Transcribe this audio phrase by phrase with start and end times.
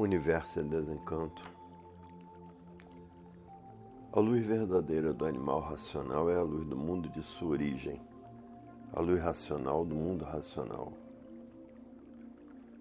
[0.00, 1.42] O universo é desencanto.
[4.10, 8.00] A luz verdadeira do animal racional é a luz do mundo de sua origem,
[8.94, 10.94] a luz racional do mundo racional.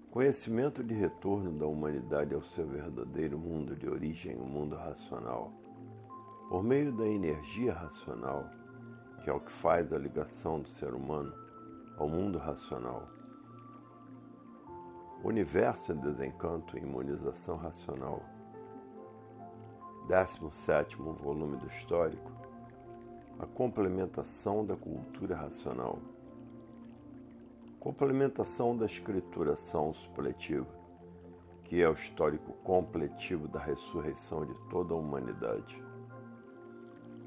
[0.09, 5.51] Conhecimento de retorno da humanidade ao seu verdadeiro mundo de origem, o mundo racional,
[6.47, 8.49] por meio da energia racional,
[9.25, 11.33] que é o que faz a ligação do ser humano
[11.97, 13.18] ao mundo racional
[15.23, 18.23] Universo em Desencanto e Imunização Racional.
[20.07, 22.31] 17 volume do Histórico.
[23.37, 25.99] A complementação da cultura racional.
[27.81, 30.67] Complementação da escrituração supletiva,
[31.65, 35.83] que é o histórico completivo da ressurreição de toda a humanidade.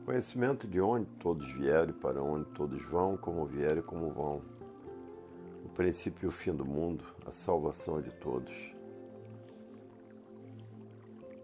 [0.07, 4.52] Conhecimento de onde todos vieram e para onde todos vão, como vieram e como vão
[5.75, 8.75] princípio e o fim do mundo, a salvação de todos.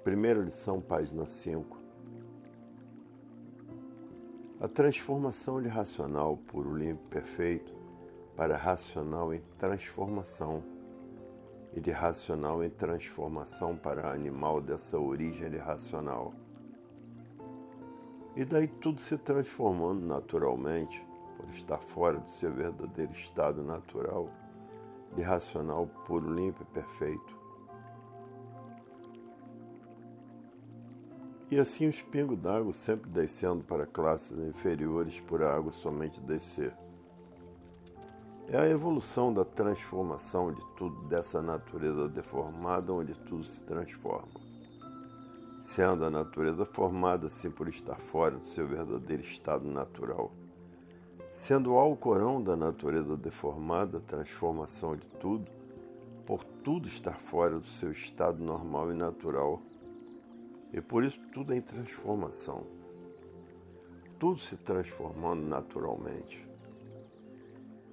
[0.04, 1.78] Primeira lição, página 5.
[4.60, 7.72] A transformação de racional puro, limpo, perfeito
[8.36, 10.62] para racional em transformação
[11.74, 16.34] e de racional em transformação para animal dessa origem de racional.
[18.36, 21.07] E daí tudo se transformando naturalmente
[21.38, 24.28] por estar fora do seu verdadeiro estado natural,
[25.14, 27.38] de racional puro, limpo e perfeito.
[31.50, 36.74] E assim os pingos d'água sempre descendo para classes inferiores por a água somente descer.
[38.48, 44.28] É a evolução da transformação de tudo dessa natureza deformada onde tudo se transforma.
[45.62, 50.32] Sendo a natureza formada assim por estar fora do seu verdadeiro estado natural
[51.38, 55.48] sendo o Alcorão da natureza deformada, transformação de tudo,
[56.26, 59.62] por tudo estar fora do seu estado normal e natural.
[60.72, 62.64] E por isso tudo é em transformação.
[64.18, 66.44] Tudo se transformando naturalmente.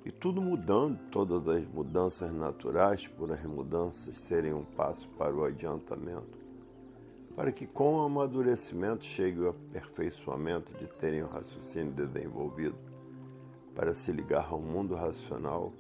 [0.03, 5.45] E tudo mudando, todas as mudanças naturais, por as mudanças serem um passo para o
[5.45, 6.39] adiantamento,
[7.35, 12.94] para que com o amadurecimento chegue o aperfeiçoamento de terem o raciocínio desenvolvido
[13.75, 15.73] para se ligar ao mundo racional,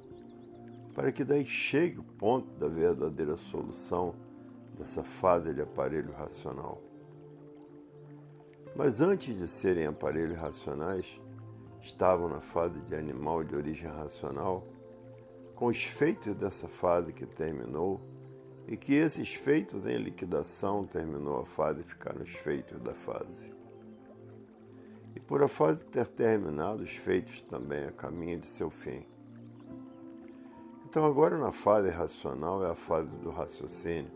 [0.93, 4.13] para que daí chegue o ponto da verdadeira solução
[4.77, 6.81] dessa fase de aparelho racional.
[8.75, 11.19] Mas antes de serem aparelhos racionais,
[11.81, 14.67] estavam na fase de animal de origem racional,
[15.55, 18.01] com os feitos dessa fase que terminou,
[18.67, 23.54] e que esses feitos em liquidação terminou a fase e ficaram os feitos da fase
[25.15, 29.05] e por a fase ter terminado os feitos também a caminho de seu fim.
[30.85, 34.11] Então, agora na fase racional é a fase do raciocínio,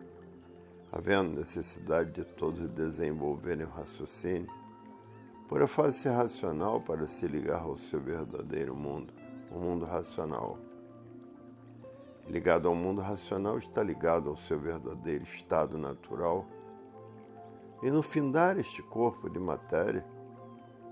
[0.92, 4.48] havendo necessidade de todos desenvolverem o raciocínio,
[5.48, 9.14] por a fase racional para se ligar ao seu verdadeiro mundo,
[9.52, 10.58] o mundo racional.
[12.28, 16.46] Ligado ao mundo racional está ligado ao seu verdadeiro estado natural,
[17.82, 20.06] e no findar este corpo de matéria,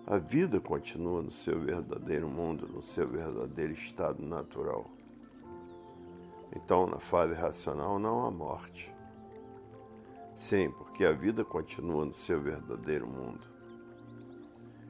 [0.09, 4.89] a vida continua no seu verdadeiro mundo, no seu verdadeiro estado natural.
[6.55, 8.95] Então, na fase racional, não há morte.
[10.37, 13.41] Sim, porque a vida continua no seu verdadeiro mundo.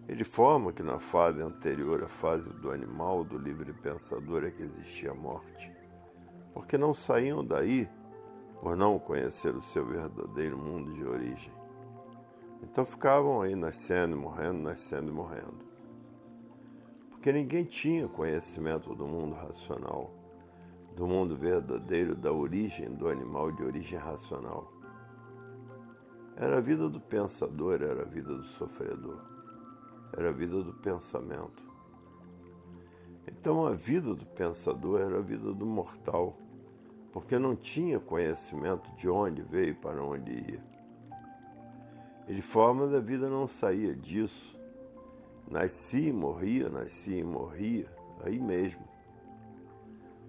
[0.07, 4.51] E de forma que na fase anterior à fase do animal, do livre pensador, é
[4.51, 5.71] que existia a morte.
[6.53, 7.89] Porque não saíam daí
[8.61, 11.56] por não conhecer o seu verdadeiro mundo de origem.
[12.61, 15.67] Então ficavam aí nascendo morrendo, nascendo e morrendo.
[17.09, 20.11] Porque ninguém tinha conhecimento do mundo racional,
[20.95, 24.71] do mundo verdadeiro, da origem do animal de origem racional.
[26.35, 29.19] Era a vida do pensador, era a vida do sofredor,
[30.15, 31.63] era a vida do pensamento.
[33.27, 36.37] Então a vida do pensador era a vida do mortal,
[37.11, 40.76] porque não tinha conhecimento de onde veio e para onde ia.
[42.27, 44.59] De forma da vida não saía disso.
[45.49, 47.87] Nascia e morria, nascia e morria,
[48.21, 48.85] aí mesmo.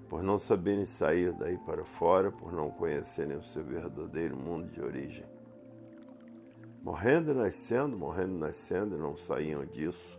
[0.09, 4.81] Por não saberem sair daí para fora, por não conhecerem o seu verdadeiro mundo de
[4.81, 5.25] origem.
[6.85, 10.17] Morrendo e nascendo, morrendo e nascendo, não saíam disso.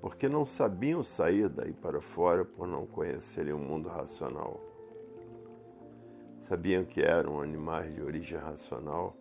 [0.00, 4.60] Porque não sabiam sair daí para fora por não conhecerem o mundo racional.
[6.40, 9.16] Sabiam que eram animais de origem racional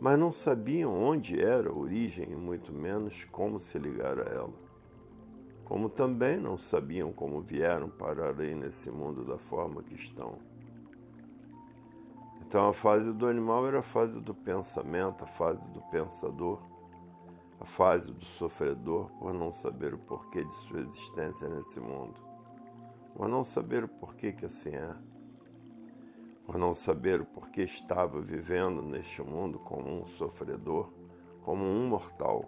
[0.00, 4.68] mas não sabiam onde era a origem e muito menos como se ligar a ela.
[5.64, 10.38] Como também não sabiam como vieram parar aí nesse mundo da forma que estão.
[12.40, 16.62] Então a fase do animal era a fase do pensamento, a fase do pensador,
[17.60, 22.14] a fase do sofredor por não saber o porquê de sua existência nesse mundo,
[23.14, 24.96] por não saber o porquê que assim é,
[26.48, 30.90] por não saber o porquê estava vivendo neste mundo como um sofredor,
[31.42, 32.46] como um mortal.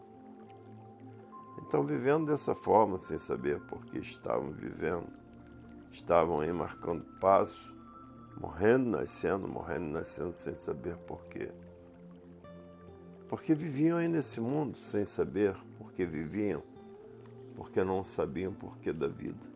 [1.59, 5.07] Então, vivendo dessa forma, sem saber por que estavam vivendo,
[5.93, 7.77] estavam aí marcando passo,
[8.41, 11.53] morrendo, nascendo, morrendo, nascendo, sem saber por quê.
[13.29, 16.63] Porque viviam aí nesse mundo sem saber por que viviam,
[17.55, 19.47] porque não sabiam por que da vida,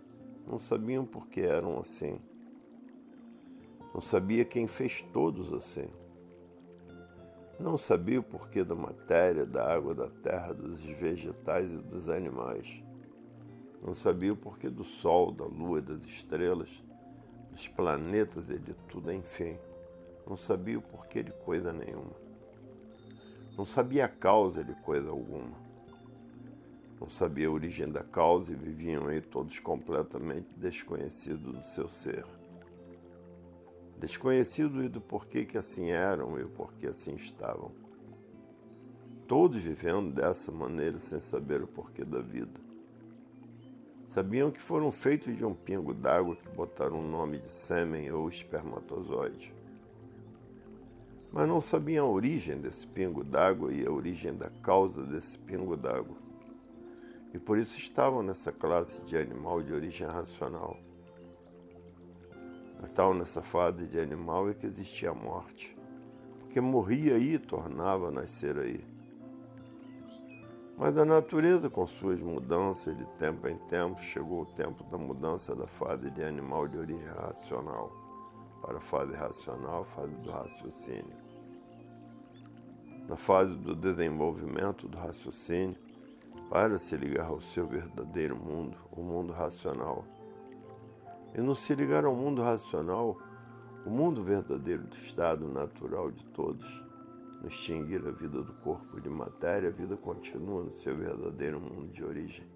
[0.46, 2.20] não sabiam por que eram assim,
[3.94, 5.86] não sabia quem fez todos assim.
[7.60, 12.82] Não sabia o porquê da matéria, da água, da terra, dos vegetais e dos animais.
[13.80, 16.82] Não sabia o porquê do sol, da lua, das estrelas,
[17.52, 19.56] dos planetas e de tudo, enfim.
[20.26, 22.16] Não sabia o porquê de coisa nenhuma.
[23.56, 25.56] Não sabia a causa de coisa alguma.
[27.00, 32.24] Não sabia a origem da causa e viviam aí todos completamente desconhecidos do seu ser
[33.98, 37.72] desconhecidos do porquê que assim eram e o porquê assim estavam.
[39.26, 42.60] Todos vivendo dessa maneira sem saber o porquê da vida.
[44.08, 48.28] Sabiam que foram feitos de um pingo d'água que botaram o nome de sêmen ou
[48.28, 49.52] espermatozoide.
[51.32, 55.76] Mas não sabiam a origem desse pingo d'água e a origem da causa desse pingo
[55.76, 56.16] d'água.
[57.32, 60.78] E por isso estavam nessa classe de animal de origem racional
[62.84, 65.76] tal nessa fase de animal é que existia a morte,
[66.40, 68.84] porque morria aí e tornava a nascer aí.
[70.76, 75.54] Mas a natureza, com suas mudanças de tempo em tempo, chegou o tempo da mudança
[75.54, 77.92] da fase de animal de origem racional
[78.60, 81.16] para a fase racional, fase do raciocínio.
[83.06, 85.76] Na fase do desenvolvimento do raciocínio,
[86.50, 90.04] para se ligar ao seu verdadeiro mundo, o mundo racional
[91.34, 93.18] e não se ligar ao mundo racional,
[93.84, 96.82] o mundo verdadeiro do estado natural de todos,
[97.40, 101.92] não extinguir a vida do corpo de matéria, a vida continua no seu verdadeiro mundo
[101.92, 102.46] de origem,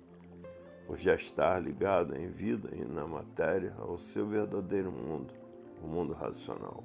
[0.87, 5.35] por já estar ligado em vida e na matéria ao seu verdadeiro mundo,
[5.83, 6.83] o mundo racional.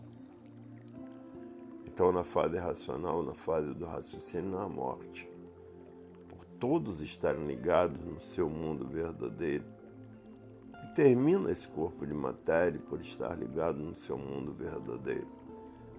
[1.85, 5.29] Então, na fase racional, na fase do raciocínio, na morte,
[6.27, 9.63] por todos estarem ligados no seu mundo verdadeiro,
[10.93, 15.27] termina esse corpo de matéria por estar ligado no seu mundo verdadeiro.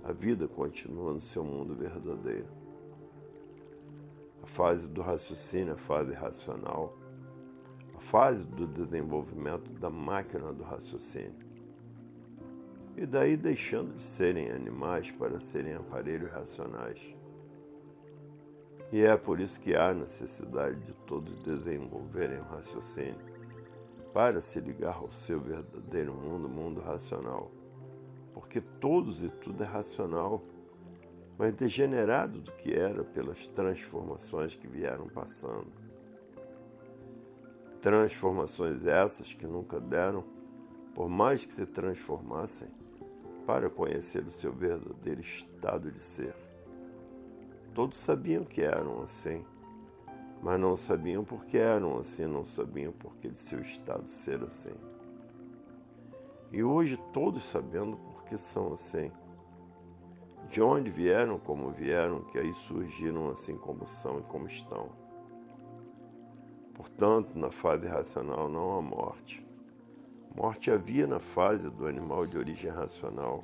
[0.04, 2.48] A vida continua no seu mundo verdadeiro.
[4.42, 6.96] A fase do raciocínio, a fase racional,
[7.96, 11.44] a fase do desenvolvimento da máquina do raciocínio.
[12.96, 17.16] E daí deixando de serem animais para serem aparelhos racionais.
[18.92, 23.33] E é por isso que há necessidade de todos desenvolverem o raciocínio
[24.14, 27.50] para se ligar ao seu verdadeiro mundo, mundo racional.
[28.32, 30.40] Porque todos e tudo é racional,
[31.36, 35.66] mas degenerado do que era pelas transformações que vieram passando.
[37.82, 40.24] Transformações essas que nunca deram,
[40.94, 42.68] por mais que se transformassem,
[43.44, 46.34] para conhecer o seu verdadeiro estado de ser.
[47.74, 49.44] Todos sabiam que eram assim
[50.44, 54.42] mas não sabiam por que eram assim, não sabiam por que de seu estado ser
[54.42, 54.74] assim.
[56.52, 59.10] E hoje todos sabendo por que são assim.
[60.50, 64.90] De onde vieram, como vieram, que aí surgiram assim como são e como estão.
[66.74, 69.42] Portanto, na fase racional não há morte.
[70.36, 73.42] Morte havia na fase do animal de origem racional.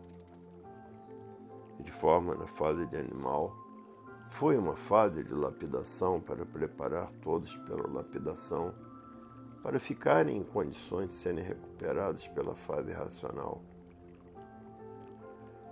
[1.78, 3.56] E de forma na fase de animal,
[4.30, 8.72] foi uma fase de lapidação para preparar todos pela lapidação,
[9.62, 13.60] para ficarem em condições de serem recuperados pela fase racional.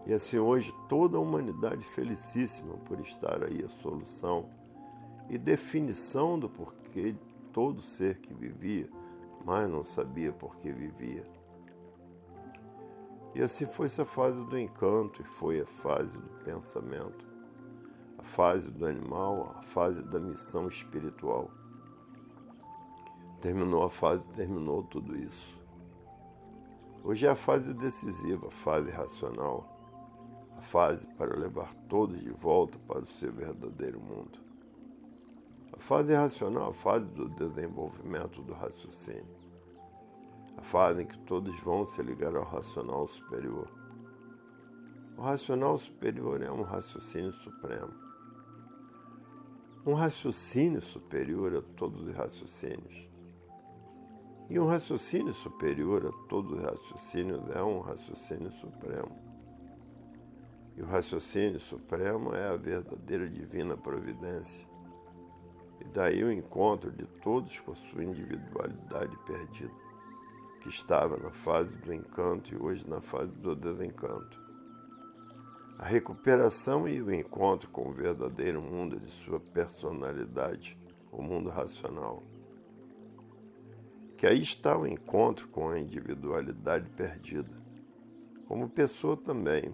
[0.04, 4.50] E assim hoje toda a humanidade felicíssima por estar aí a solução
[5.30, 7.14] e definição do porquê
[7.52, 8.88] todo ser que vivia,
[9.44, 11.24] mas não sabia por que vivia.
[13.34, 17.27] E assim foi-se a fase do encanto e foi a fase do pensamento
[18.28, 21.50] fase do animal, a fase da missão espiritual.
[23.40, 25.58] Terminou a fase, terminou tudo isso.
[27.02, 29.66] Hoje é a fase decisiva, a fase racional,
[30.58, 34.38] a fase para levar todos de volta para o seu verdadeiro mundo.
[35.72, 39.38] A fase racional, a fase do desenvolvimento do raciocínio.
[40.56, 43.68] A fase em que todos vão se ligar ao racional superior.
[45.16, 48.07] O racional superior é um raciocínio supremo.
[49.86, 53.08] Um raciocínio superior a todos os raciocínios.
[54.50, 59.16] E um raciocínio superior a todos os raciocínios é um raciocínio supremo.
[60.76, 64.66] E o raciocínio supremo é a verdadeira divina providência.
[65.80, 69.72] E daí o encontro de todos com a sua individualidade perdida,
[70.60, 74.47] que estava na fase do encanto e hoje na fase do desencanto.
[75.78, 80.76] A recuperação e o encontro com o verdadeiro mundo de sua personalidade,
[81.12, 82.22] o mundo racional
[84.18, 87.56] que aí está o encontro com a individualidade perdida.
[88.48, 89.72] Como pessoa também,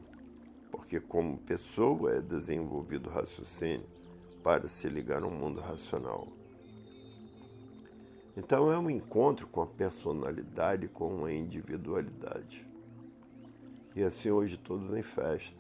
[0.70, 3.86] porque como pessoa é desenvolvido o raciocínio
[4.42, 6.28] para se ligar ao mundo racional.
[8.36, 12.66] Então é um encontro com a personalidade, com a individualidade.
[13.96, 15.58] E assim hoje todos em festa,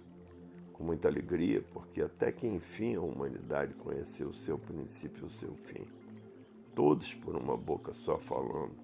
[0.74, 5.30] com muita alegria, porque até que enfim a humanidade conheceu o seu princípio e o
[5.30, 5.86] seu fim
[6.74, 8.74] todos por uma boca só falando.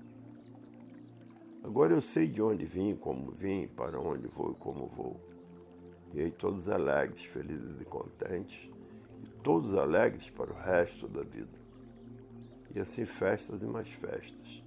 [1.62, 5.20] Agora eu sei de onde vim, como vim, para onde vou e como vou.
[6.14, 8.70] E aí todos alegres, felizes e contentes,
[9.22, 11.58] e todos alegres para o resto da vida.
[12.74, 14.62] E assim festas e mais festas.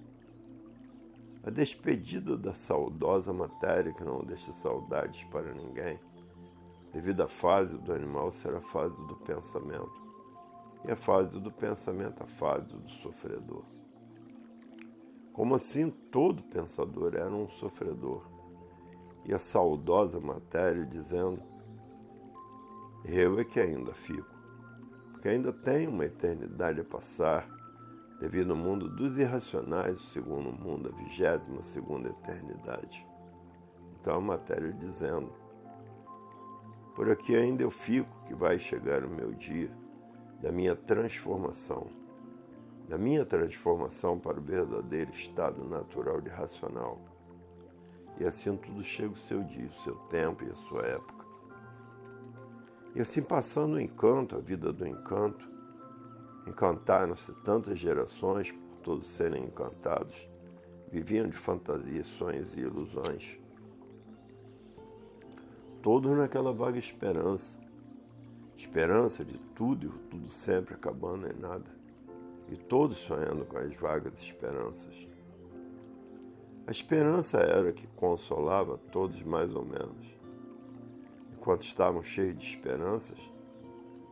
[1.44, 6.00] A despedida da saudosa matéria que não deixa saudades para ninguém,
[6.94, 10.04] devido à fase do animal, será a fase do pensamento
[10.86, 13.64] e a fase do pensamento, a fase do sofredor.
[15.32, 18.22] Como assim todo pensador era um sofredor?
[19.26, 21.42] E a saudosa matéria dizendo:
[23.06, 24.30] Eu é que ainda fico,
[25.12, 27.50] porque ainda tenho uma eternidade a passar,
[28.20, 33.08] devido ao mundo dos irracionais, o segundo mundo, a vigésima segunda eternidade.
[34.00, 35.32] Então a matéria dizendo:
[36.96, 39.72] Por aqui ainda eu fico, que vai chegar o meu dia
[40.42, 41.88] da minha transformação,
[42.88, 47.00] da minha transformação para o verdadeiro estado natural de racional.
[48.20, 51.26] E assim tudo chega o seu dia, o seu tempo e a sua época.
[52.94, 55.50] E assim passando o encanto, a vida do encanto,
[56.46, 60.30] encantaram-se tantas gerações por todos serem encantados,
[60.92, 63.43] viviam de fantasias, sonhos e ilusões.
[65.84, 67.56] Todos naquela vaga esperança,
[68.64, 71.70] Esperança de tudo e tudo sempre acabando em nada.
[72.48, 75.08] E todos sonhando com as vagas esperanças.
[76.66, 80.08] A esperança era que consolava todos mais ou menos.
[81.34, 83.20] Enquanto estavam cheios de esperanças,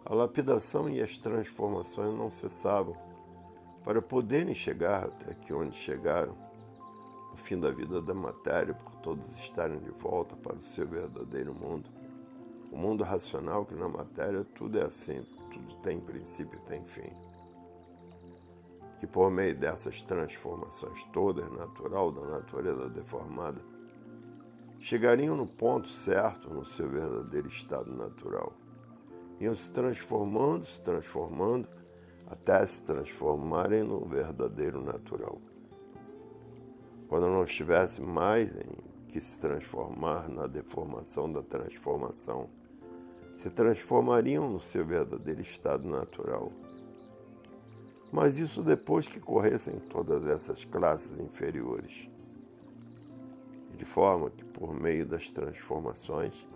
[0.05, 2.97] a lapidação e as transformações não cessavam
[3.85, 6.35] para poderem chegar até aqui onde chegaram,
[7.41, 11.89] fim da vida da matéria, por todos estarem de volta para o seu verdadeiro mundo
[12.71, 15.21] o mundo racional que na matéria tudo é assim,
[15.51, 17.11] tudo tem princípio e tem fim.
[18.99, 23.61] Que por meio dessas transformações todas natural da natureza deformada,
[24.79, 28.53] chegariam no ponto certo no seu verdadeiro estado natural.
[29.39, 31.67] Iam se transformando, se transformando,
[32.27, 35.41] até se transformarem no verdadeiro natural.
[37.11, 42.47] Quando não estivesse mais em que se transformar na deformação da transformação,
[43.39, 46.53] se transformariam no seu verdadeiro estado natural.
[48.13, 52.09] Mas isso depois que corressem todas essas classes inferiores.
[53.75, 56.47] De forma que, por meio das transformações,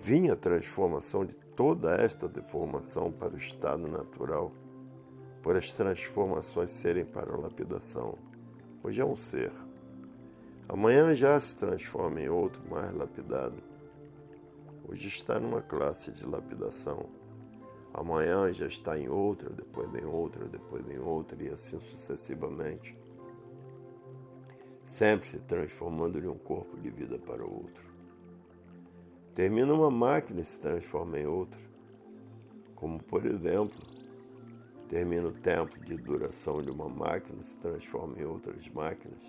[0.00, 4.52] vinha a transformação de toda esta deformação para o estado natural,
[5.42, 8.16] por as transformações serem para a lapidação.
[8.82, 9.65] Hoje é um ser.
[10.68, 13.62] Amanhã já se transforma em outro mais lapidado
[14.88, 17.06] Hoje está numa classe de lapidação.
[17.92, 22.96] Amanhã já está em outra, depois em outra, depois em outra e assim sucessivamente.
[24.84, 27.84] Sempre se transformando de um corpo de vida para o outro.
[29.34, 31.60] Termina uma máquina e se transforma em outra.
[32.76, 33.76] Como, por exemplo,
[34.88, 39.20] termina o tempo de duração de uma máquina e se transforma em outras máquinas,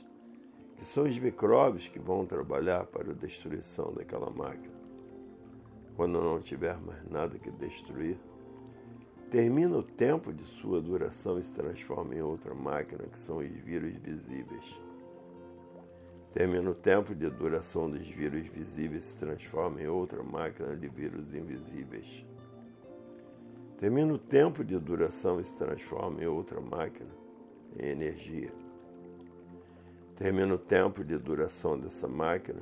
[0.78, 4.78] que são os micróbios que vão trabalhar para a destruição daquela máquina
[5.98, 8.18] quando não tiver mais nada que destruir,
[9.32, 13.50] termina o tempo de sua duração e se transforma em outra máquina, que são os
[13.50, 14.80] vírus visíveis.
[16.36, 20.88] Termina o tempo de duração dos vírus visíveis e se transforma em outra máquina de
[20.88, 22.24] vírus invisíveis.
[23.80, 27.10] Termina o tempo de duração e se transforma em outra máquina,
[27.76, 28.67] em energia.
[30.18, 32.62] Termina o tempo de duração dessa máquina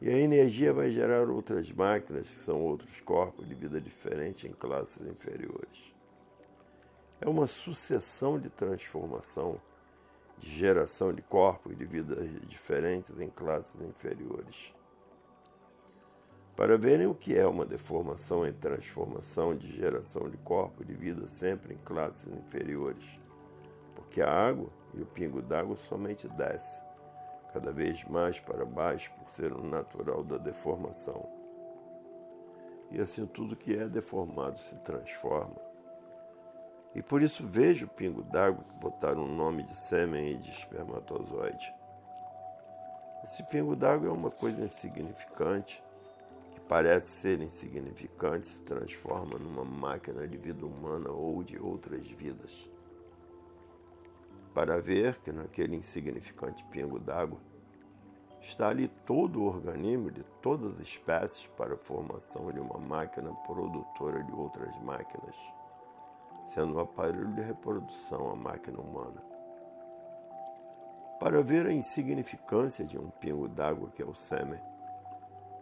[0.00, 4.52] E a energia vai gerar outras máquinas, que são outros corpos de vida diferentes em
[4.52, 5.94] classes inferiores.
[7.20, 9.60] É uma sucessão de transformação,
[10.38, 14.74] de geração de corpos de vidas diferentes em classes inferiores.
[16.56, 21.26] Para verem o que é uma deformação em transformação de geração de corpos de vida
[21.26, 23.23] sempre em classes inferiores,
[24.14, 26.80] porque a água e o pingo d'água somente desce
[27.52, 31.28] cada vez mais para baixo por ser o natural da deformação.
[32.92, 35.56] E assim tudo que é deformado se transforma.
[36.94, 40.50] E por isso vejo o pingo d'água que botaram o nome de sêmen e de
[40.52, 41.74] espermatozoide.
[43.24, 45.82] Esse pingo d'água é uma coisa insignificante,
[46.52, 52.72] que parece ser insignificante, se transforma numa máquina de vida humana ou de outras vidas
[54.54, 57.40] para ver que naquele insignificante pingo d'água
[58.40, 63.34] está ali todo o organismo de todas as espécies para a formação de uma máquina
[63.46, 65.34] produtora de outras máquinas,
[66.54, 69.20] sendo um aparelho de reprodução a máquina humana.
[71.18, 74.60] Para ver a insignificância de um pingo d'água que é o sêmen,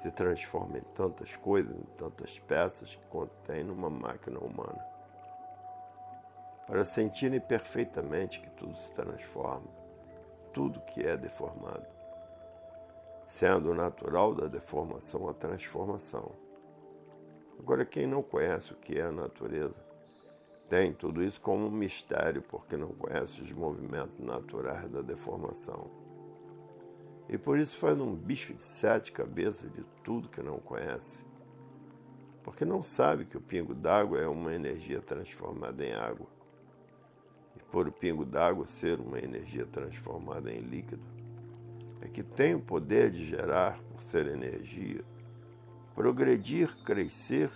[0.03, 4.92] se transforma em tantas coisas, em tantas peças que contém numa máquina humana
[6.67, 9.69] para sentirem perfeitamente que tudo se transforma,
[10.53, 11.87] tudo que é deformado,
[13.27, 16.33] sendo natural da deformação a transformação.
[17.59, 19.75] Agora, quem não conhece o que é a natureza,
[20.69, 25.91] tem tudo isso como um mistério, porque não conhece os movimentos naturais da deformação.
[27.29, 31.25] E por isso faz um bicho de sete cabeças de tudo que não conhece.
[32.43, 36.27] Porque não sabe que o pingo d'água é uma energia transformada em água
[37.73, 41.03] por o pingo d'água ser uma energia transformada em líquido,
[42.03, 45.03] é que tem o poder de gerar, por ser energia,
[45.95, 47.51] progredir, crescer,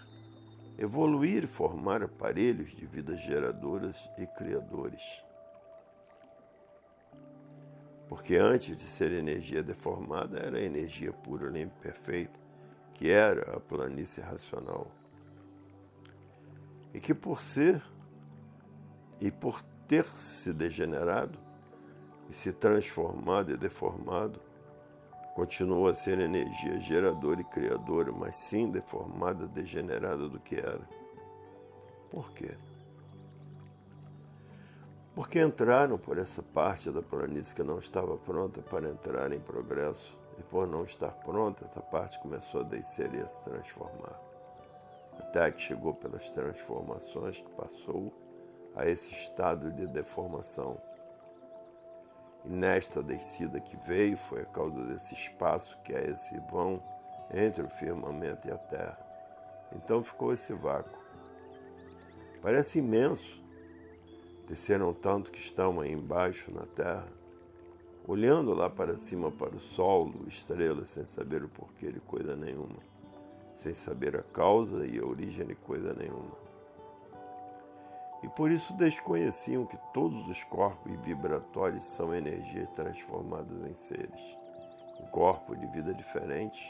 [0.79, 5.23] evoluir e formar aparelhos de vidas geradoras e criadores.
[8.09, 12.39] Porque antes de ser energia deformada, era energia pura, e perfeita,
[12.95, 14.91] que era a planície racional.
[16.95, 17.83] E que por ser
[19.21, 21.39] e por ter se degenerado
[22.29, 24.41] e se transformado e deformado,
[25.35, 30.89] continua a ser energia geradora e criadora, mas sim deformada, degenerada do que era.
[32.11, 32.55] Por quê?
[35.15, 40.17] Porque entraram por essa parte da planície que não estava pronta para entrar em progresso,
[40.39, 44.21] e por não estar pronta, essa parte começou a descer e a se transformar.
[45.19, 48.13] Até que chegou pelas transformações que passou
[48.77, 50.77] a esse estado de deformação.
[52.45, 56.81] E nesta descida que veio foi a causa desse espaço que é esse vão
[57.33, 58.99] entre o firmamento e a terra.
[59.73, 60.97] Então ficou esse vácuo.
[62.43, 63.43] Parece imenso.
[64.47, 67.09] Desceram tanto que estão aí embaixo na terra,
[68.07, 72.79] olhando lá para cima para o sol, estrelas, sem saber o porquê de coisa nenhuma,
[73.57, 76.46] sem saber a causa e a origem de coisa nenhuma
[78.23, 84.39] e por isso desconheciam que todos os corpos vibratórios são energias transformadas em seres,
[85.01, 86.67] em corpos de vida diferentes.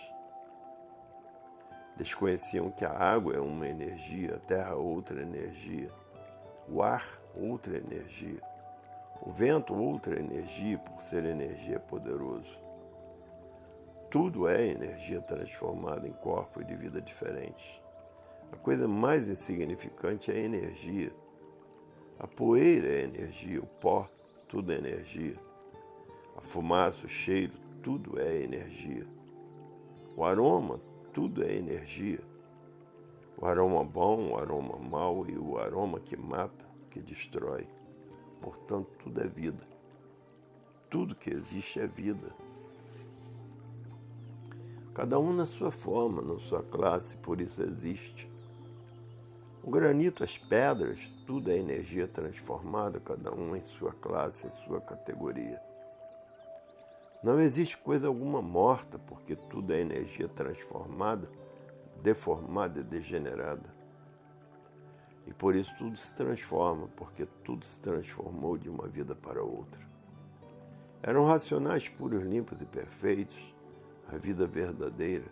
[1.96, 5.90] Desconheciam que a água é uma energia, a terra outra energia,
[6.68, 8.40] o ar outra energia,
[9.22, 12.58] o vento outra energia, por ser energia poderoso.
[14.10, 17.80] Tudo é energia transformada em corpos de vida diferentes.
[18.52, 21.12] A coisa mais insignificante é a energia
[22.18, 24.08] a poeira é energia, o pó,
[24.48, 25.36] tudo é energia.
[26.36, 27.52] A fumaça, o cheiro,
[27.82, 29.06] tudo é energia.
[30.16, 30.80] O aroma,
[31.12, 32.20] tudo é energia.
[33.36, 37.66] O aroma bom, o aroma mau e o aroma que mata, que destrói.
[38.40, 39.66] Portanto, tudo é vida.
[40.88, 42.32] Tudo que existe é vida.
[44.94, 48.30] Cada um na sua forma, na sua classe, por isso existe.
[49.66, 54.80] O granito, as pedras, tudo é energia transformada, cada um em sua classe, em sua
[54.80, 55.60] categoria.
[57.20, 61.28] Não existe coisa alguma morta, porque tudo é energia transformada,
[62.00, 63.74] deformada e degenerada.
[65.26, 69.80] E por isso tudo se transforma, porque tudo se transformou de uma vida para outra.
[71.02, 73.52] Eram racionais puros, limpos e perfeitos,
[74.12, 75.26] a vida verdadeira.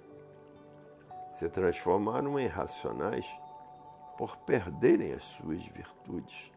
[1.37, 3.33] Se transformaram em racionais
[4.17, 6.53] por perderem as suas virtudes.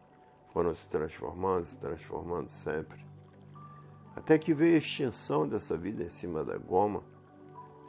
[0.52, 3.04] Foram se transformando, se transformando sempre.
[4.16, 7.02] Até que veio a extinção dessa vida em cima da goma,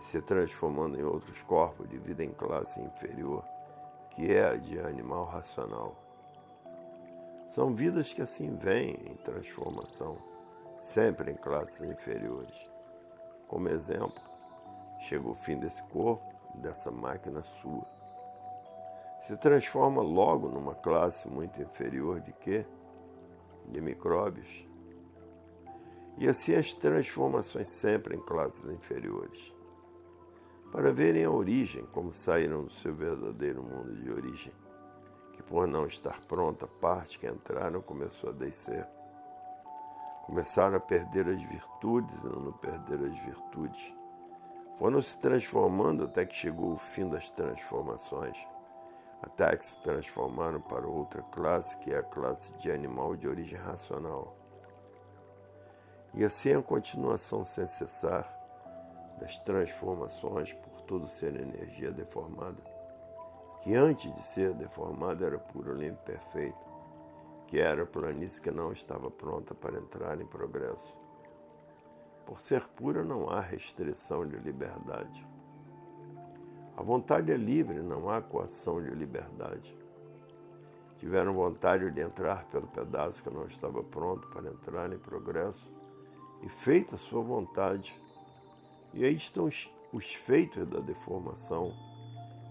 [0.02, 3.44] se transformando em outros corpos de vida em classe inferior,
[4.12, 5.96] que é a de animal racional.
[7.50, 10.18] São vidas que assim vêm em transformação,
[10.82, 12.70] sempre em classes inferiores.
[13.48, 14.22] Como exemplo,
[15.00, 16.24] chega o fim desse corpo,
[16.60, 17.99] dessa máquina sua.
[19.28, 22.66] Se transforma logo numa classe muito inferior de quê?
[23.68, 24.68] De micróbios.
[26.18, 29.54] E assim as transformações sempre em classes inferiores
[30.72, 34.54] para verem a origem, como saíram do seu verdadeiro mundo de origem,
[35.34, 38.88] que por não estar pronta, a parte que entraram começou a descer.
[40.26, 43.96] Começaram a perder as virtudes e não perder as virtudes.
[44.78, 48.38] Foram se transformando até que chegou o fim das transformações,
[49.22, 53.58] até que se transformaram para outra classe, que é a classe de animal de origem
[53.58, 54.36] racional.
[56.14, 58.28] E assim a continuação sem cessar
[59.20, 62.64] das transformações por todo ser energia deformada,
[63.62, 66.58] que antes de ser deformada era puro, limpo, perfeito,
[67.48, 70.96] que era planície que não estava pronta para entrar em progresso.
[72.26, 75.28] Por ser pura não há restrição de liberdade.
[76.80, 79.76] A vontade é livre, não há coação de liberdade.
[80.98, 85.70] Tiveram vontade de entrar pelo pedaço que não estava pronto para entrar em progresso,
[86.42, 87.94] e feita a sua vontade,
[88.94, 91.74] e aí estão os, os feitos da deformação,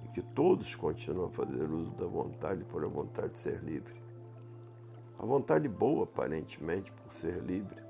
[0.05, 3.95] e que todos continuam a fazer uso da vontade por a vontade de ser livre.
[5.19, 7.83] A vontade boa, aparentemente, por ser livre,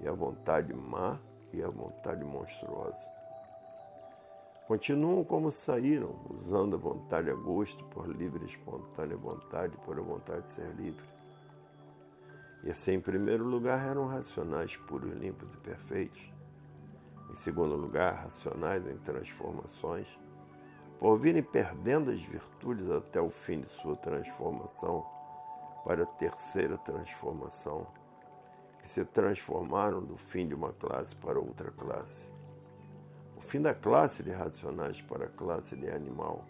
[0.00, 1.18] e a vontade má
[1.52, 3.11] e a vontade monstruosa.
[4.66, 10.02] Continuam como saíram, usando a vontade a gosto por livre e espontânea vontade, por a
[10.02, 11.04] vontade de ser livre.
[12.64, 16.42] E assim, em primeiro lugar, eram racionais, puros, limpos e perfeitos
[17.32, 20.06] em segundo lugar, racionais em transformações,
[21.00, 25.04] por virem perdendo as virtudes até o fim de sua transformação
[25.82, 27.86] para a terceira transformação,
[28.78, 32.30] que se transformaram do fim de uma classe para outra classe.
[33.42, 36.44] O fim da classe de racionais para a classe de animal.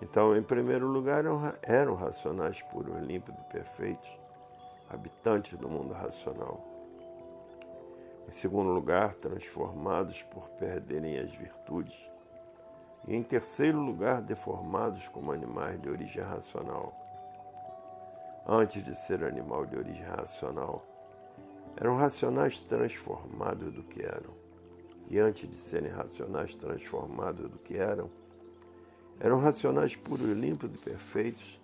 [0.00, 1.22] Então, em primeiro lugar,
[1.62, 4.08] eram racionais puros, límpidos e perfeitos,
[4.88, 6.64] habitantes do mundo racional.
[8.26, 12.10] Em segundo lugar, transformados por perderem as virtudes.
[13.06, 16.92] E em terceiro lugar, deformados como animais de origem racional.
[18.46, 20.82] Antes de ser animal de origem racional,
[21.76, 24.47] eram racionais transformados do que eram.
[25.10, 28.10] E antes de serem racionais transformados do que eram,
[29.18, 31.58] eram racionais puros, limpos e perfeitos,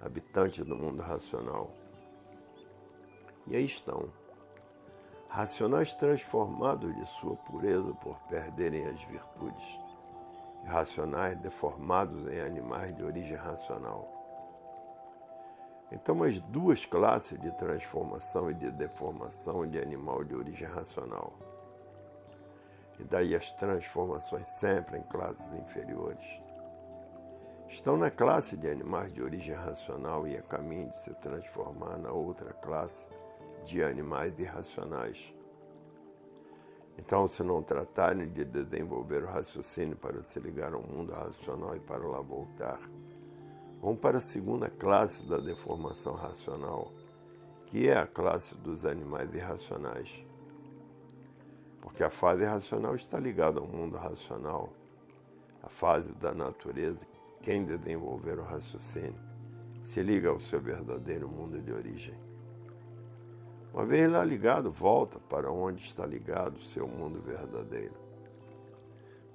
[0.00, 1.72] habitantes do mundo racional.
[3.46, 4.10] E aí estão
[5.28, 9.80] racionais transformados de sua pureza por perderem as virtudes,
[10.62, 14.10] e racionais deformados em animais de origem racional.
[15.90, 21.32] Então, as duas classes de transformação e de deformação de animal de origem racional.
[22.98, 26.40] E daí as transformações sempre em classes inferiores.
[27.68, 32.12] Estão na classe de animais de origem racional e a caminho de se transformar na
[32.12, 33.04] outra classe
[33.64, 35.34] de animais irracionais.
[36.96, 41.80] Então, se não tratarem de desenvolver o raciocínio para se ligar ao mundo racional e
[41.80, 42.78] para lá voltar,
[43.80, 46.92] vão para a segunda classe da deformação racional,
[47.66, 50.24] que é a classe dos animais irracionais.
[51.84, 54.72] Porque a fase racional está ligada ao mundo racional,
[55.62, 57.06] a fase da natureza,
[57.40, 59.20] quem desenvolver o raciocínio
[59.84, 62.18] se liga ao seu verdadeiro mundo de origem.
[63.72, 67.94] Uma vez lá ligado, volta para onde está ligado o seu mundo verdadeiro.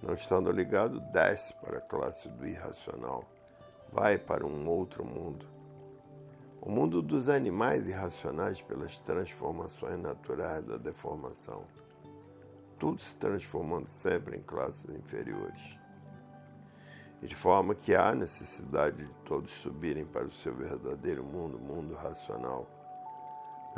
[0.02, 3.30] Não estando ligado, desce para a classe do irracional,
[3.92, 5.46] vai para um outro mundo.
[6.62, 11.64] O mundo dos animais irracionais pelas transformações naturais da deformação.
[12.80, 15.78] Tudo se transformando sempre em classes inferiores.
[17.22, 21.94] E de forma que há necessidade de todos subirem para o seu verdadeiro mundo, mundo
[21.94, 22.80] racional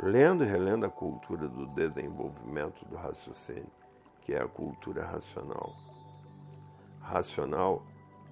[0.02, 3.70] lendo e relendo a cultura do desenvolvimento do raciocínio,
[4.20, 5.74] que é a cultura racional.
[7.00, 7.82] Racional,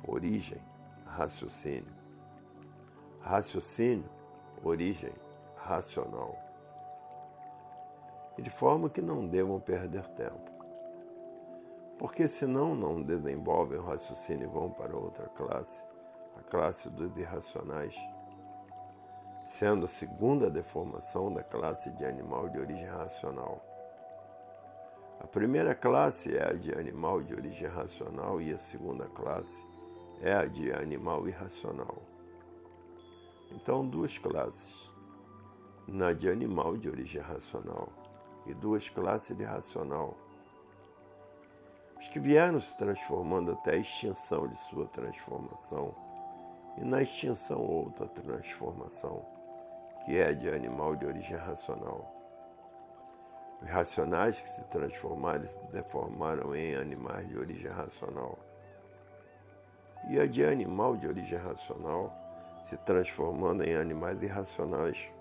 [0.07, 0.61] origem,
[1.07, 2.01] raciocínio.
[3.21, 4.09] Raciocínio,
[4.65, 5.13] origem,
[5.57, 6.37] racional.
[8.39, 10.50] E de forma que não devam perder tempo.
[12.01, 15.85] Porque senão não desenvolvem o raciocínio e vão para outra classe,
[16.37, 17.95] a classe dos irracionais
[19.51, 23.61] sendo a segunda deformação da classe de animal de origem racional.
[25.21, 29.63] A primeira classe é a de animal de origem racional e a segunda classe
[30.23, 32.01] é a de animal irracional.
[33.51, 34.89] Então, duas classes.
[35.87, 37.89] Na de animal de origem racional
[38.47, 40.17] e duas classes de racional.
[42.01, 45.95] Os que vieram se transformando até a extinção de sua transformação,
[46.79, 49.23] e na extinção outra transformação,
[50.05, 52.11] que é de animal de origem racional.
[53.61, 58.39] Os racionais que se transformaram se deformaram em animais de origem racional.
[60.09, 62.11] E a de animal de origem racional
[62.67, 65.13] se transformando em animais irracionais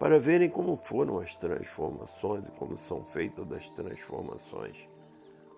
[0.00, 4.88] para verem como foram as transformações e como são feitas as transformações.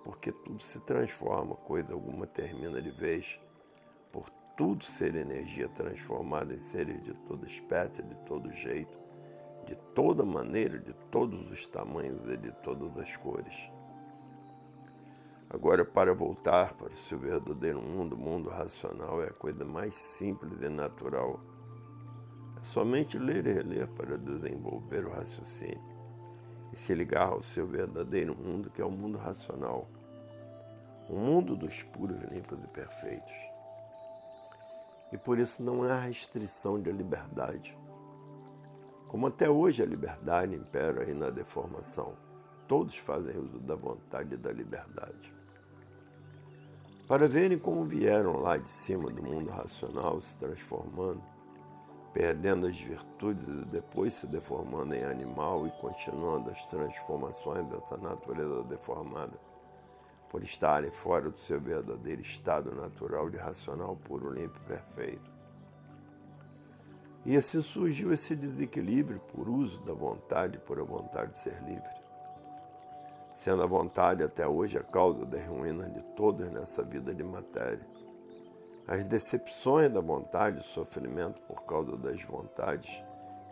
[0.02, 3.40] Porque tudo se transforma, coisa alguma termina de vez,
[4.11, 8.98] por tudo ser energia transformada em seres de toda espécie, de todo jeito,
[9.64, 13.70] de toda maneira, de todos os tamanhos e de todas as cores.
[15.48, 19.94] Agora, para voltar para o seu verdadeiro mundo, o mundo racional é a coisa mais
[19.94, 21.38] simples e natural
[22.62, 25.92] Somente ler e reler para desenvolver o raciocínio
[26.72, 29.87] e se ligar ao seu verdadeiro mundo, que é o mundo racional,
[31.09, 33.35] o mundo dos puros, limpos e perfeitos.
[35.12, 37.77] E por isso não há restrição de liberdade.
[39.09, 42.14] Como até hoje a liberdade impera aí na deformação,
[42.66, 45.35] todos fazem uso da vontade e da liberdade.
[47.07, 51.22] Para verem como vieram lá de cima do mundo racional se transformando,
[52.12, 58.62] perdendo as virtudes e depois se deformando em animal e continuando as transformações dessa natureza
[58.64, 59.33] deformada,
[60.31, 65.33] por estarem fora do seu verdadeiro estado natural de racional puro, limpo e perfeito.
[67.25, 72.03] E assim surgiu esse desequilíbrio por uso da vontade, por a vontade de ser livre.
[73.37, 77.91] Sendo a vontade até hoje a causa das ruínas de todas nessa vida de matéria
[78.87, 83.03] as decepções da vontade, o sofrimento por causa das vontades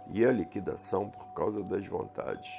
[0.08, 2.50] e a liquidação por causa das vontades.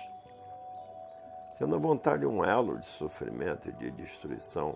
[1.57, 4.75] Sendo a vontade um elo de sofrimento e de destruição,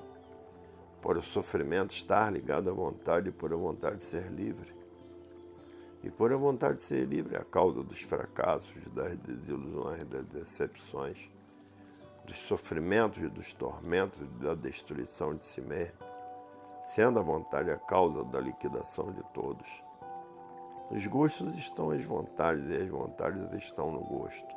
[1.02, 4.76] por o sofrimento estar ligado à vontade e por a vontade de ser livre.
[6.04, 11.32] E por a vontade de ser livre, a causa dos fracassos, das desilusões, das decepções,
[12.26, 16.15] dos sofrimentos dos tormentos da destruição de si mesmo
[16.88, 19.84] sendo a vontade a causa da liquidação de todos.
[20.92, 24.56] Os gostos estão as vontades e as vontades estão no gosto.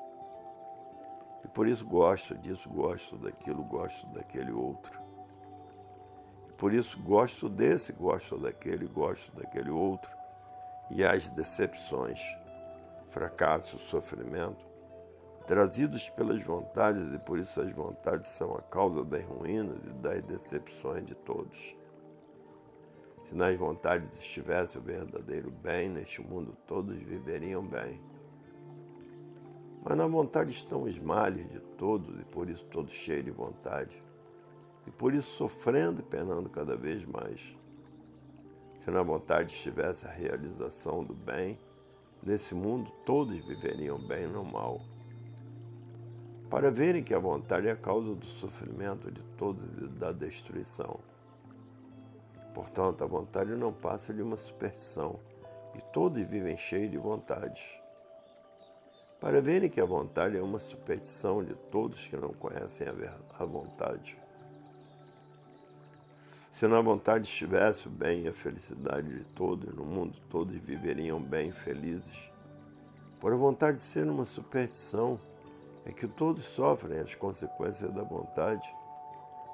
[1.45, 5.01] E por isso gosto disso, gosto daquilo, gosto daquele outro.
[6.49, 10.11] E por isso gosto desse, gosto daquele, gosto daquele outro.
[10.91, 12.21] E as decepções,
[13.09, 14.67] fracasso, sofrimento,
[15.47, 20.21] trazidos pelas vontades, e por isso as vontades são a causa das ruínas e das
[20.23, 21.78] decepções de todos.
[23.29, 28.01] Se nas vontades estivesse o verdadeiro bem, neste mundo todos viveriam bem.
[29.85, 34.03] Mas na vontade estão os males de todos, e por isso todos cheios de vontade.
[34.87, 37.55] E por isso sofrendo e penando cada vez mais.
[38.83, 41.59] Se na vontade estivesse a realização do bem,
[42.23, 44.81] nesse mundo todos viveriam bem, não mal.
[46.49, 50.99] Para verem que a vontade é a causa do sofrimento de todos e da destruição.
[52.59, 55.21] Portanto, a vontade não passa de uma superstição,
[55.77, 57.81] e todos vivem cheios de vontades.
[59.21, 62.89] Para verem que a vontade é uma superstição de todos que não conhecem
[63.39, 64.19] a vontade.
[66.51, 71.23] Se na vontade estivesse o bem e a felicidade de todos, no mundo todos viveriam
[71.23, 72.29] bem felizes.
[73.21, 75.17] Por a vontade de ser uma superstição,
[75.87, 78.69] é que todos sofrem as consequências da vontade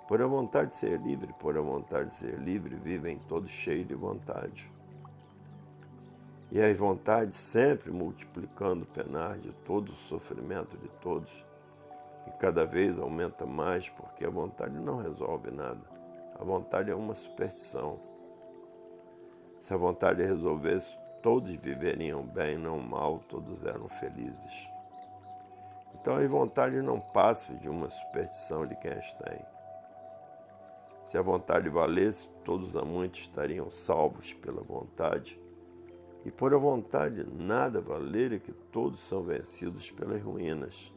[0.07, 3.88] por a vontade de ser livre, por a vontade de ser livre, vivem todos cheios
[3.88, 4.71] de vontade.
[6.53, 11.45] E as vontades sempre multiplicando o penar de todo o sofrimento de todos,
[12.27, 15.81] e cada vez aumenta mais, porque a vontade não resolve nada.
[16.38, 17.99] A vontade é uma superstição.
[19.62, 24.69] Se a vontade resolvesse, todos viveriam bem, não mal, todos eram felizes.
[25.95, 29.54] Então as vontades não passam de uma superstição de quem as tem.
[31.14, 35.40] Se a vontade valesse, todos os amantes estariam salvos pela vontade.
[36.24, 40.92] E por a vontade nada valer é que todos são vencidos pelas ruínas.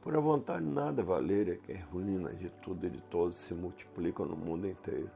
[0.00, 3.52] Por a vontade nada valer é que as ruínas de tudo e de todos se
[3.52, 5.10] multiplicam no mundo inteiro.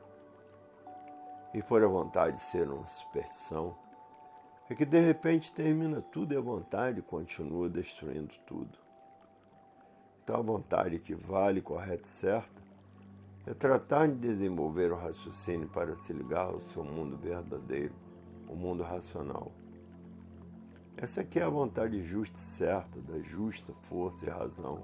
[1.55, 3.79] E por a vontade ser uma superstição,
[4.69, 8.77] é que de repente termina tudo e a vontade continua destruindo tudo.
[10.25, 12.70] então a vontade que vale, correta e certa,
[13.51, 17.93] é tratar de desenvolver o raciocínio para se ligar ao seu mundo verdadeiro,
[18.49, 19.51] o mundo racional.
[20.97, 24.81] Essa aqui é a vontade justa e certa, da justa força e razão.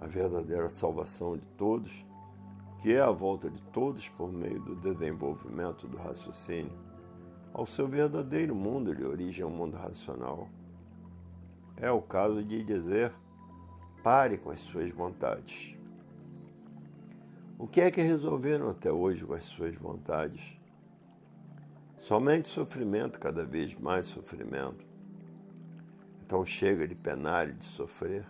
[0.00, 2.04] A verdadeira salvação de todos,
[2.80, 6.72] que é a volta de todos por meio do desenvolvimento do raciocínio
[7.54, 10.48] ao seu verdadeiro mundo de origem ao mundo racional.
[11.76, 13.12] É o caso de dizer:
[14.02, 15.78] pare com as suas vontades.
[17.60, 20.58] O que é que resolveram até hoje com as suas vontades?
[21.98, 24.82] Somente sofrimento, cada vez mais sofrimento.
[26.24, 28.24] Então chega de penar e de sofrer,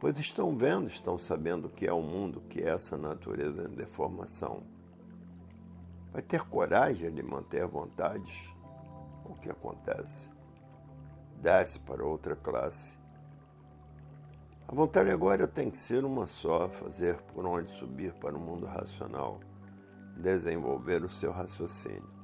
[0.00, 3.70] pois estão vendo, estão sabendo o que é o mundo, o que é essa natureza
[3.70, 4.64] em deformação.
[6.12, 8.52] Vai ter coragem de manter vontades?
[9.24, 10.28] O que acontece?
[11.40, 12.95] Desce para outra classe.
[14.68, 18.66] A vontade agora tem que ser uma só, fazer por onde subir para o mundo
[18.66, 19.40] racional,
[20.16, 22.16] desenvolver o seu raciocínio.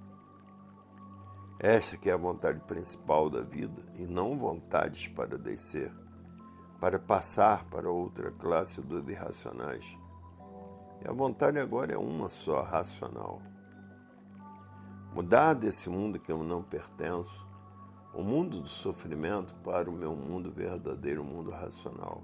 [1.58, 5.92] Esta que é a vontade principal da vida e não vontades para descer,
[6.80, 9.96] para passar para outra classe dos irracionais.
[11.04, 13.40] E a vontade agora é uma só, racional
[15.14, 17.46] mudar desse mundo que eu não pertenço,
[18.14, 22.22] o mundo do sofrimento, para o meu mundo verdadeiro, o mundo racional.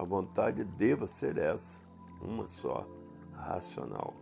[0.00, 1.78] A vontade deva ser essa,
[2.22, 2.88] uma só,
[3.34, 4.14] racional.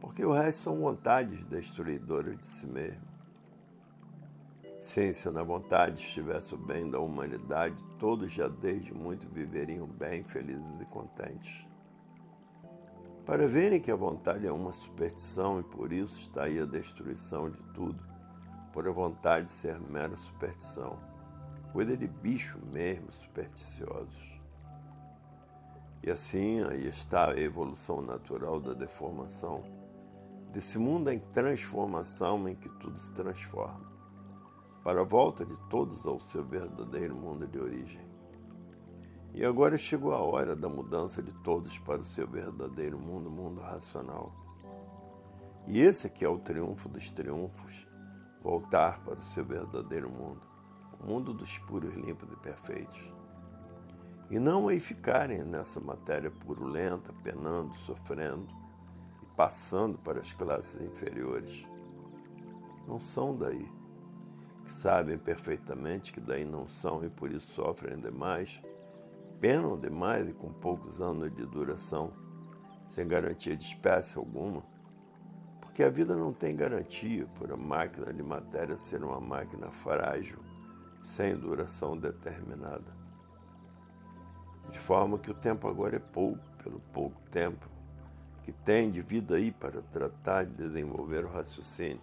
[0.00, 3.02] Porque o resto são vontades destruidoras de si mesmo.
[4.80, 10.22] Sim, se na vontade estivesse o bem da humanidade, todos já desde muito viveriam bem,
[10.22, 11.66] felizes e contentes
[13.24, 17.50] para verem que a vontade é uma superstição e por isso está aí a destruição
[17.50, 18.00] de tudo,
[18.72, 20.96] por a vontade ser mera superstição.
[21.72, 24.40] Coisa de bicho mesmo, supersticiosos.
[26.02, 29.62] E assim aí está a evolução natural da deformação,
[30.52, 33.90] desse mundo em transformação em que tudo se transforma,
[34.84, 38.06] para a volta de todos ao seu verdadeiro mundo de origem.
[39.34, 43.60] E agora chegou a hora da mudança de todos para o seu verdadeiro mundo, mundo
[43.60, 44.32] racional.
[45.66, 47.86] E esse aqui é o triunfo dos triunfos,
[48.40, 50.45] voltar para o seu verdadeiro mundo,
[51.04, 53.12] mundo dos puros, limpos e perfeitos.
[54.30, 58.46] E não aí ficarem nessa matéria purulenta, penando, sofrendo
[59.22, 61.66] e passando para as classes inferiores.
[62.86, 63.70] Não são daí.
[64.80, 68.60] Sabem perfeitamente que daí não são e por isso sofrem demais
[69.40, 72.12] penam demais e com poucos anos de duração,
[72.90, 74.62] sem garantia de espécie alguma,
[75.60, 80.38] porque a vida não tem garantia por a máquina de matéria ser uma máquina frágil,
[81.06, 82.94] sem duração determinada.
[84.70, 87.66] De forma que o tempo agora é pouco, pelo pouco tempo
[88.42, 92.00] que tem de vida aí para tratar de desenvolver o raciocínio,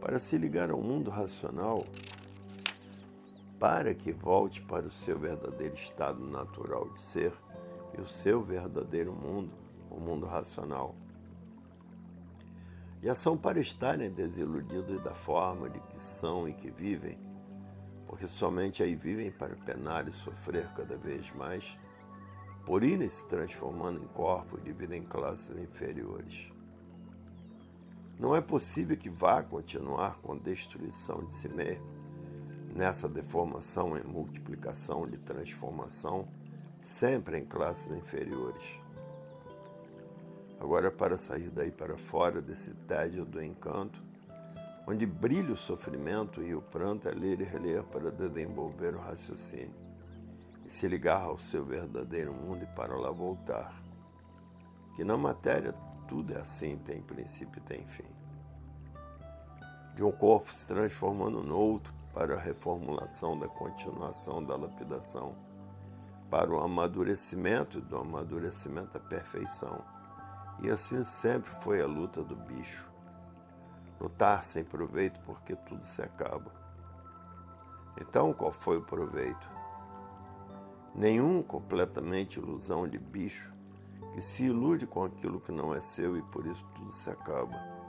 [0.00, 1.84] para se ligar ao mundo racional
[3.62, 7.32] para que volte para o seu verdadeiro estado natural de ser
[7.96, 9.52] e o seu verdadeiro mundo,
[9.88, 10.96] o mundo racional.
[13.00, 17.16] E são para estarem desiludidos da forma de que são e que vivem,
[18.12, 21.78] porque somente aí vivem para penar e sofrer cada vez mais,
[22.66, 26.52] por irem se transformando em corpos de vida em classes inferiores.
[28.20, 31.86] Não é possível que vá continuar com destruição de si mesmo,
[32.76, 36.28] nessa deformação em multiplicação de transformação,
[36.82, 38.78] sempre em classes inferiores.
[40.60, 44.02] Agora, para sair daí para fora desse tédio do encanto,
[44.86, 49.74] onde brilha o sofrimento e o pranto é ler e reler para desenvolver o raciocínio
[50.64, 53.80] e se ligar ao seu verdadeiro mundo e para lá voltar.
[54.96, 55.74] Que na matéria
[56.08, 58.04] tudo é assim, tem princípio e tem fim.
[59.94, 65.34] De um corpo se transformando no outro, para a reformulação da continuação da lapidação,
[66.30, 69.82] para o amadurecimento do amadurecimento à perfeição.
[70.62, 72.91] E assim sempre foi a luta do bicho.
[74.02, 76.50] Lutar sem proveito porque tudo se acaba.
[78.00, 79.48] Então, qual foi o proveito?
[80.94, 83.52] Nenhum completamente ilusão de bicho
[84.12, 87.82] que se ilude com aquilo que não é seu e por isso tudo se acaba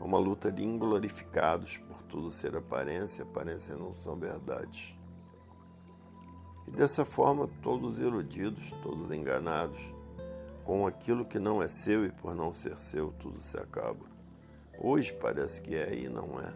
[0.00, 4.96] uma luta de inglorificados por tudo ser aparência, aparência não são verdades.
[6.66, 9.80] E dessa forma, todos iludidos, todos enganados,
[10.64, 14.15] com aquilo que não é seu e por não ser seu, tudo se acaba.
[14.78, 16.52] Hoje parece que é e não é.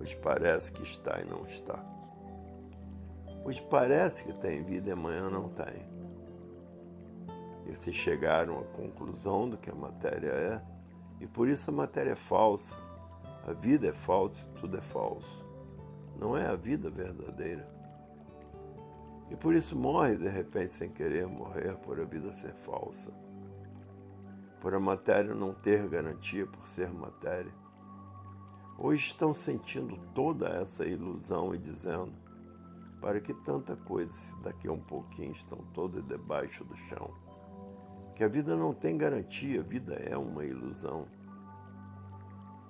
[0.00, 1.78] Hoje parece que está e não está.
[3.44, 5.88] Hoje parece que tem vida e amanhã não tem.
[7.66, 10.62] E se chegaram à conclusão do que a matéria é,
[11.20, 12.74] e por isso a matéria é falsa.
[13.46, 15.44] A vida é falsa tudo é falso.
[16.18, 17.66] Não é a vida verdadeira.
[19.30, 23.10] E por isso morre de repente sem querer morrer, por a vida ser falsa.
[24.60, 27.52] Por a matéria não ter garantia por ser matéria.
[28.78, 32.12] Hoje estão sentindo toda essa ilusão e dizendo:
[33.00, 37.10] para que tanta coisa, se daqui a um pouquinho estão todas debaixo do chão?
[38.14, 41.06] Que a vida não tem garantia, a vida é uma ilusão.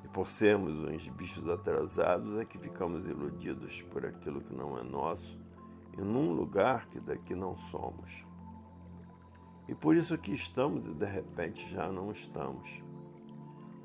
[0.05, 4.85] E por sermos uns bichos atrasados é que ficamos iludidos por aquilo que não é
[4.85, 5.39] nosso
[5.99, 8.30] e num lugar que daqui não somos.
[9.71, 12.83] E por isso que estamos e de repente já não estamos.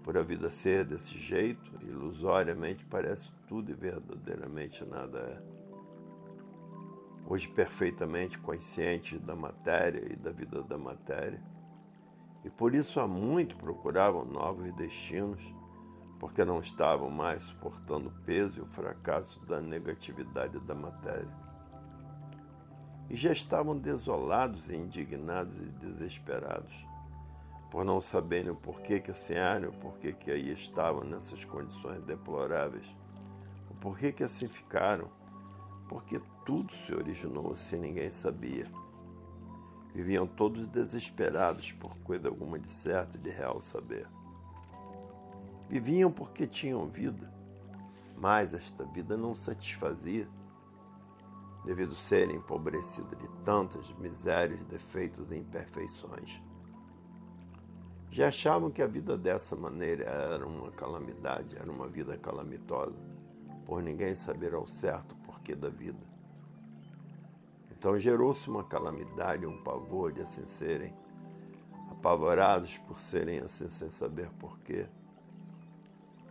[0.04, 5.44] Por a vida ser desse jeito, ilusoriamente parece tudo e verdadeiramente nada é.
[7.28, 11.40] Hoje perfeitamente conscientes da matéria e da vida da matéria,
[12.44, 15.44] e por isso há muito procuravam novos destinos,
[16.20, 21.45] porque não estavam mais suportando o peso e o fracasso da negatividade da matéria.
[23.10, 26.86] E já estavam desolados e indignados e desesperados,
[27.70, 32.86] por não saberem o porquê que eram, o porquê que aí estavam nessas condições deploráveis,
[33.70, 35.10] o porquê que assim ficaram,
[35.88, 38.66] porque tudo se originou assim, ninguém sabia.
[39.94, 44.08] Viviam todos desesperados por coisa alguma de certo e de real saber.
[45.70, 47.32] Viviam porque tinham vida,
[48.18, 50.28] mas esta vida não satisfazia,
[51.66, 56.42] devido serem empobrecidas de tantas misérias, defeitos e imperfeições.
[58.12, 62.96] Já achavam que a vida dessa maneira era uma calamidade, era uma vida calamitosa,
[63.66, 66.00] por ninguém saber ao certo o porquê da vida.
[67.72, 70.94] Então gerou-se uma calamidade, um pavor de assim serem,
[71.92, 74.86] apavorados por serem assim sem saber porquê,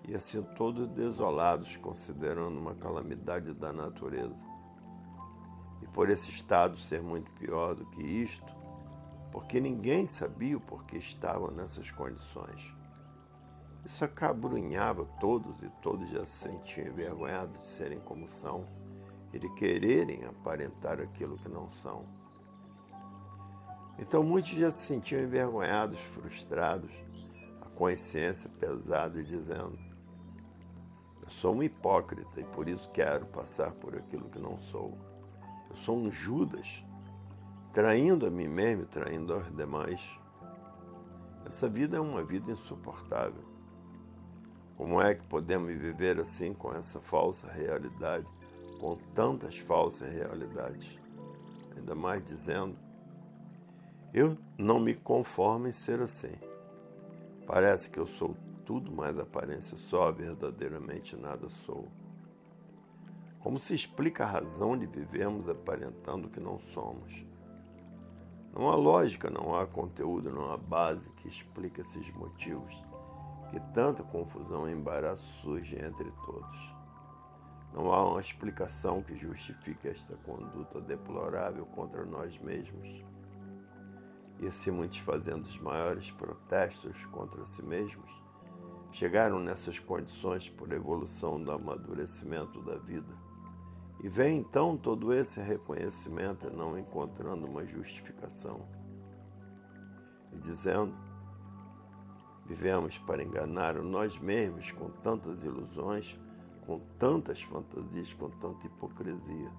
[0.07, 4.54] e assim todos desolados, considerando uma calamidade da natureza.
[5.85, 8.53] E por esse estado ser muito pior do que isto,
[9.31, 12.75] porque ninguém sabia o porquê estavam nessas condições.
[13.85, 18.67] Isso acabrunhava todos e todos já se sentiam envergonhados de serem como são
[19.31, 22.07] e de quererem aparentar aquilo que não são.
[23.99, 26.91] Então muitos já se sentiam envergonhados, frustrados,
[27.61, 29.79] a consciência pesada e dizendo:
[31.23, 34.97] Eu sou um hipócrita e por isso quero passar por aquilo que não sou.
[35.75, 36.85] Eu sou um Judas,
[37.73, 40.01] traindo a mim mesmo traindo aos demais.
[41.45, 43.43] Essa vida é uma vida insuportável.
[44.77, 48.27] Como é que podemos viver assim com essa falsa realidade?
[48.85, 50.99] com tantas falsas realidades.
[51.75, 52.77] Ainda mais dizendo:
[54.13, 56.35] Eu não me conformo em ser assim.
[57.47, 61.89] Parece que eu sou tudo, mas aparência só, verdadeiramente nada sou.
[63.45, 67.27] Como se explica a razão de vivermos aparentando que não somos?
[68.55, 72.75] Não há lógica, não há conteúdo, não há base que explique esses motivos
[73.51, 76.75] que tanta confusão e embaraço surge entre todos.
[77.75, 83.05] Não há uma explicação que justifique esta conduta deplorável contra nós mesmos.
[84.41, 88.11] E assim muitos fazendo os maiores protestos contra si mesmos,
[88.91, 93.24] chegaram nessas condições por evolução do amadurecimento da vida.
[94.05, 98.61] E vem então todo esse reconhecimento não encontrando uma justificação.
[100.31, 100.95] E dizendo,
[102.45, 106.21] vivemos para enganar nós mesmos com tantas ilusões
[106.67, 109.51] com tantas fantasias, com tanta hipocrisia.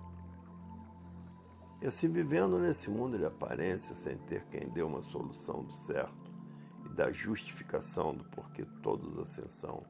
[1.82, 6.32] E assim vivendo nesse mundo de aparência, sem ter quem dê uma solução do certo
[6.86, 9.84] e da justificação do porquê todos assim são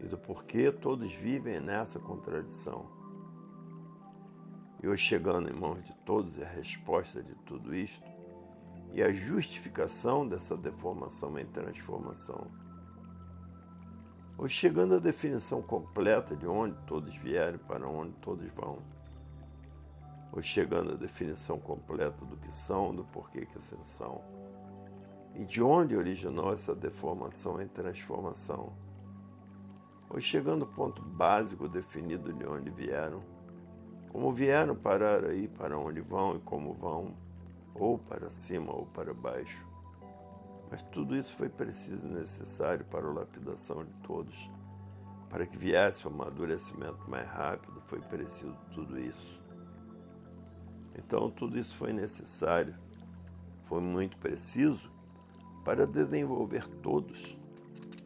[0.00, 3.03] e do porquê todos vivem nessa contradição.
[4.84, 8.06] E hoje chegando em mãos de todos a resposta de tudo isto
[8.92, 12.48] e a justificação dessa deformação em transformação.
[14.36, 18.76] Ou chegando à definição completa de onde todos vieram para onde todos vão,
[20.30, 24.20] ou chegando à definição completa do que são, do porquê que assim são,
[25.34, 28.70] e de onde originou essa deformação em transformação,
[30.10, 33.20] ou chegando ao ponto básico definido de onde vieram,
[34.14, 37.14] como vieram parar aí, para onde vão e como vão,
[37.74, 39.74] ou para cima ou para baixo
[40.74, 44.50] mas tudo isso foi preciso e necessário para a lapidação de todos.
[45.30, 49.40] Para que viesse o amadurecimento mais rápido, foi preciso tudo isso.
[50.96, 52.74] Então tudo isso foi necessário,
[53.68, 54.90] foi muito preciso
[55.64, 57.38] para desenvolver todos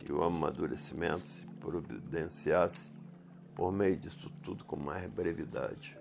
[0.06, 2.90] e o amadurecimento se providenciasse
[3.58, 5.98] por meio disso tudo com mais brevidade.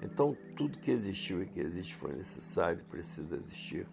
[0.00, 3.86] Então, tudo que existiu e que existe foi necessário e precisa existir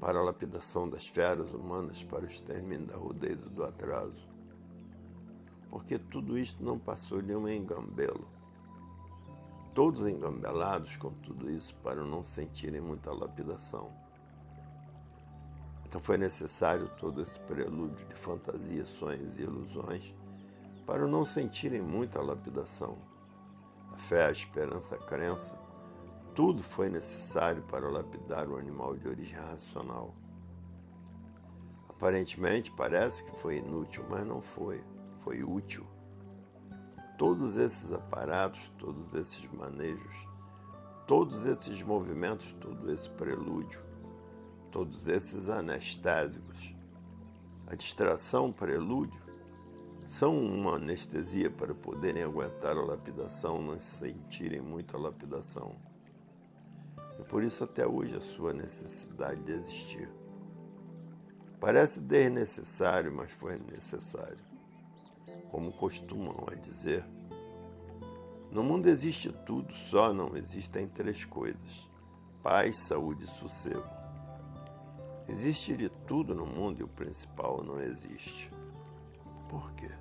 [0.00, 4.28] para a lapidação das feras humanas, para o extermínio da rudeza do atraso.
[5.70, 8.26] Porque tudo isto não passou de um engambelo.
[9.72, 13.92] Todos engambelados com tudo isso para não sentirem muita lapidação.
[15.86, 20.19] Então foi necessário todo esse prelúdio de fantasias, sonhos e ilusões
[20.90, 22.98] para não sentirem muita lapidação
[24.08, 25.56] fé, a esperança, a crença,
[26.34, 30.12] tudo foi necessário para lapidar o animal de origem racional.
[31.88, 34.82] Aparentemente parece que foi inútil, mas não foi.
[35.20, 35.86] Foi útil.
[37.16, 40.26] Todos esses aparatos, todos esses manejos,
[41.06, 43.80] todos esses movimentos, todo esse prelúdio,
[44.72, 46.74] todos esses anestésicos,
[47.68, 49.29] a distração, prelúdio,
[50.10, 55.76] são uma anestesia para poderem aguentar a lapidação, não sentirem muito a lapidação.
[57.18, 60.10] E por isso até hoje a sua necessidade de existir.
[61.60, 64.38] Parece desnecessário, mas foi necessário.
[65.50, 67.04] Como costumam a dizer,
[68.50, 71.88] no mundo existe tudo, só não existem três coisas:
[72.42, 73.88] paz, saúde e sossego.
[75.28, 78.50] Existe de tudo no mundo e o principal não existe.
[79.48, 79.99] Por quê?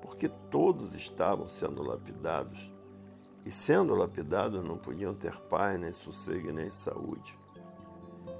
[0.00, 2.72] Porque todos estavam sendo lapidados,
[3.44, 7.38] e sendo lapidados não podiam ter paz, nem sossego, nem saúde.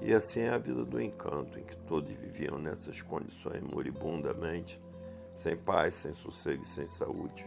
[0.01, 4.79] E assim é a vida do encanto, em que todos viviam nessas condições moribundamente,
[5.37, 7.45] sem paz, sem sossego e sem saúde.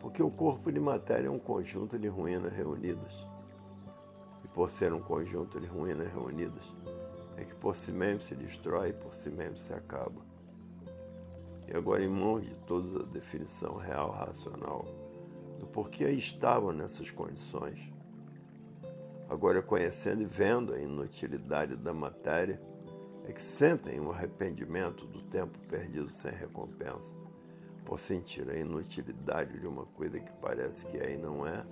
[0.00, 3.26] Porque o corpo de matéria é um conjunto de ruínas reunidas.
[4.44, 6.64] E por ser um conjunto de ruínas reunidas,
[7.36, 10.35] é que por si mesmo se destrói e por si mesmo se acaba.
[11.68, 14.84] E agora, em mãos de todos a definição real, racional,
[15.58, 17.92] do porquê estavam nessas condições.
[19.28, 22.60] Agora, conhecendo e vendo a inutilidade da matéria,
[23.24, 27.02] é que sentem o arrependimento do tempo perdido sem recompensa,
[27.84, 31.66] por sentir a inutilidade de uma coisa que parece que é e não é,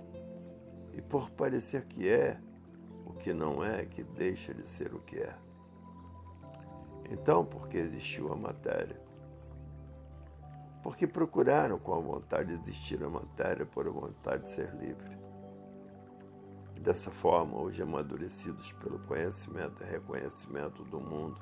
[0.93, 2.37] e por parecer que é
[3.05, 5.35] o que não é, que deixa de ser o que é.
[7.09, 9.04] Então, porque existiu a matéria?
[10.85, 15.17] Porque procuraram com a vontade de existir a matéria por a vontade de ser livre.
[16.79, 21.41] Dessa forma, hoje amadurecidos pelo conhecimento e reconhecimento do mundo,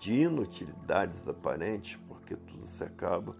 [0.00, 3.36] de inutilidades aparentes, porque tudo se acaba,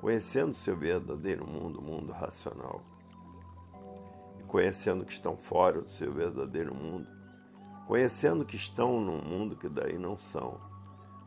[0.00, 2.80] conhecendo seu verdadeiro mundo, o mundo racional,
[4.40, 7.06] e conhecendo que estão fora do seu verdadeiro mundo,
[7.86, 10.58] conhecendo que estão num mundo que daí não são,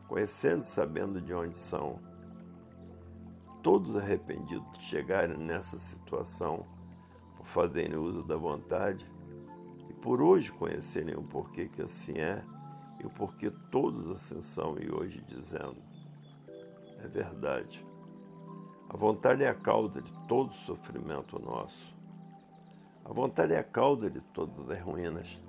[0.08, 2.09] conhecendo e sabendo de onde são,
[3.62, 6.66] todos arrependidos de chegarem nessa situação
[7.36, 9.06] por fazerem uso da vontade
[9.88, 12.42] e por hoje conhecerem o porquê que assim é
[13.00, 15.76] e o porquê todos assim são e hoje dizendo
[17.02, 17.84] é verdade.
[18.88, 21.96] A vontade é a causa de todo sofrimento nosso.
[23.04, 25.40] A vontade é a causa de todas as ruínas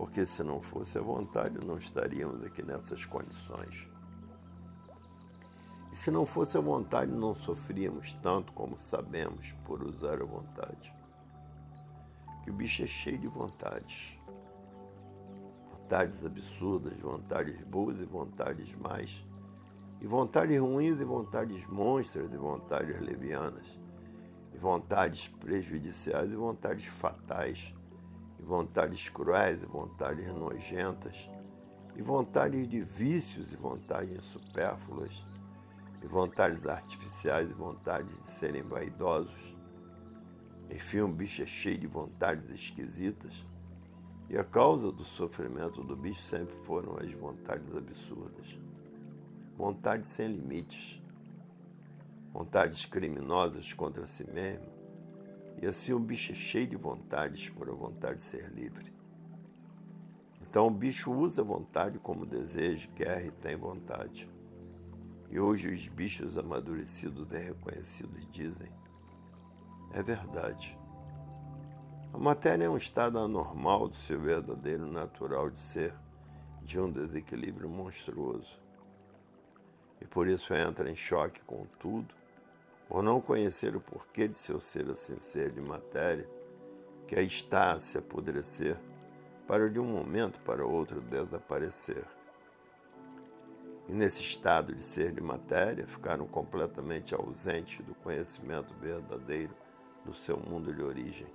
[0.00, 3.86] porque se não fosse a vontade, não estaríamos aqui nessas condições.
[6.02, 10.94] Se não fosse a vontade, não sofríamos tanto como sabemos por usar a vontade.
[12.42, 14.18] Que o bicho é cheio de vontades.
[15.70, 19.22] Vontades absurdas, vontades boas e vontades mais.
[20.00, 23.66] E vontades ruins e vontades monstras e vontades levianas.
[24.54, 27.74] E vontades prejudiciais e vontades fatais
[28.38, 31.30] e vontades cruéis e vontades nojentas,
[31.94, 35.22] e vontades de vícios e vontades supérfluas,
[36.02, 39.56] e vontades artificiais e vontades de serem vaidosos.
[40.70, 43.44] Enfim, um bicho é cheio de vontades esquisitas,
[44.28, 48.58] e a causa do sofrimento do bicho sempre foram as vontades absurdas.
[49.56, 51.02] Vontades sem limites,
[52.32, 54.66] vontades criminosas contra si mesmo,
[55.60, 58.90] e assim o bicho é cheio de vontades por a vontade de ser livre.
[60.40, 64.28] Então o bicho usa a vontade como deseja, quer e tem vontade.
[65.30, 68.68] E hoje os bichos amadurecidos e reconhecidos dizem:
[69.92, 70.76] é verdade.
[72.12, 75.94] A matéria é um estado anormal do seu verdadeiro natural de ser,
[76.62, 78.58] de um desequilíbrio monstruoso.
[80.00, 82.12] E por isso entra em choque com tudo
[82.88, 86.28] por não conhecer o porquê de seu ser assim ser de matéria,
[87.06, 88.76] que aí está a se apodrecer,
[89.46, 92.04] para de um momento para outro desaparecer.
[93.90, 99.52] E nesse estado de ser de matéria, ficaram completamente ausentes do conhecimento verdadeiro
[100.04, 101.26] do seu mundo de origem.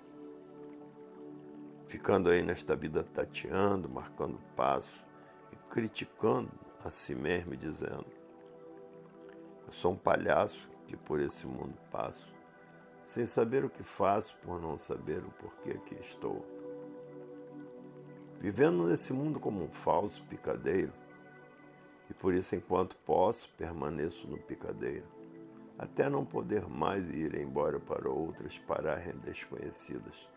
[1.85, 5.03] Ficando aí nesta vida tateando, marcando passo
[5.51, 6.49] e criticando
[6.81, 8.07] a si mesmo e dizendo:
[9.67, 12.33] Eu sou um palhaço que por esse mundo passo,
[13.07, 16.45] sem saber o que faço por não saber o porquê que estou.
[18.39, 20.93] Vivendo nesse mundo como um falso picadeiro,
[22.09, 25.05] e por isso, enquanto posso, permaneço no picadeiro,
[25.77, 30.29] até não poder mais ir embora para outras paragens desconhecidas.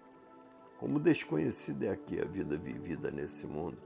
[0.79, 3.79] Como desconhecida é aqui a vida vivida nesse mundo,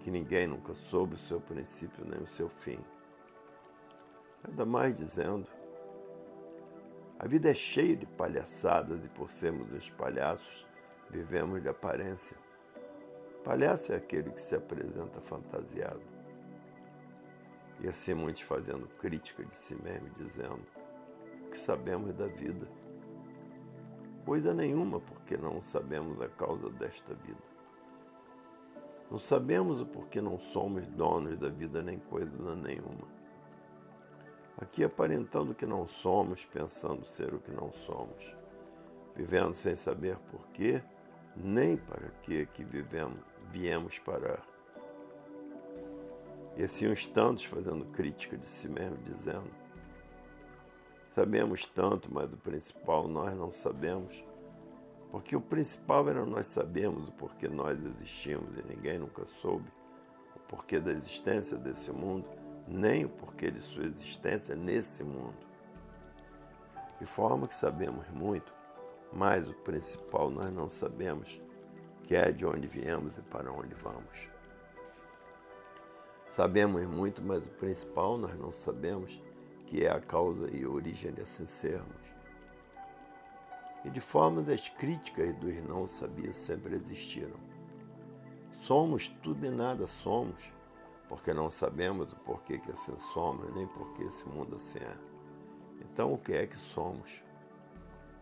[0.00, 2.78] que ninguém nunca soube o seu princípio nem o seu fim.
[4.44, 5.46] Ainda mais dizendo,
[7.18, 10.66] a vida é cheia de palhaçadas e por sermos os palhaços,
[11.08, 12.36] vivemos de aparência.
[13.44, 16.11] Palhaço é aquele que se apresenta fantasiado.
[17.82, 20.62] E assim muitos fazendo crítica de si mesmo, dizendo
[21.50, 22.68] que sabemos da vida.
[24.24, 27.42] Coisa nenhuma, porque não sabemos a causa desta vida.
[29.10, 33.08] Não sabemos o porquê não somos donos da vida nem coisa nenhuma.
[34.56, 38.36] Aqui aparentando que não somos, pensando ser o que não somos,
[39.16, 40.80] vivendo sem saber porquê,
[41.34, 43.18] nem para que que vivemos,
[43.50, 44.51] viemos parar.
[46.56, 49.50] E assim uns tantos fazendo crítica de si mesmo, dizendo:
[51.10, 54.24] Sabemos tanto, mas o principal nós não sabemos.
[55.10, 59.70] Porque o principal era nós sabemos o porquê nós existimos e ninguém nunca soube
[60.34, 62.26] o porquê da existência desse mundo,
[62.66, 65.36] nem o porquê de sua existência nesse mundo.
[66.98, 68.54] De forma que sabemos muito,
[69.12, 71.42] mas o principal nós não sabemos,
[72.04, 74.31] que é de onde viemos e para onde vamos.
[76.32, 79.20] Sabemos muito, mas o principal nós não sabemos,
[79.66, 82.00] que é a causa e a origem de assim sermos.
[83.84, 87.36] E de forma das críticas dos não sabias sempre existiram.
[88.62, 90.50] Somos tudo e nada somos,
[91.06, 94.96] porque não sabemos o porquê que assim somos, nem porquê esse mundo assim é.
[95.82, 97.22] Então o que é que somos?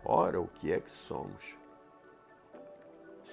[0.04, 1.54] Ora, o que é que somos?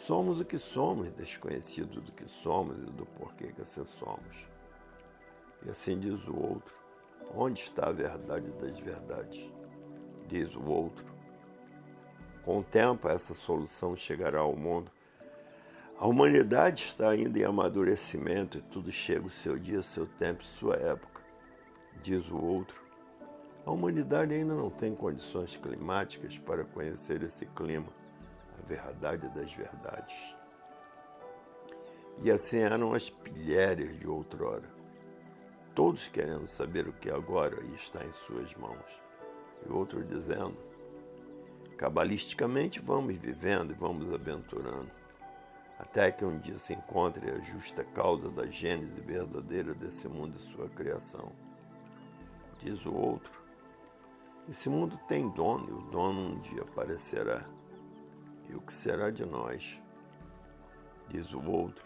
[0.05, 4.56] Somos o que somos, desconhecido do que somos e do porquê que assim somos.
[5.67, 6.73] E assim diz o outro:
[7.35, 9.51] Onde está a verdade das verdades?
[10.25, 11.05] Diz o outro.
[12.45, 14.89] Com o tempo, essa solução chegará ao mundo.
[15.99, 20.75] A humanidade está ainda em amadurecimento e tudo chega o seu dia, seu tempo, sua
[20.75, 21.21] época.
[22.01, 22.81] Diz o outro.
[23.65, 27.87] A humanidade ainda não tem condições climáticas para conhecer esse clima,
[28.57, 30.15] a verdade das verdades.
[32.19, 34.76] E assim eram as pilhérias de outrora
[35.77, 38.83] todos querendo saber o que agora está em suas mãos.
[39.63, 40.57] E outro dizendo:
[41.77, 44.89] cabalisticamente vamos vivendo e vamos aventurando,
[45.77, 50.51] até que um dia se encontre a justa causa da gênese verdadeira desse mundo e
[50.51, 51.31] sua criação.
[52.59, 53.39] Diz o outro:
[54.49, 57.45] esse mundo tem dono e o dono um dia aparecerá.
[58.49, 59.79] E o que será de nós?
[61.07, 61.85] Diz o outro: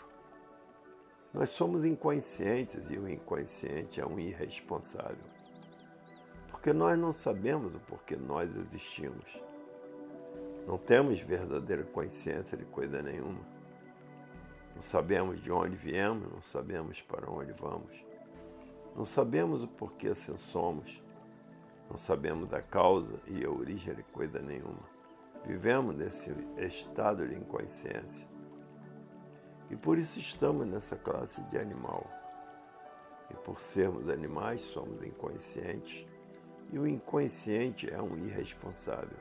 [1.33, 5.23] nós somos inconscientes e o inconsciente é um irresponsável.
[6.49, 9.41] Porque nós não sabemos o porquê nós existimos.
[10.67, 13.39] Não temos verdadeira consciência de coisa nenhuma.
[14.75, 17.91] Não sabemos de onde viemos, não sabemos para onde vamos.
[18.95, 21.01] Não sabemos o porquê assim somos.
[21.89, 24.83] Não sabemos a causa e a origem de coisa nenhuma.
[25.45, 28.30] Vivemos nesse estado de inconsciência.
[29.71, 32.05] E por isso estamos nessa classe de animal.
[33.29, 36.05] E por sermos animais, somos inconscientes.
[36.73, 39.17] E o inconsciente é um irresponsável.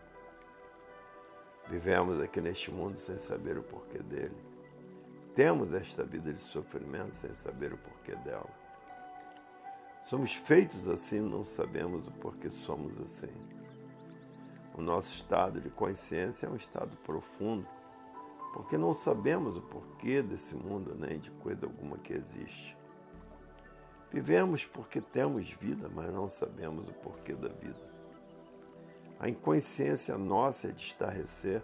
[1.68, 4.36] Vivemos aqui neste mundo sem saber o porquê dele.
[5.36, 8.50] Temos esta vida de sofrimento sem saber o porquê dela.
[10.06, 13.32] Somos feitos assim, não sabemos o porquê somos assim.
[14.74, 17.68] O nosso estado de consciência é um estado profundo
[18.52, 22.76] porque não sabemos o porquê desse mundo nem de coisa alguma que existe.
[24.12, 27.90] Vivemos porque temos vida, mas não sabemos o porquê da vida.
[29.20, 31.62] A inconsciência nossa é de estarrecer,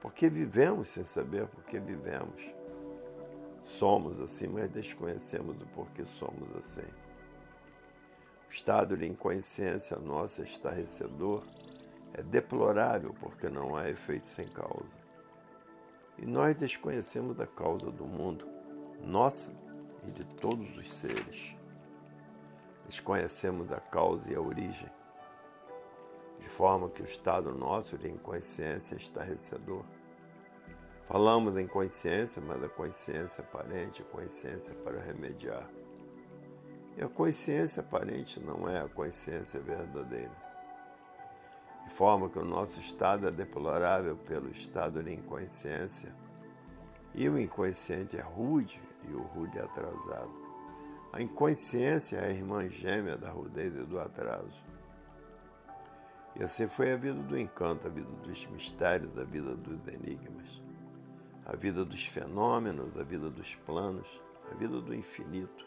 [0.00, 2.42] porque vivemos sem saber por que vivemos.
[3.78, 6.86] Somos assim, mas desconhecemos o porquê somos assim.
[8.48, 11.42] O estado de inconsciência nosso estarrecedor
[12.12, 15.03] é deplorável porque não há efeito sem causa.
[16.18, 18.46] E nós desconhecemos a causa do mundo,
[19.02, 19.50] nossa
[20.06, 21.56] e de todos os seres.
[22.86, 24.90] Desconhecemos a causa e a origem,
[26.38, 29.82] de forma que o estado nosso de inconsciência é estarrecedor.
[31.06, 35.68] Falamos em consciência, mas a consciência aparente é consciência para remediar.
[36.96, 40.43] E a consciência aparente não é a consciência verdadeira.
[41.84, 46.14] De forma que o nosso estado é deplorável pelo estado de inconsciência,
[47.14, 50.32] e o inconsciente é rude e o rude é atrasado.
[51.12, 54.64] A inconsciência é a irmã gêmea da rudez e do atraso.
[56.34, 60.60] E assim foi a vida do encanto, a vida dos mistérios, a vida dos enigmas,
[61.46, 64.08] a vida dos fenômenos, a vida dos planos,
[64.50, 65.64] a vida do infinito,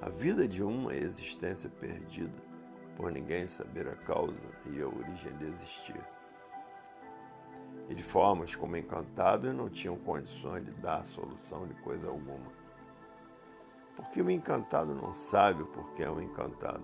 [0.00, 2.47] a vida de uma existência perdida,
[2.98, 4.34] por ninguém saber a causa
[4.66, 6.04] e a origem de existir.
[7.88, 12.50] E de formas como encantados não tinham condições de dar solução de coisa alguma.
[13.94, 16.82] Porque o encantado não sabe o porquê é um encantado.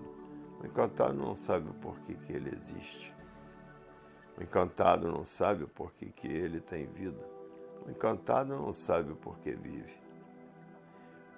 [0.61, 3.13] O encantado não sabe o porquê que ele existe.
[4.37, 7.23] O encantado não sabe o porquê que ele tem vida.
[7.85, 9.99] O encantado não sabe o porquê vive.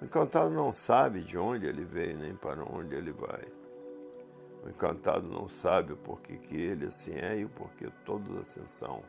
[0.00, 3.57] O encantado não sabe de onde ele veio nem para onde ele vai.
[4.64, 8.66] O encantado não sabe o porquê que ele assim é e o porquê todos assim
[8.78, 9.02] são.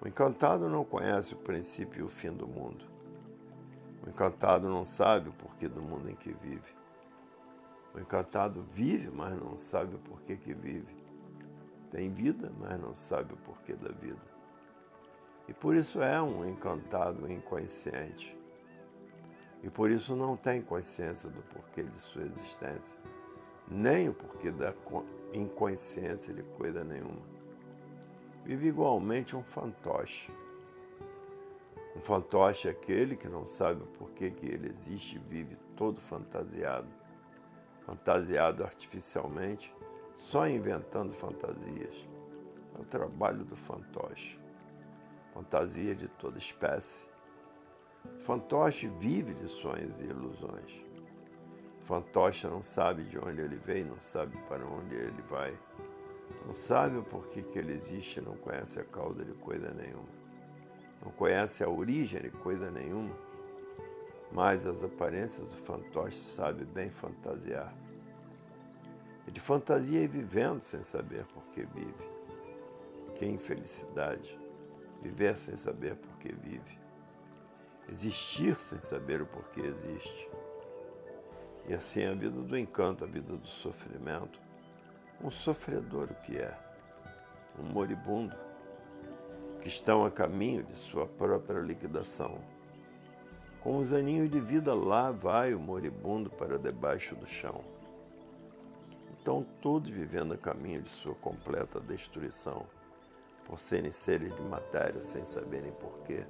[0.00, 2.84] O encantado não conhece o princípio e o fim do mundo.
[4.04, 6.76] O encantado não sabe o porquê do mundo em que vive.
[7.94, 10.96] O encantado vive, mas não sabe o porquê que vive.
[11.90, 14.38] Tem vida, mas não sabe o porquê da vida.
[15.48, 18.36] E por isso é um encantado inconsciente.
[19.62, 22.98] E por isso não tem consciência do porquê de sua existência
[23.70, 24.72] nem o porquê da
[25.32, 27.22] inconsciência de coisa nenhuma.
[28.44, 30.32] Vive igualmente um fantoche.
[31.94, 36.00] Um fantoche é aquele que não sabe o porquê que ele existe e vive todo
[36.00, 36.88] fantasiado,
[37.84, 39.74] fantasiado artificialmente,
[40.16, 41.94] só inventando fantasias.
[42.76, 44.38] É o trabalho do fantoche.
[45.34, 47.06] Fantasia de toda espécie.
[48.04, 50.87] O fantoche vive de sonhos e ilusões
[51.88, 55.58] fantoche não sabe de onde ele veio, não sabe para onde ele vai,
[56.44, 60.08] não sabe o porquê que ele existe, não conhece a causa de coisa nenhuma,
[61.02, 63.16] não conhece a origem de coisa nenhuma,
[64.30, 67.72] mas as aparências do fantoche sabe bem fantasiar.
[69.26, 72.08] E de fantasia e vivendo sem saber por que vive.
[73.14, 74.38] Que infelicidade!
[75.02, 76.78] Viver sem saber por que vive.
[77.90, 80.28] Existir sem saber o porquê existe
[81.68, 84.40] e assim a vida do encanto, a vida do sofrimento.
[85.22, 86.56] Um sofredor o que é?
[87.58, 88.34] Um moribundo
[89.60, 92.38] que estão a caminho de sua própria liquidação.
[93.60, 97.62] Com os aninhos de vida lá vai o moribundo para debaixo do chão.
[99.20, 102.64] Então todos vivendo a caminho de sua completa destruição,
[103.44, 106.24] por serem seres de matéria sem saberem porquê,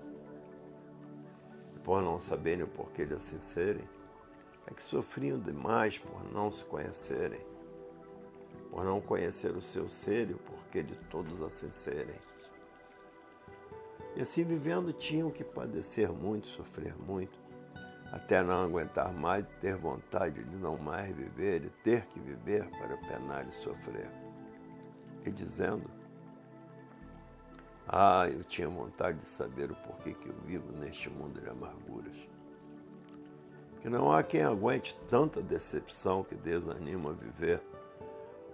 [1.84, 3.84] por não saberem o porquê de assim serem,
[4.70, 7.40] é que sofriam demais por não se conhecerem,
[8.70, 12.20] por não conhecer o seu ser e o porquê de todos assim serem.
[14.14, 17.38] E assim vivendo tinham que padecer muito, sofrer muito,
[18.12, 22.68] até não aguentar mais e ter vontade de não mais viver e ter que viver
[22.68, 24.10] para penar e sofrer.
[25.24, 25.90] E dizendo,
[27.86, 32.27] ah, eu tinha vontade de saber o porquê que eu vivo neste mundo de amarguras
[33.80, 37.62] que não há quem aguente tanta decepção que desanima viver,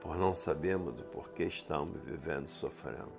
[0.00, 3.12] por não sabermos do porquê estamos vivendo e sofrendo.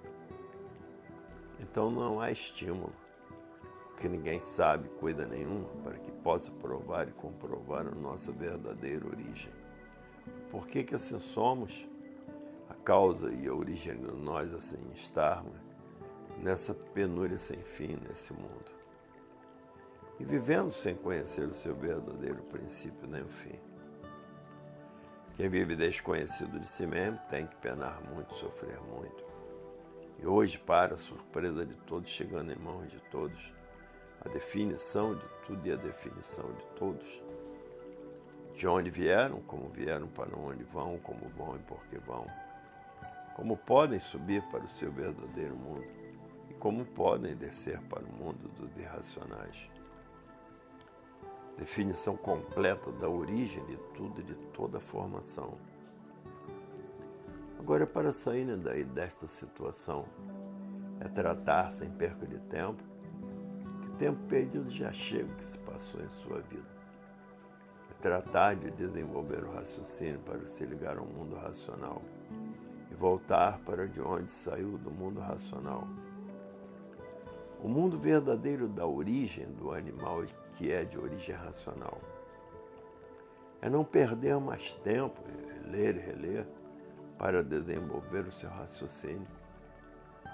[1.60, 2.94] Então não há estímulo,
[3.88, 9.52] porque ninguém sabe coisa nenhuma para que possa provar e comprovar a nossa verdadeira origem.
[10.52, 11.88] Por que, que assim somos?
[12.70, 15.58] A causa e a origem de nós assim estarmos
[16.42, 18.75] nessa penúria sem fim nesse mundo
[20.20, 23.60] e vivendo sem conhecer o seu verdadeiro princípio nem o fim.
[25.36, 29.26] Quem vive desconhecido de si mesmo tem que penar muito, sofrer muito.
[30.18, 33.54] E hoje, para a surpresa de todos, chegando em mãos de todos,
[34.24, 37.24] a definição de tudo e a definição de todos.
[38.56, 42.26] De onde vieram, como vieram, para onde vão, como vão e por que vão.
[43.36, 45.86] Como podem subir para o seu verdadeiro mundo
[46.50, 49.75] e como podem descer para o mundo dos irracionais.
[51.58, 55.54] Definição completa da origem de tudo e de toda a formação.
[57.60, 60.06] Agora, para saírem daí desta situação,
[61.00, 62.84] é tratar sem perca de tempo
[63.82, 66.76] que tempo perdido já chega que se passou em sua vida.
[67.90, 72.02] É tratar de desenvolver o raciocínio para se ligar ao mundo racional
[72.92, 75.88] e voltar para de onde saiu do mundo racional.
[77.64, 80.24] O mundo verdadeiro da origem do animal
[80.56, 82.00] que é de origem racional.
[83.62, 85.22] É não perder mais tempo,
[85.66, 86.46] ler e reler,
[87.18, 89.28] para desenvolver o seu raciocínio,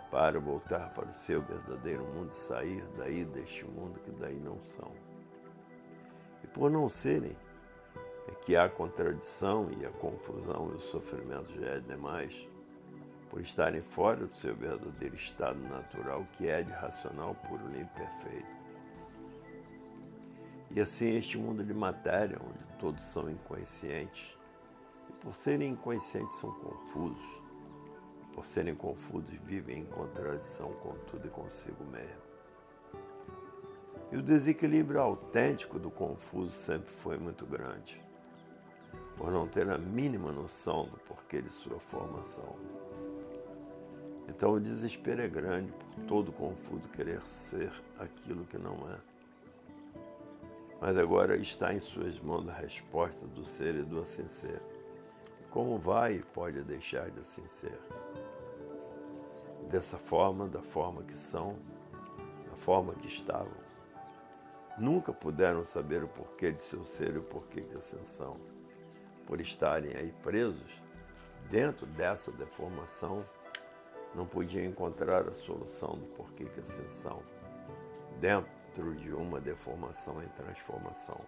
[0.09, 4.91] para voltar para o seu verdadeiro mundo, sair daí deste mundo que daí não são.
[6.43, 7.37] E por não serem,
[8.27, 12.47] é que há contradição e a confusão e o sofrimento já é demais,
[13.29, 18.60] por estarem fora do seu verdadeiro estado natural, que é de racional puro, e perfeito.
[20.73, 24.37] E assim este mundo de matéria, onde todos são inconscientes,
[25.09, 27.41] e por serem inconscientes são confusos,
[28.33, 32.31] por serem confusos vivem em contradição com tudo e consigo mesmo.
[34.13, 38.01] E o desequilíbrio autêntico do confuso sempre foi muito grande,
[39.17, 42.55] por não ter a mínima noção do porquê de sua formação.
[44.29, 49.10] Então o desespero é grande por todo confuso querer ser aquilo que não é
[50.81, 54.59] mas agora está em suas mãos a resposta do ser e do assim ser.
[55.51, 57.79] Como vai e pode deixar de assim ser?
[59.69, 61.55] Dessa forma, da forma que são,
[62.49, 63.61] da forma que estavam.
[64.75, 68.37] Nunca puderam saber o porquê de seu ser e o porquê que assim são.
[69.27, 70.81] Por estarem aí presos,
[71.51, 73.23] dentro dessa deformação,
[74.15, 77.21] não podiam encontrar a solução do porquê que assim são.
[78.19, 81.19] Dentro dentro de uma deformação em transformação.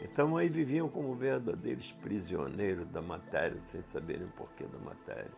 [0.00, 5.32] Então aí viviam como verdadeiros prisioneiros da matéria, sem saberem o porquê da matéria.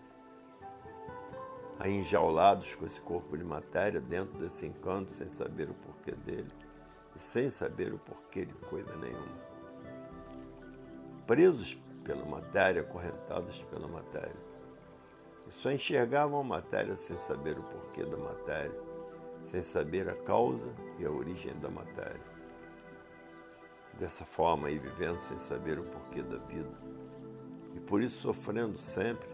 [1.79, 6.53] Aí enjaulados com esse corpo de matéria, dentro desse encanto, sem saber o porquê dele,
[7.17, 9.49] e sem saber o porquê de coisa nenhuma.
[11.27, 14.49] Presos pela matéria, acorrentados pela matéria.
[15.47, 18.88] E só enxergavam a matéria sem saber o porquê da matéria
[19.51, 22.39] sem saber a causa e a origem da matéria.
[23.99, 26.71] Dessa forma, aí vivendo sem saber o porquê da vida,
[27.75, 29.29] e por isso sofrendo sempre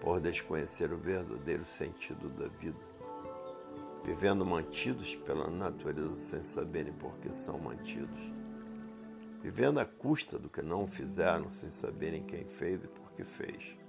[0.00, 2.78] por desconhecer o verdadeiro sentido da vida,
[4.04, 8.20] vivendo mantidos pela natureza sem saberem por que são mantidos,
[9.42, 13.79] vivendo à custa do que não fizeram sem saberem quem fez e por que fez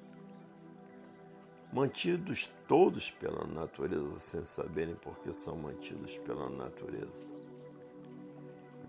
[1.71, 7.31] mantidos todos pela natureza sem saberem por que são mantidos pela natureza.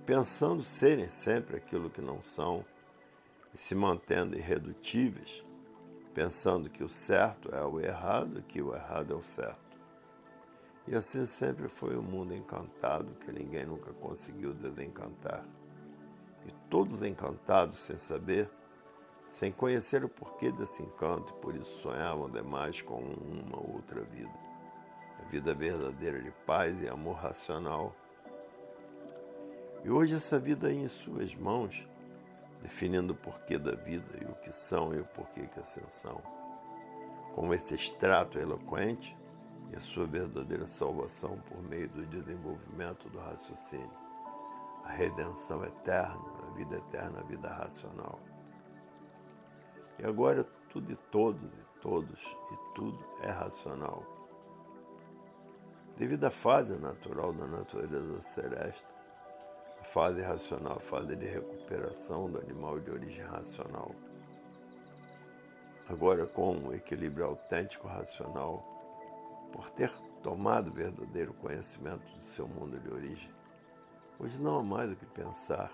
[0.05, 2.65] Pensando serem sempre aquilo que não são
[3.55, 5.45] e se mantendo irredutíveis,
[6.13, 9.61] pensando que o certo é o errado e que o errado é o certo.
[10.89, 15.45] E assim sempre foi o mundo encantado que ninguém nunca conseguiu desencantar.
[16.45, 18.51] E todos encantados sem saber
[19.33, 24.33] sem conhecer o porquê desse encanto, por isso sonhavam demais com uma outra vida.
[25.21, 27.95] A vida verdadeira de paz e amor racional.
[29.85, 31.89] E hoje essa vida aí em suas mãos,
[32.63, 36.21] definindo o porquê da vida e o que são e o porquê que assim são.
[37.35, 39.17] Como esse extrato eloquente
[39.73, 43.91] e a sua verdadeira salvação por meio do desenvolvimento do raciocínio.
[44.85, 48.19] A redenção eterna, a vida eterna, a vida racional.
[49.99, 54.03] E agora tudo e todos e todos e tudo é racional.
[55.99, 58.87] Devido à fase natural da natureza celeste,
[59.81, 63.95] a fase racional, a fase de recuperação do animal de origem racional.
[65.89, 68.65] Agora, com o equilíbrio autêntico racional,
[69.53, 73.31] por ter tomado verdadeiro conhecimento do seu mundo de origem,
[74.19, 75.71] hoje não há mais o que pensar,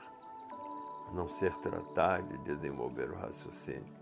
[1.09, 3.98] a não ser tratar de desenvolver o raciocínio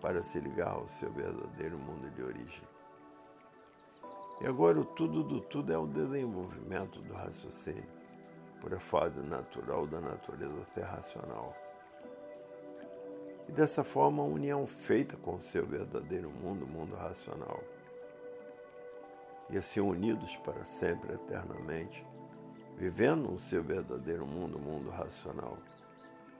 [0.00, 2.62] para se ligar ao seu verdadeiro mundo de origem.
[4.40, 7.84] E agora o tudo do tudo é o desenvolvimento do raciocínio,
[8.60, 11.54] por a fase natural da natureza ser racional.
[13.48, 17.62] E dessa forma a união feita com o seu verdadeiro mundo, o mundo racional.
[19.50, 22.06] E assim unidos para sempre, eternamente,
[22.78, 25.58] vivendo o seu verdadeiro mundo, o mundo racional,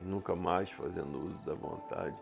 [0.00, 2.16] e nunca mais fazendo uso da vontade,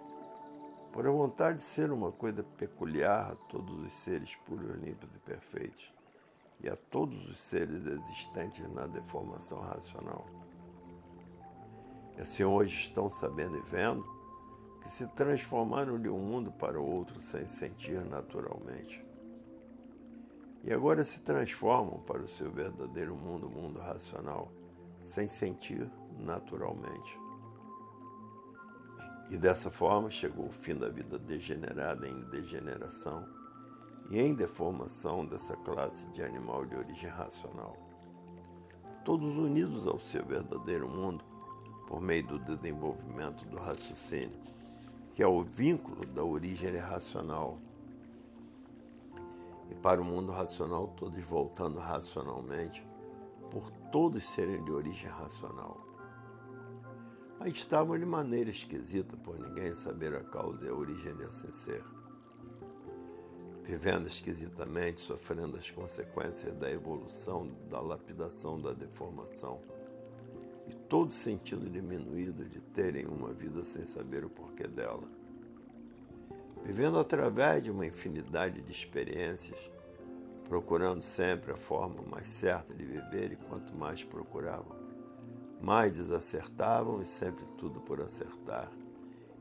[0.99, 5.19] por a vontade de ser uma coisa peculiar a todos os seres puros, limpos e
[5.21, 5.95] perfeitos,
[6.61, 10.27] e a todos os seres existentes na deformação racional.
[12.17, 14.05] E assim hoje estão sabendo e vendo
[14.83, 19.01] que se transformaram de um mundo para o outro sem sentir naturalmente.
[20.65, 24.51] E agora se transformam para o seu verdadeiro mundo, mundo racional,
[25.01, 25.89] sem sentir
[26.19, 27.28] naturalmente.
[29.31, 33.27] E dessa forma chegou o fim da vida degenerada em degeneração
[34.11, 37.77] e em deformação dessa classe de animal de origem racional.
[39.05, 41.25] Todos unidos ao seu verdadeiro mundo
[41.87, 44.39] por meio do desenvolvimento do raciocínio,
[45.15, 47.59] que é o vínculo da origem racional.
[49.71, 52.87] E para o mundo racional, todos voltando racionalmente,
[53.51, 55.88] por todos serem de origem racional.
[57.41, 61.85] Aí estavam de maneira esquisita, por ninguém saber a causa e a origem desse ser.
[63.63, 69.61] Vivendo esquisitamente, sofrendo as consequências da evolução, da lapidação, da deformação.
[70.67, 75.07] E todo sentido diminuído de terem uma vida sem saber o porquê dela.
[76.65, 79.59] Vivendo através de uma infinidade de experiências,
[80.49, 84.78] procurando sempre a forma mais certa de viver, e quanto mais procuravam,
[85.61, 88.71] mais desacertavam e sempre tudo por acertar,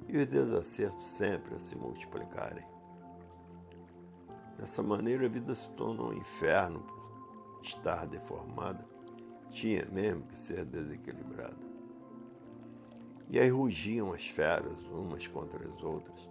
[0.07, 2.65] e os desacertos sempre a se multiplicarem.
[4.57, 8.83] Dessa maneira a vida se tornou um inferno por estar deformada,
[9.51, 11.67] tinha mesmo que ser desequilibrada.
[13.29, 16.29] E aí rugiam as feras umas contra as outras,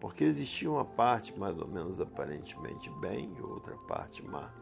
[0.00, 4.52] porque existia uma parte mais ou menos aparentemente bem e outra parte má.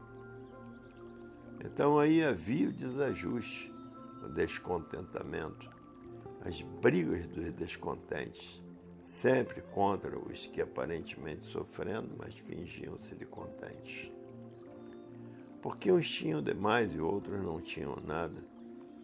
[1.62, 3.72] Então aí havia o desajuste,
[4.22, 5.70] o descontentamento,
[6.44, 8.62] as brigas dos descontentes,
[9.04, 14.10] sempre contra os que aparentemente sofrendo, mas fingiam-se de contentes.
[15.60, 18.42] Porque uns tinham demais e outros não tinham nada,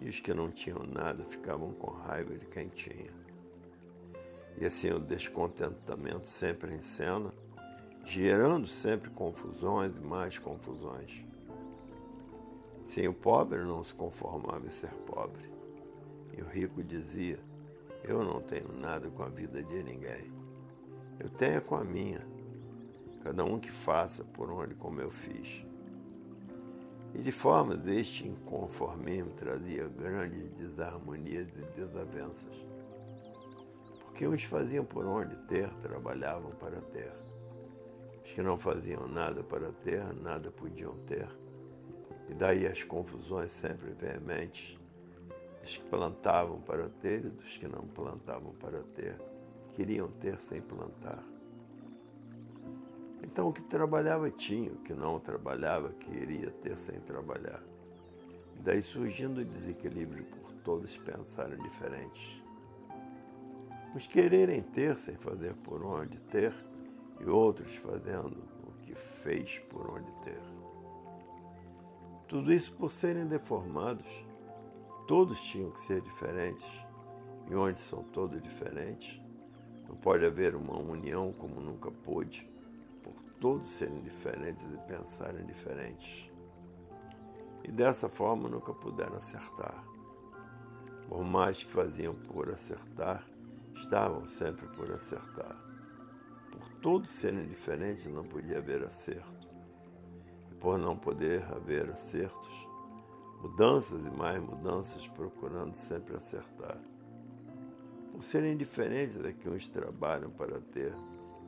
[0.00, 3.12] e os que não tinham nada ficavam com raiva de quem tinha.
[4.58, 7.30] E assim o descontentamento sempre em cena,
[8.04, 11.25] gerando sempre confusões e mais confusões.
[12.88, 15.50] Sim, o pobre não se conformava em ser pobre.
[16.36, 17.38] E o rico dizia:
[18.04, 20.30] Eu não tenho nada com a vida de ninguém.
[21.18, 22.26] Eu tenho com a minha.
[23.22, 25.64] Cada um que faça por onde como eu fiz.
[27.14, 32.66] E de forma deste inconformismo trazia grandes desarmonias e desavenças.
[34.04, 37.12] Porque uns faziam por onde ter, trabalhavam para ter.
[38.24, 41.26] Os que não faziam nada para ter, nada podiam ter
[42.28, 44.78] e daí as confusões sempre veementes
[45.60, 49.16] dos que plantavam para ter e dos que não plantavam para ter,
[49.74, 51.22] queriam ter sem plantar.
[53.22, 57.62] Então o que trabalhava tinha, o que não trabalhava queria ter sem trabalhar.
[58.56, 62.42] E daí surgindo o desequilíbrio por todos pensarem diferentes.
[63.94, 66.54] Uns quererem ter sem fazer por onde ter,
[67.20, 70.55] e outros fazendo o que fez por onde ter.
[72.28, 74.06] Tudo isso por serem deformados.
[75.06, 76.66] Todos tinham que ser diferentes.
[77.48, 79.20] E onde são todos diferentes,
[79.88, 82.50] não pode haver uma união como nunca pôde,
[83.04, 86.28] por todos serem diferentes e pensarem diferentes.
[87.62, 89.84] E dessa forma nunca puderam acertar.
[91.08, 93.24] Por mais que faziam por acertar,
[93.76, 95.56] estavam sempre por acertar.
[96.50, 99.45] Por todos serem diferentes, não podia haver acerto
[100.60, 102.68] por não poder haver acertos,
[103.40, 106.78] mudanças e mais mudanças, procurando sempre acertar.
[108.12, 110.94] Por serem diferentes é que uns trabalham para ter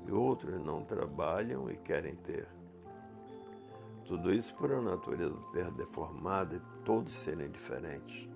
[0.07, 2.47] e outros não trabalham e querem ter.
[4.07, 8.29] Tudo isso por a natureza ter deformada e todos serem diferentes.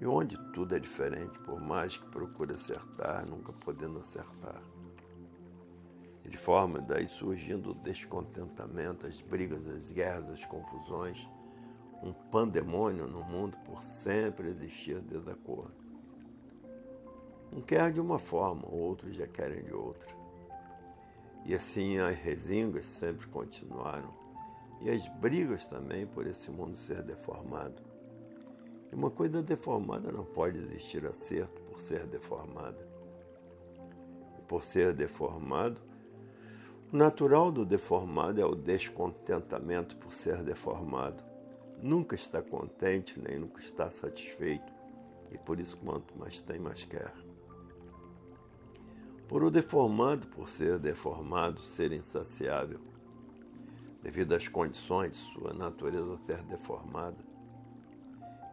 [0.00, 4.62] E onde tudo é diferente, por mais que procure acertar, nunca podendo acertar
[6.28, 11.28] de forma daí surgindo o descontentamento, as brigas, as guerras, as confusões,
[12.02, 15.82] um pandemônio no mundo por sempre existir desacordo.
[17.52, 20.10] Um quer de uma forma, outros já querem de outra.
[21.44, 24.12] E assim as resingas sempre continuaram,
[24.80, 27.82] e as brigas também por esse mundo ser deformado.
[28.90, 32.86] E uma coisa deformada não pode existir acerto por ser deformada.
[34.38, 35.80] E por ser deformado,
[36.92, 41.24] o natural do deformado é o descontentamento por ser deformado.
[41.80, 44.70] Nunca está contente, nem nunca está satisfeito,
[45.30, 47.14] e por isso, quanto mais tem, mais quer.
[49.26, 52.80] Por o deformado, por ser deformado, ser insaciável,
[54.02, 57.16] devido às condições de sua natureza ser deformada,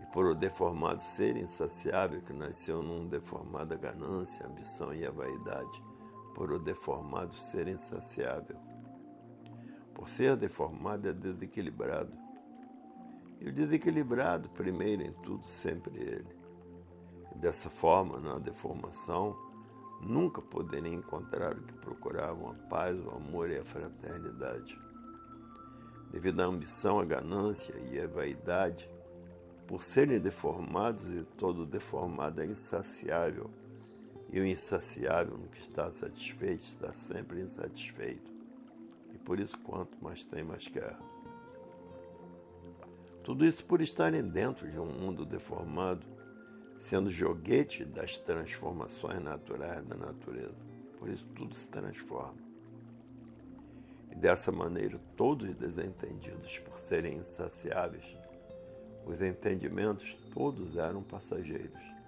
[0.01, 5.88] e por o deformado ser insaciável que nasceu num deformada ganância, ambição e a vaidade,
[6.39, 8.55] por o deformado ser insaciável.
[9.93, 12.13] Por ser deformado é desequilibrado.
[13.41, 16.33] E o desequilibrado, primeiro em tudo, sempre ele.
[17.35, 19.35] Dessa forma, na deformação,
[19.99, 24.79] nunca poderia encontrar o que procuravam a paz, o amor e a fraternidade.
[26.09, 28.89] Devido à ambição, à ganância e à vaidade,
[29.67, 33.51] por serem deformados e todo deformado é insaciável,
[34.31, 38.31] e o insaciável no que está satisfeito está sempre insatisfeito,
[39.13, 40.95] e por isso quanto mais tem, mais quer.
[43.23, 46.05] Tudo isso por estarem dentro de um mundo deformado,
[46.79, 50.55] sendo joguete das transformações naturais da natureza.
[50.97, 52.49] Por isso tudo se transforma.
[54.11, 58.03] E dessa maneira, todos desentendidos por serem insaciáveis,
[59.05, 61.98] os entendimentos todos eram passageiros.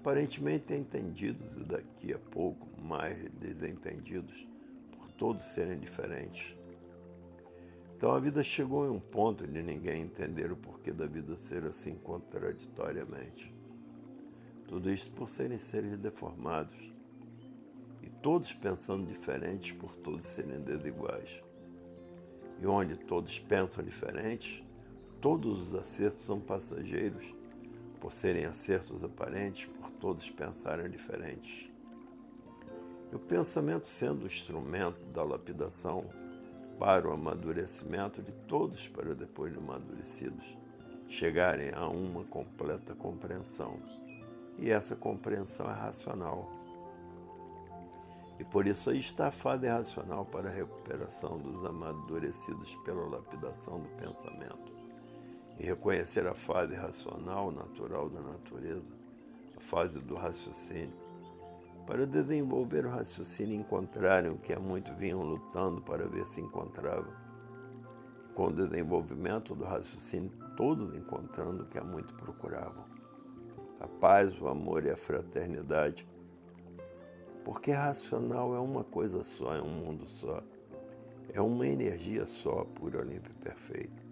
[0.00, 4.46] Aparentemente entendidos daqui a pouco mais desentendidos,
[4.92, 6.56] por todos serem diferentes.
[7.96, 11.64] Então a vida chegou em um ponto de ninguém entender o porquê da vida ser
[11.64, 13.52] assim contraditoriamente.
[14.68, 16.76] Tudo isso por serem seres deformados.
[18.00, 21.42] E todos pensando diferentes por todos serem desiguais.
[22.62, 24.62] E onde todos pensam diferentes,
[25.20, 27.34] todos os acertos são passageiros,
[28.00, 31.70] por serem acertos aparentes, por todos pensarem diferentes.
[33.10, 36.04] E o pensamento sendo o instrumento da lapidação
[36.78, 40.58] para o amadurecimento de todos para depois de amadurecidos
[41.08, 43.78] chegarem a uma completa compreensão.
[44.58, 46.50] E essa compreensão é racional.
[48.38, 53.80] E por isso aí está a fase racional para a recuperação dos amadurecidos pela lapidação
[53.80, 54.77] do pensamento.
[55.58, 58.86] E reconhecer a fase racional, natural da natureza,
[59.56, 60.94] a fase do raciocínio,
[61.86, 66.40] para desenvolver o raciocínio e encontrarem o que há muito vinham lutando para ver se
[66.40, 67.12] encontravam.
[68.34, 72.84] Com o desenvolvimento do raciocínio, todos encontrando o que há muito procuravam.
[73.80, 76.06] A paz, o amor e a fraternidade.
[77.44, 80.42] Porque racional é uma coisa só, é um mundo só.
[81.32, 84.07] É uma energia só, pura, limpa e perfeita.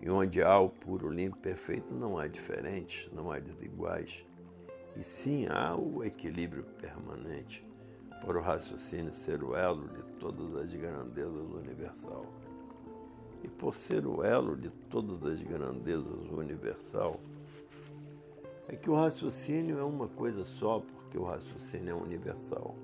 [0.00, 4.24] E onde há o puro, limpo perfeito, não há diferentes, não há desiguais
[4.96, 7.64] e sim há o equilíbrio permanente
[8.24, 12.26] para o raciocínio ser o elo de todas as grandezas universal.
[13.44, 17.20] E por ser o elo de todas as grandezas universal,
[18.66, 22.74] é que o raciocínio é uma coisa só, porque o raciocínio é universal.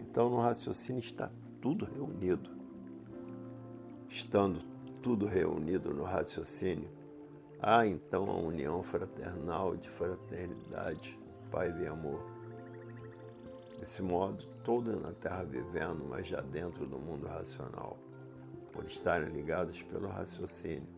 [0.00, 1.30] Então no raciocínio está
[1.62, 2.50] tudo reunido.
[4.08, 4.60] Estando
[5.06, 6.90] tudo reunido no raciocínio,
[7.62, 11.16] Há então a união fraternal de fraternidade,
[11.48, 12.20] paz e amor.
[13.78, 17.96] Desse modo, todos na Terra vivendo, mas já dentro do mundo racional,
[18.72, 20.88] por estarem ligados pelo raciocínio.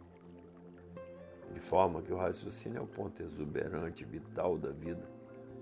[1.52, 5.06] De forma que o raciocínio é o ponto exuberante, vital da vida,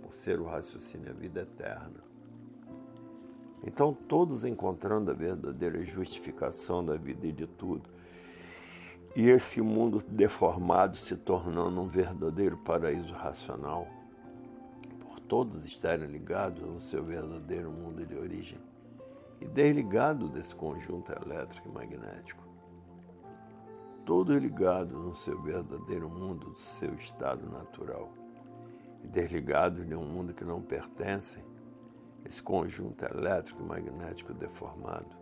[0.00, 2.00] por ser o raciocínio a vida eterna.
[3.64, 7.95] Então, todos encontrando a verdadeira justificação da vida e de tudo,
[9.16, 13.88] e esse mundo deformado se tornando um verdadeiro paraíso racional,
[15.00, 18.58] por todos estarem ligados no seu verdadeiro mundo de origem
[19.40, 22.46] e desligado desse conjunto elétrico e magnético.
[24.04, 28.12] Todos ligados no seu verdadeiro mundo, do seu estado natural,
[29.02, 31.42] e desligados de um mundo que não pertence,
[32.22, 35.15] esse conjunto elétrico e magnético deformado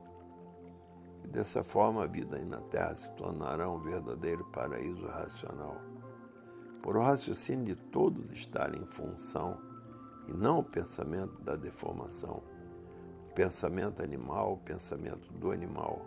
[1.25, 5.81] e dessa forma a vida aí na Terra se tornará um verdadeiro paraíso racional.
[6.83, 9.59] Por o raciocínio de todos estar em função
[10.29, 12.43] e não o pensamento da deformação,
[13.31, 16.05] o pensamento animal, o pensamento do animal.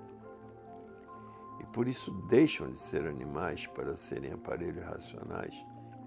[1.59, 5.55] E por isso deixam de ser animais para serem aparelhos racionais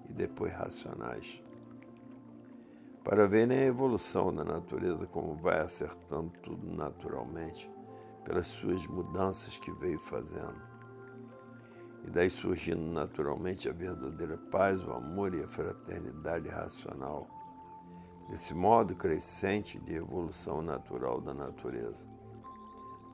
[0.08, 1.42] e depois racionais.
[3.02, 7.68] Para verem a evolução da natureza como vai acertando tudo naturalmente
[8.24, 10.60] pelas suas mudanças que veio fazendo.
[12.04, 17.28] E daí surgindo naturalmente a verdadeira paz, o amor e a fraternidade racional,
[18.28, 22.08] desse modo crescente de evolução natural da natureza.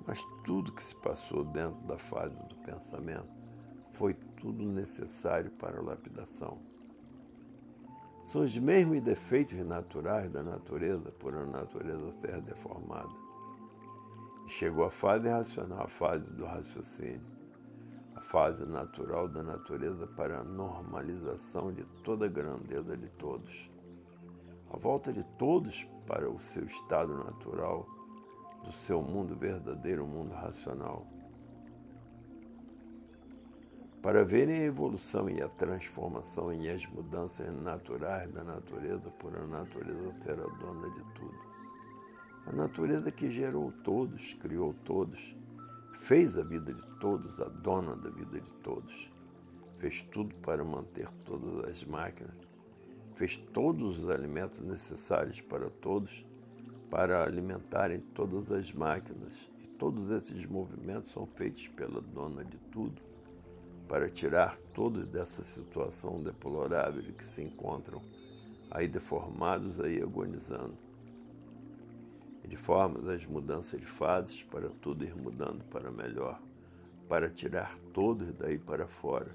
[0.07, 3.29] Mas tudo que se passou dentro da fase do pensamento
[3.93, 6.59] foi tudo necessário para a lapidação.
[8.25, 13.26] São os mesmos defeitos naturais da natureza por a natureza ser deformada.
[14.49, 17.21] Chegou a fase racional, a fase do raciocínio,
[18.15, 23.69] a fase natural da natureza para a normalização de toda a grandeza de todos.
[24.71, 27.87] A volta de todos para o seu estado natural,
[28.65, 31.05] do seu mundo verdadeiro, o mundo racional.
[34.01, 39.45] Para verem a evolução e a transformação e as mudanças naturais da natureza, por a
[39.47, 41.56] natureza ser a dona de tudo.
[42.47, 45.35] A natureza que gerou todos, criou todos,
[45.99, 49.11] fez a vida de todos, a dona da vida de todos.
[49.81, 52.37] Fez tudo para manter todas as máquinas.
[53.17, 56.25] Fez todos os alimentos necessários para todos,
[56.89, 59.33] para alimentarem todas as máquinas.
[59.59, 63.03] E todos esses movimentos são feitos pela dona de tudo,
[63.89, 68.01] para tirar todos dessa situação deplorável que se encontram
[68.71, 70.86] aí deformados, aí agonizando
[72.47, 76.41] de formas as mudanças de fases para tudo ir mudando para melhor,
[77.09, 79.35] para tirar todos daí para fora,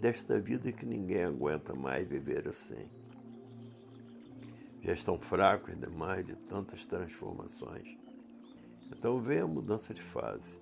[0.00, 2.88] desta vida que ninguém aguenta mais viver assim.
[4.82, 7.98] Já estão fracos demais de tantas transformações.
[8.90, 10.58] Então vem a mudança de fase,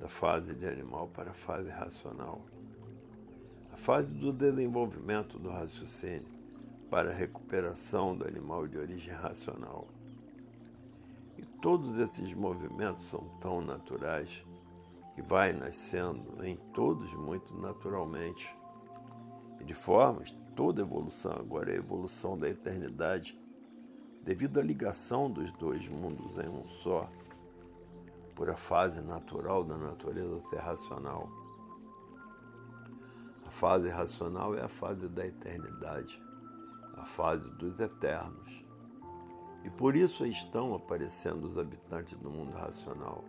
[0.00, 2.40] da fase de animal para a fase racional.
[3.72, 6.26] A fase do desenvolvimento do raciocínio
[6.90, 9.86] para a recuperação do animal de origem racional
[11.38, 14.44] e todos esses movimentos são tão naturais
[15.14, 18.54] que vai nascendo em todos muito naturalmente.
[19.60, 23.38] E de formas, toda evolução agora é a evolução da eternidade,
[24.22, 27.08] devido à ligação dos dois mundos em um só,
[28.34, 31.28] por a fase natural da natureza ser racional.
[33.46, 36.20] A fase racional é a fase da eternidade,
[36.96, 38.67] a fase dos eternos.
[39.68, 43.22] E por isso estão aparecendo os habitantes do mundo racional,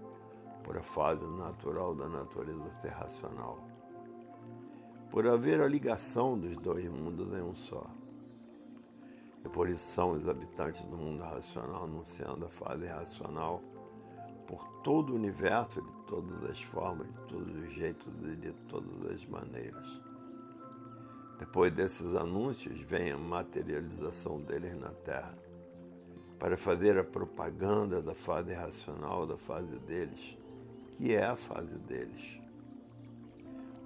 [0.63, 3.59] por a fase natural da natureza ser racional.
[5.11, 7.85] Por haver a ligação dos dois mundos em um só.
[9.43, 13.61] E por isso são os habitantes do mundo racional anunciando a fase racional
[14.47, 19.11] por todo o universo, de todas as formas, de todos os jeitos e de todas
[19.11, 20.01] as maneiras.
[21.37, 25.48] Depois desses anúncios vem a materialização deles na Terra
[26.39, 30.37] para fazer a propaganda da fase racional, da fase deles,
[30.97, 32.39] que é a fase deles.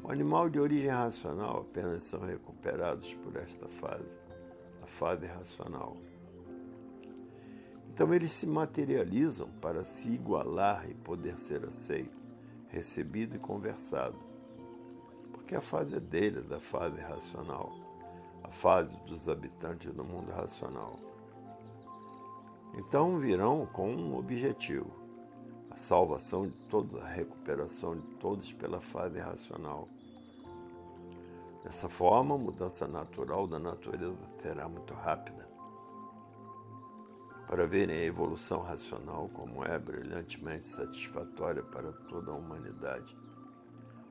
[0.04, 4.08] O animal de origem racional apenas são recuperados por esta fase,
[4.84, 5.98] a fase racional.
[7.92, 12.18] Então eles se materializam para se igualar e poder ser aceito,
[12.68, 14.18] recebido e conversado.
[15.32, 17.72] Porque a fase é deles, a fase racional,
[18.44, 21.13] a fase dos habitantes do mundo racional.
[22.76, 24.92] Então virão com um objetivo:
[25.70, 29.88] a salvação de todos, a recuperação de todos pela fase racional.
[31.64, 35.48] Dessa forma, a mudança natural da natureza será muito rápida.
[37.48, 43.16] Para verem a evolução racional como é brilhantemente satisfatória para toda a humanidade,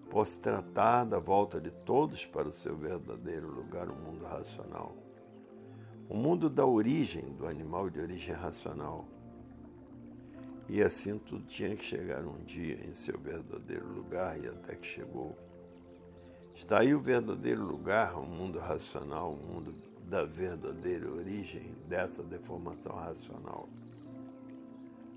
[0.08, 5.01] posso tratar da volta de todos para o seu verdadeiro lugar, o mundo racional
[6.12, 9.06] o mundo da origem do animal de origem racional.
[10.68, 14.86] E assim tudo tinha que chegar um dia em seu verdadeiro lugar e até que
[14.86, 15.34] chegou.
[16.54, 19.74] Está aí o verdadeiro lugar, o mundo racional, o mundo
[20.04, 23.66] da verdadeira origem dessa deformação racional.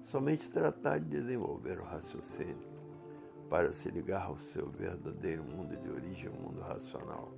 [0.05, 2.55] Somente tratar de desenvolver o raciocínio
[3.49, 7.33] para se ligar ao seu verdadeiro mundo de origem, o mundo racional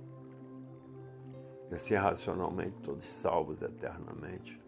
[1.70, 4.58] e assim racionalmente todos salvos eternamente.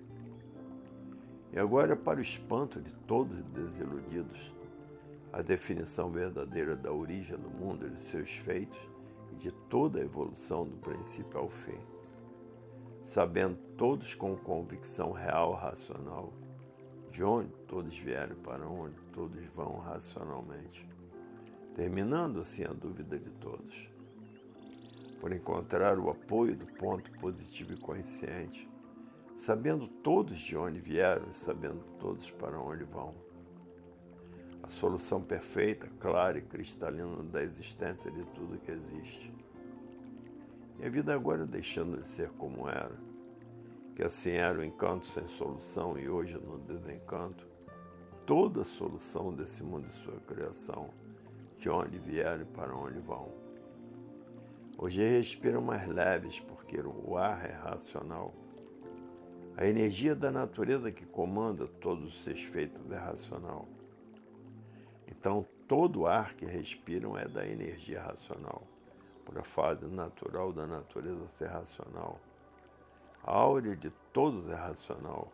[1.52, 4.54] E agora, para o espanto de todos desiludidos,
[5.32, 8.78] a definição verdadeira da origem do mundo e de seus feitos
[9.32, 11.78] e de toda a evolução do princípio ao fim.
[13.04, 16.32] Sabendo todos com convicção real, racional,
[17.10, 20.86] de onde todos vieram para onde todos vão racionalmente,
[21.74, 23.89] terminando assim a dúvida de todos
[25.20, 28.68] por encontrar o apoio do ponto positivo e consciente,
[29.36, 33.14] sabendo todos de onde vieram e sabendo todos para onde vão.
[34.62, 39.32] A solução perfeita, clara e cristalina da existência de tudo que existe.
[40.78, 42.96] E a vida agora deixando de ser como era,
[43.94, 47.46] que assim era o encanto sem solução e hoje no desencanto,
[48.24, 50.88] toda a solução desse mundo e sua criação,
[51.58, 53.39] de onde vieram e para onde vão.
[54.82, 58.32] Hoje respiram mais leves porque o ar é racional.
[59.54, 63.68] A energia da natureza que comanda todos os seus feitos é racional.
[65.06, 68.62] Então todo ar que respiram é da energia racional,
[69.26, 72.18] por a fase natural da natureza ser racional.
[73.22, 75.30] A áurea de todos é racional.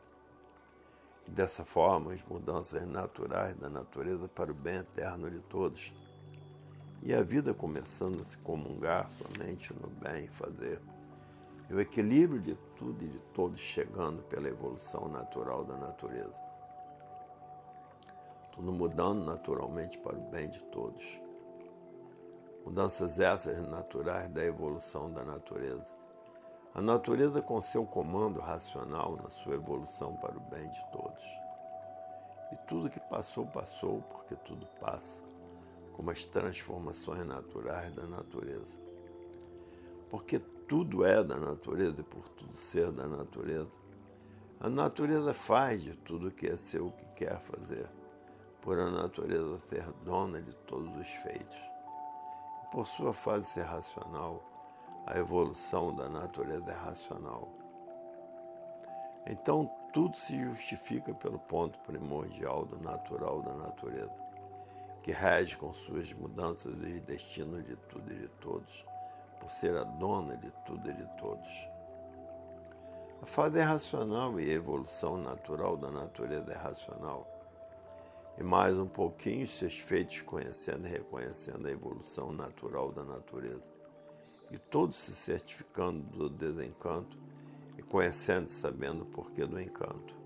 [1.25, 5.93] E dessa forma, as mudanças naturais da natureza para o bem eterno de todos.
[7.03, 10.81] E a vida começando a se comungar somente no bem fazer.
[11.69, 16.35] E o equilíbrio de tudo e de todos chegando pela evolução natural da natureza.
[18.53, 21.05] Tudo mudando naturalmente para o bem de todos.
[22.65, 25.87] Mudanças essas naturais da evolução da natureza.
[26.75, 31.23] A natureza, com seu comando racional na sua evolução para o bem de todos.
[32.53, 35.21] E tudo que passou, passou, porque tudo passa,
[35.97, 38.77] como as transformações naturais da natureza.
[40.11, 43.71] Porque tudo é da natureza e por tudo ser da natureza.
[44.61, 47.89] A natureza faz de tudo que é seu o que quer fazer,
[48.61, 51.59] por a natureza ser dona de todos os feitos.
[52.63, 54.43] E por sua fase ser racional,
[55.07, 57.49] a evolução da natureza é racional.
[59.27, 64.26] Então tudo se justifica pelo ponto primordial do natural da natureza,
[65.07, 68.85] que rege com suas mudanças os destinos de tudo e de todos
[69.39, 71.69] por ser a dona de tudo e de todos.
[73.23, 77.25] A fase é racional e a evolução natural da natureza é racional.
[78.37, 83.63] E mais um pouquinho seus feitos conhecendo e reconhecendo a evolução natural da natureza.
[84.51, 87.17] E todos se certificando do desencanto
[87.79, 90.26] e conhecendo e sabendo o porquê do encanto.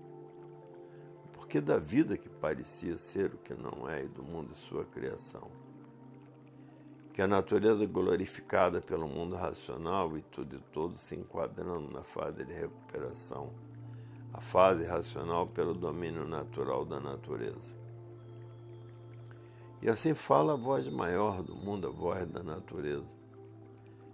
[1.51, 4.85] Porquê da vida que parecia ser o que não é e do mundo e sua
[4.85, 5.49] criação
[7.13, 12.45] que a natureza glorificada pelo mundo racional e tudo e todo se enquadrando na fase
[12.45, 13.49] de recuperação,
[14.33, 17.69] a fase racional pelo domínio natural da natureza.
[19.81, 23.11] E assim fala a voz maior do mundo, a voz da natureza.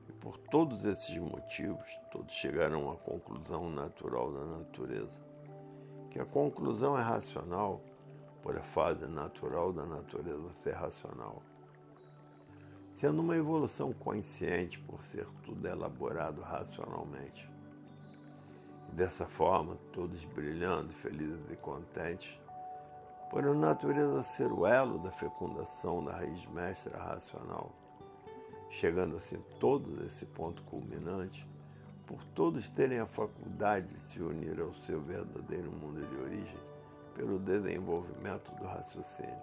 [0.09, 5.26] E por todos esses motivos, todos chegaram à conclusão natural da natureza,
[6.09, 7.81] que a conclusão é racional
[8.41, 11.41] por a fase natural da natureza ser racional
[12.99, 17.49] sendo uma evolução consciente por ser tudo elaborado racionalmente.
[18.91, 22.39] Dessa forma, todos brilhando, felizes e contentes,
[23.29, 27.71] por a natureza ser o elo da fecundação da raiz mestra racional,
[28.71, 31.47] chegando assim todos a esse ponto culminante,
[32.07, 36.57] por todos terem a faculdade de se unir ao seu verdadeiro mundo de origem
[37.13, 39.41] pelo desenvolvimento do raciocínio.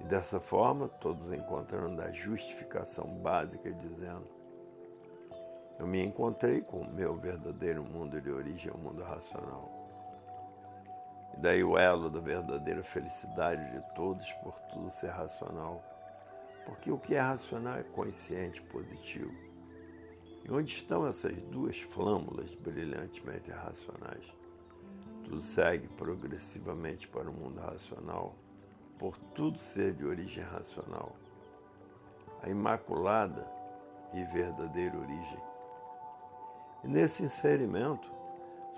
[0.00, 4.26] E dessa forma, todos encontrando a justificação básica, dizendo:
[5.78, 9.70] Eu me encontrei com o meu verdadeiro mundo de origem, o mundo racional.
[11.34, 15.84] E daí o elo da verdadeira felicidade de todos por tudo ser racional.
[16.64, 19.49] Porque o que é racional é consciente, positivo.
[20.52, 24.24] Onde estão essas duas flâmulas brilhantemente racionais?
[25.22, 28.34] Tudo segue progressivamente para o mundo racional
[28.98, 31.14] por tudo ser de origem racional,
[32.42, 33.46] a imaculada
[34.12, 35.38] e verdadeira origem.
[36.82, 38.10] E nesse inserimento,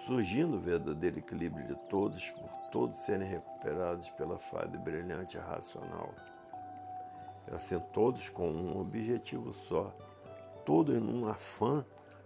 [0.06, 6.14] surgindo o verdadeiro equilíbrio de todos, por todos serem recuperados pela fase brilhante racional.
[7.50, 9.92] E assim, todos com um objetivo só,
[10.64, 11.84] todos num afã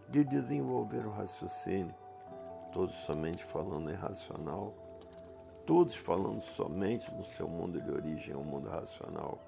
[0.09, 1.95] de desenvolver o raciocínio,
[2.73, 4.75] todos somente falando em racional
[5.67, 9.39] todos falando somente no seu mundo de origem, o mundo racional,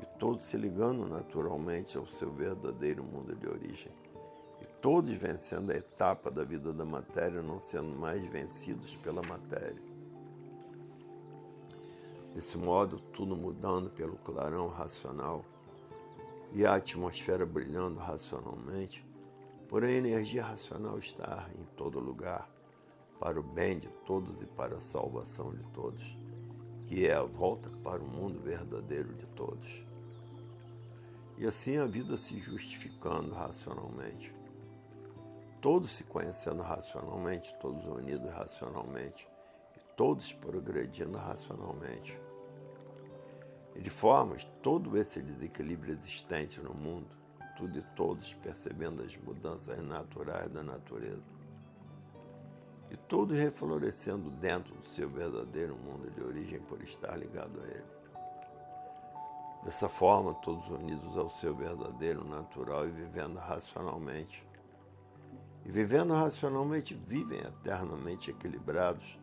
[0.00, 3.92] e todos se ligando naturalmente ao seu verdadeiro mundo de origem,
[4.60, 9.94] e todos vencendo a etapa da vida da matéria, não sendo mais vencidos pela matéria.
[12.34, 15.44] Desse modo, tudo mudando pelo clarão racional
[16.54, 19.04] e a atmosfera brilhando racionalmente,
[19.68, 22.48] por a energia racional estar em todo lugar
[23.18, 26.16] para o bem de todos e para a salvação de todos,
[26.86, 29.84] que é a volta para o mundo verdadeiro de todos.
[31.36, 34.32] E assim a vida se justificando racionalmente.
[35.60, 39.26] Todos se conhecendo racionalmente, todos unidos racionalmente,
[39.96, 42.23] todos progredindo racionalmente.
[43.74, 47.08] E de formas, todo esse desequilíbrio existente no mundo,
[47.56, 51.34] tudo e todos percebendo as mudanças naturais da natureza
[52.94, 57.94] e todos reflorescendo dentro do seu verdadeiro mundo de origem por estar ligado a ele.
[59.64, 64.46] Dessa forma, todos unidos ao seu verdadeiro natural e vivendo racionalmente.
[65.64, 69.18] E vivendo racionalmente, vivem eternamente equilibrados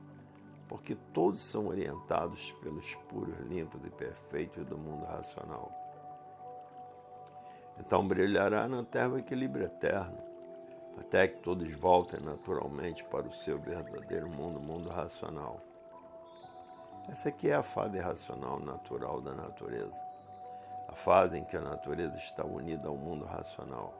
[0.72, 5.70] porque todos são orientados pelos puros, limpos e perfeitos do mundo racional.
[7.78, 10.18] Então brilhará na terra o equilíbrio eterno,
[10.98, 15.60] até que todos voltem naturalmente para o seu verdadeiro mundo, mundo racional.
[17.10, 20.02] Essa aqui é a fase racional natural da natureza,
[20.88, 23.94] a fase em que a natureza está unida ao mundo racional.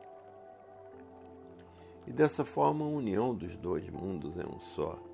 [2.06, 5.11] E dessa forma a união dos dois mundos é um só.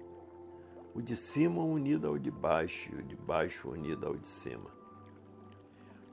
[0.99, 4.69] O de cima unido ao de baixo e o de baixo unido ao de cima.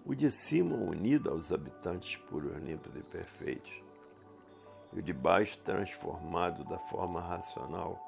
[0.06, 3.84] O de cima unido aos habitantes puros, limpos e perfeitos.
[4.94, 8.00] E o de baixo transformado da forma racional.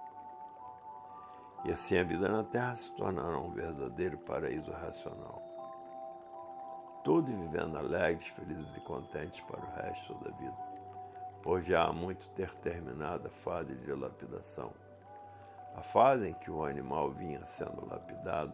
[1.65, 5.41] E assim a vida na Terra se tornará um verdadeiro paraíso racional.
[7.03, 10.77] Todos vivendo alegres, felizes e contentes para o resto da vida
[11.41, 14.71] por já há muito ter terminado a fase de lapidação.
[15.77, 18.51] A fase em que o animal vinha sendo lapidado,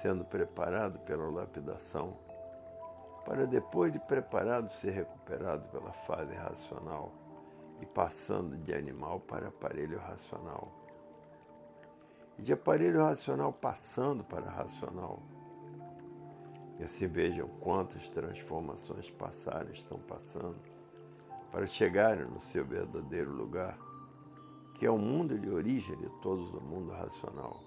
[0.00, 2.16] sendo preparado pela lapidação,
[3.26, 7.12] para depois de preparado ser recuperado pela fase racional
[7.82, 10.72] e passando de animal para aparelho racional.
[12.38, 15.20] E de aparelho racional passando para racional.
[16.78, 20.56] E assim vejam quantas transformações passaram estão passando
[21.52, 23.76] para chegarem no seu verdadeiro lugar,
[24.78, 27.60] que é o mundo de origem de todos o mundo racional.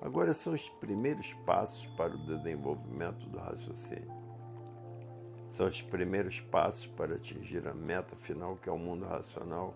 [0.00, 4.12] Agora são os primeiros passos para o desenvolvimento do raciocínio.
[5.52, 9.74] São os primeiros passos para atingir a meta final, que é o mundo racional,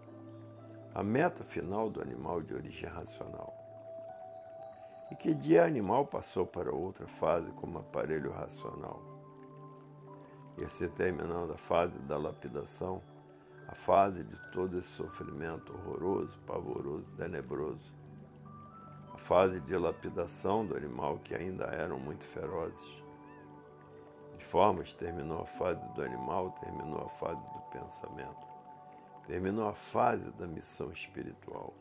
[0.94, 3.54] a meta final do animal de origem racional.
[5.10, 9.16] E que de animal passou para outra fase como aparelho racional
[10.58, 13.02] e assim terminando a fase da lapidação,
[13.68, 17.94] a fase de todo esse sofrimento horroroso, pavoroso, tenebroso,
[19.12, 23.04] a fase de lapidação do animal que ainda eram muito ferozes.
[24.38, 28.46] De formas, terminou a fase do animal, terminou a fase do pensamento,
[29.26, 31.74] terminou a fase da missão espiritual,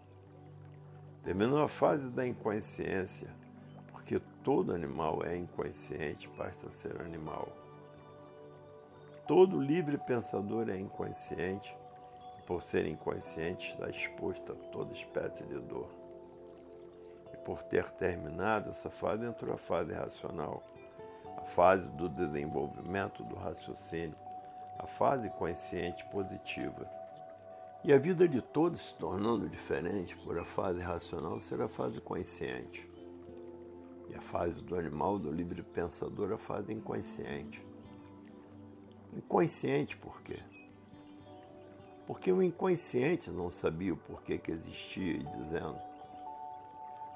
[1.24, 3.30] terminou a fase da inconsciência,
[3.92, 7.65] porque todo animal é inconsciente, basta ser animal
[9.28, 11.76] Todo livre pensador é inconsciente
[12.38, 15.90] e, por ser inconsciente, está exposto a toda espécie de dor.
[17.34, 20.62] E por ter terminado essa fase, entrou a fase racional,
[21.38, 24.16] a fase do desenvolvimento do raciocínio,
[24.78, 26.88] a fase consciente positiva.
[27.84, 32.00] E a vida de todos se tornando diferente por a fase racional será a fase
[32.00, 32.88] consciente.
[34.08, 37.66] E a fase do animal, do livre pensador, a fase inconsciente.
[39.16, 40.40] Inconsciente por quê?
[42.06, 45.80] Porque o inconsciente não sabia o porquê que existia e dizendo: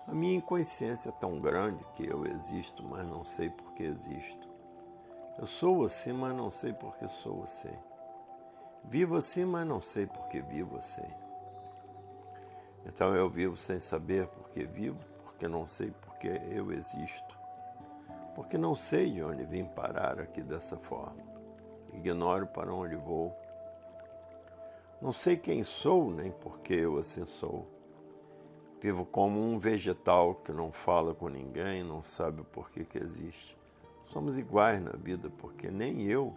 [0.07, 4.47] A minha inconsciência é tão grande que eu existo, mas não sei por que existo.
[5.38, 7.77] Eu sou assim, mas não sei por que sou assim.
[8.85, 11.07] Vivo assim, mas não sei por que vivo assim.
[12.85, 17.38] Então eu vivo sem saber por que vivo, porque não sei por que eu existo.
[18.35, 21.39] Porque não sei de onde vim parar aqui dessa forma
[21.99, 23.35] ignoro para onde vou.
[25.01, 27.67] Não sei quem sou, nem por que eu assim sou.
[28.81, 33.57] Vivo como um vegetal que não fala com ninguém, não sabe o porquê que existe.
[34.07, 36.34] Somos iguais na vida, porque nem eu,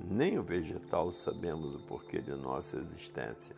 [0.00, 3.54] nem o vegetal sabemos o porquê de nossa existência.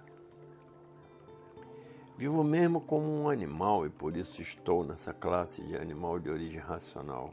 [2.19, 6.61] Vivo mesmo como um animal e por isso estou nessa classe de animal de origem
[6.61, 7.33] racional.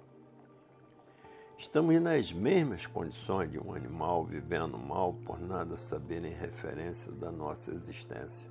[1.64, 7.32] Estamos nas mesmas condições de um animal vivendo mal por nada saber em referência da
[7.32, 8.46] nossa existência.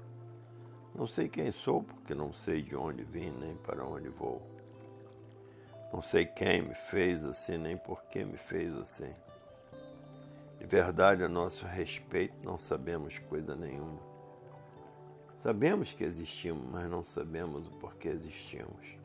[0.95, 4.41] Não sei quem sou porque não sei de onde vim nem para onde vou.
[5.93, 9.13] Não sei quem me fez assim nem por que me fez assim.
[10.59, 14.01] De verdade, a nosso respeito, não sabemos coisa nenhuma.
[15.43, 19.02] Sabemos que existimos, mas não sabemos o porquê existimos.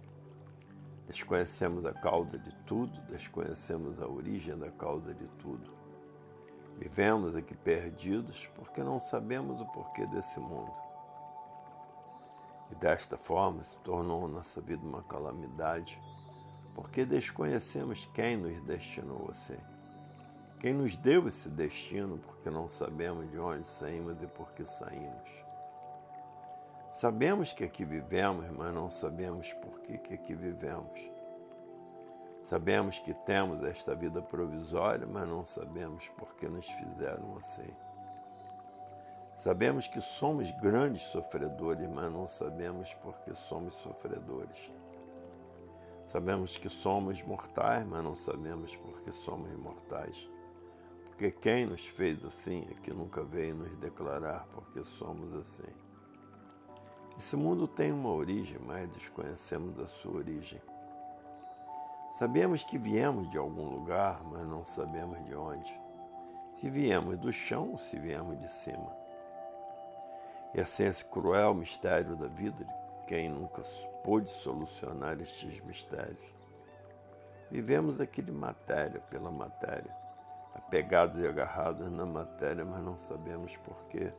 [1.08, 5.72] Desconhecemos a causa de tudo, desconhecemos a origem da causa de tudo.
[6.78, 10.72] Vivemos aqui perdidos porque não sabemos o porquê desse mundo.
[12.70, 15.98] E desta forma se tornou nossa vida uma calamidade,
[16.76, 19.58] porque desconhecemos quem nos destinou assim.
[20.60, 25.47] Quem nos deu esse destino, porque não sabemos de onde saímos e por que saímos.
[26.98, 31.00] Sabemos que aqui vivemos, mas não sabemos por que, que aqui vivemos.
[32.42, 37.72] Sabemos que temos esta vida provisória, mas não sabemos por que nos fizeram assim.
[39.38, 44.72] Sabemos que somos grandes sofredores, mas não sabemos porque somos sofredores.
[46.06, 50.28] Sabemos que somos mortais, mas não sabemos porque somos mortais.
[51.06, 55.87] Porque quem nos fez assim é que nunca veio nos declarar porque somos assim.
[57.18, 60.62] Esse mundo tem uma origem, mas desconhecemos a sua origem.
[62.20, 65.82] Sabemos que viemos de algum lugar, mas não sabemos de onde.
[66.54, 68.96] Se viemos do chão se viemos de cima.
[70.54, 72.66] E assim esse cruel mistério da vida
[73.08, 73.62] quem nunca
[74.04, 76.36] pôde solucionar estes mistérios.
[77.50, 79.96] Vivemos aqui de matéria pela matéria,
[80.54, 84.12] apegados e agarrados na matéria, mas não sabemos porquê.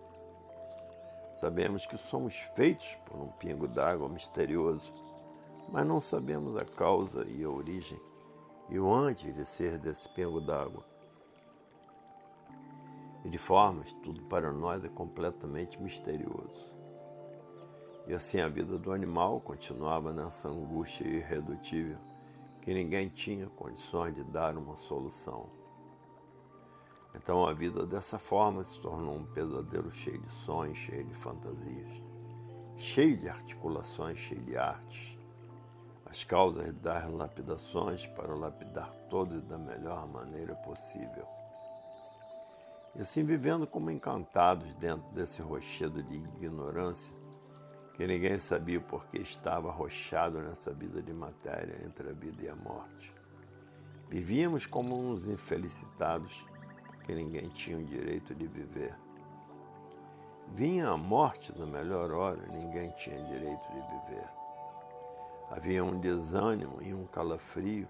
[1.41, 4.93] Sabemos que somos feitos por um pingo d'água misterioso,
[5.71, 8.01] mas não sabemos a causa e a origem
[8.69, 10.85] e o antes de ser desse pingo d'água.
[13.25, 16.73] E de formas, tudo para nós é completamente misterioso.
[18.07, 21.99] E assim a vida do animal continuava nessa angústia irredutível
[22.63, 25.58] que ninguém tinha condições de dar uma solução.
[27.23, 32.03] Então a vida dessa forma se tornou um pesadelo cheio de sonhos, cheio de fantasias,
[32.79, 35.19] cheio de articulações, cheio de artes.
[36.07, 41.27] As causas das lapidações para lapidar todos da melhor maneira possível.
[42.95, 47.13] E assim vivendo como encantados dentro desse rochedo de ignorância,
[47.95, 52.49] que ninguém sabia o porquê estava arrochado nessa vida de matéria entre a vida e
[52.49, 53.13] a morte.
[54.09, 56.47] Vivíamos como uns infelicitados,
[57.09, 58.95] porque ninguém tinha o direito de viver.
[60.49, 64.29] Vinha a morte na melhor hora, ninguém tinha direito de viver.
[65.51, 67.89] Havia um desânimo e um calafrio,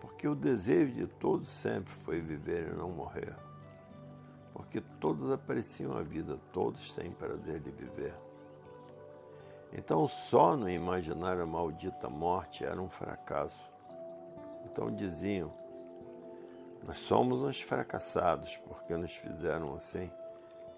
[0.00, 3.36] porque o desejo de todos sempre foi viver e não morrer.
[4.54, 8.14] Porque todos apreciam a vida, todos têm prazer de viver.
[9.74, 13.70] Então, só no imaginar a maldita morte era um fracasso.
[14.64, 15.52] Então diziam:
[16.82, 20.10] Nós somos uns fracassados porque nos fizeram assim,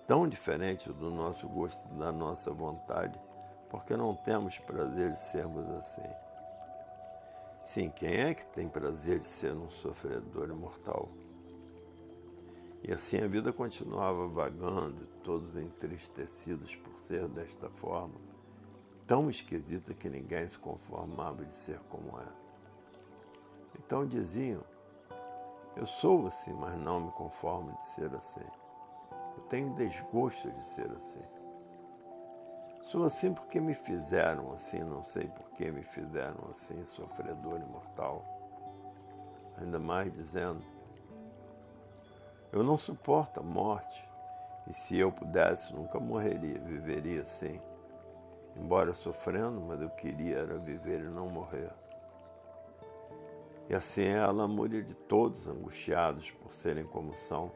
[0.07, 3.19] tão diferente do nosso gosto, da nossa vontade,
[3.69, 6.09] porque não temos prazer de sermos assim.
[7.65, 11.09] Sim, quem é que tem prazer de ser um sofredor imortal?
[12.83, 18.31] E assim a vida continuava vagando, todos entristecidos por ser desta forma
[19.11, 22.29] tão esquisita que ninguém se conformava de ser como é.
[23.77, 24.63] Então diziam:
[25.77, 28.47] Eu sou assim, mas não me conformo de ser assim.
[29.37, 31.25] Eu tenho desgosto de ser assim.
[32.83, 38.25] Sou assim porque me fizeram assim, não sei por que me fizeram assim, sofredor imortal.
[39.59, 40.63] Ainda mais dizendo:
[42.53, 44.09] Eu não suporto a morte,
[44.67, 47.61] e se eu pudesse, nunca morreria, viveria assim
[48.57, 51.71] embora sofrendo, mas eu queria era viver e não morrer.
[53.71, 57.53] E assim é a lamúria de todos angustiados por serem como são,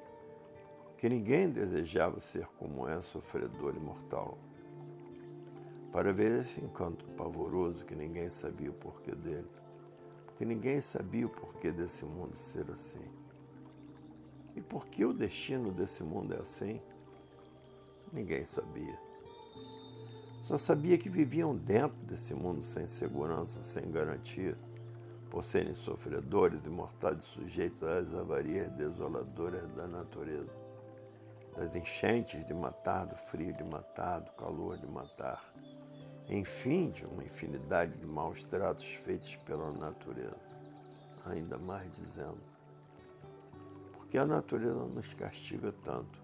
[0.96, 4.38] que ninguém desejava ser como é, sofredor e mortal.
[5.90, 9.48] Para ver esse encanto pavoroso que ninguém sabia o porquê dele,
[10.24, 13.10] porque ninguém sabia o porquê desse mundo ser assim.
[14.54, 16.80] E por que o destino desse mundo é assim?
[18.12, 18.96] Ninguém sabia.
[20.42, 24.56] Só sabia que viviam dentro desse mundo sem segurança, sem garantia,
[25.34, 30.52] por serem sofredores e mortais sujeitos às avarias desoladoras da natureza,
[31.56, 35.42] das enchentes de matar, do frio de matar, do calor de matar,
[36.28, 40.54] enfim, de uma infinidade de maus tratos feitos pela natureza.
[41.26, 42.38] Ainda mais dizendo,
[43.92, 46.22] porque a natureza nos castiga tanto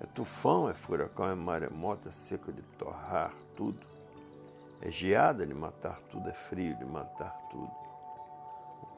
[0.00, 3.86] é tufão, é furacão, é maremoto, é seco de torrar tudo.
[4.82, 7.83] É geada de matar tudo, é frio de matar tudo.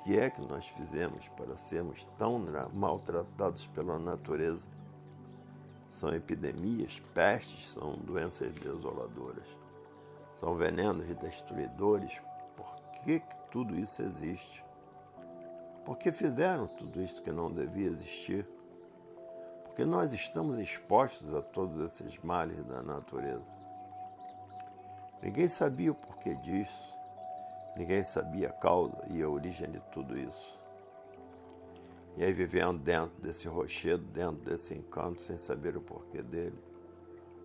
[0.06, 2.38] Que é que nós fizemos para sermos tão
[2.72, 4.66] maltratados pela natureza?
[6.00, 9.46] São epidemias, pestes, são doenças desoladoras.
[10.40, 12.20] São venenos destruidores.
[12.56, 14.64] Por que, que tudo isso existe?
[15.84, 18.46] Por que fizeram tudo isso que não devia existir?
[19.76, 23.44] porque nós estamos expostos a todos esses males da natureza.
[25.22, 26.95] Ninguém sabia o porquê disso,
[27.76, 30.56] ninguém sabia a causa e a origem de tudo isso.
[32.16, 36.58] E aí vivendo dentro desse rochedo, dentro desse encanto, sem saber o porquê dele,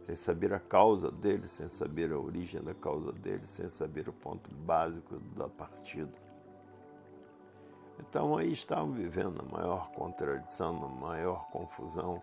[0.06, 4.14] sem saber a causa dele, sem saber a origem da causa dele, sem saber o
[4.14, 6.14] ponto básico da partida.
[8.00, 12.22] Então aí estavam vivendo a maior contradição, a maior confusão,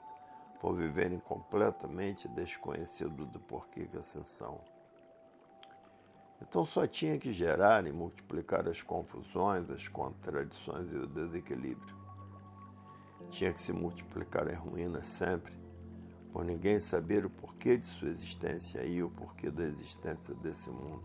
[0.59, 4.59] por viverem completamente desconhecido do porquê que assim são.
[6.41, 11.97] Então só tinha que gerar e multiplicar as confusões, as contradições e o desequilíbrio.
[13.31, 15.53] Tinha que se multiplicar as ruínas sempre,
[16.33, 21.05] por ninguém saber o porquê de sua existência e o porquê da existência desse mundo.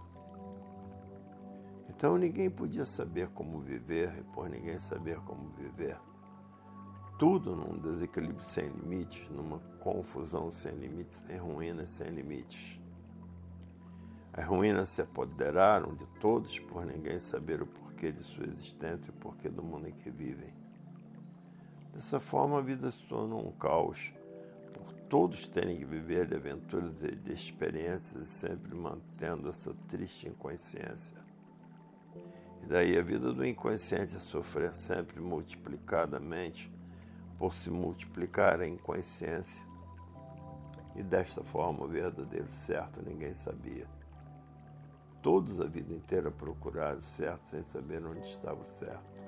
[1.89, 5.97] Então ninguém podia saber como viver e por ninguém saber como viver.
[7.17, 12.82] Tudo num desequilíbrio sem limites, numa confusão sem limites, em ruínas sem limites.
[14.35, 19.09] As ruínas se apoderaram de todos por ninguém saber o porquê de sua existência e
[19.11, 20.51] o porquê do mundo em que vivem.
[21.93, 24.11] Dessa forma, a vida se tornou um caos,
[24.73, 31.21] por todos terem que viver de aventuras e de experiências, sempre mantendo essa triste inconsciência.
[32.63, 36.71] E daí a vida do inconsciente a sofrer sempre multiplicadamente
[37.37, 39.63] por se multiplicar a inconsciência.
[40.95, 43.85] E desta forma o verdadeiro certo ninguém sabia.
[45.23, 49.23] Todos a vida inteira procuraram o certo sem saber onde estava o certo.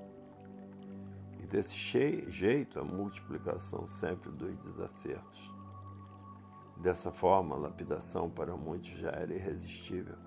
[1.39, 5.55] E desse jeito a multiplicação sempre dos desacertos.
[6.75, 10.17] Dessa forma, a lapidação para muitos já era irresistível.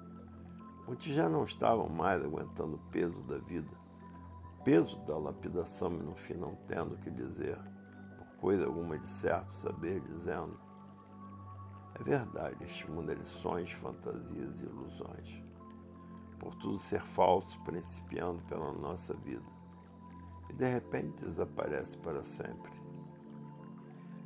[0.86, 3.76] Muitos já não estavam mais aguentando o peso da vida,
[4.58, 7.58] o peso da lapidação e no fim não tendo o que dizer,
[8.16, 10.58] por coisa alguma de certo saber dizendo.
[11.94, 13.16] É verdade, este mundo é
[13.74, 15.47] fantasias e ilusões
[16.38, 19.44] por tudo ser falso, principiando pela nossa vida,
[20.48, 22.72] e de repente desaparece para sempre.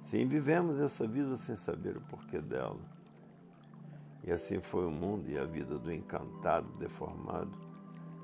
[0.05, 2.81] Sim, vivemos essa vida sem saber o porquê dela.
[4.25, 7.51] E assim foi o mundo e a vida do encantado, deformado,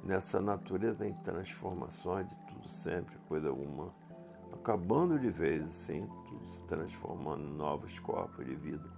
[0.05, 3.93] nessa natureza em transformações de tudo sempre, coisa alguma,
[4.53, 8.89] acabando de vez, assim, tudo se transformando em novos corpos de vida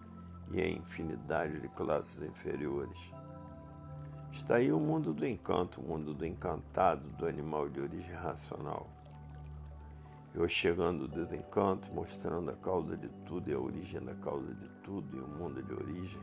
[0.52, 3.19] e em infinidade de classes inferiores.
[4.32, 8.88] Está aí o mundo do encanto, o mundo do encantado, do animal de origem racional.
[10.32, 14.68] Eu chegando do desencanto, mostrando a causa de tudo e a origem da causa de
[14.84, 16.22] tudo e o mundo de origem,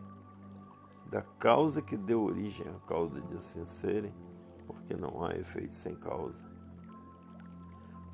[1.10, 4.14] da causa que deu origem à causa de assim serem,
[4.66, 6.40] porque não há efeito sem causa.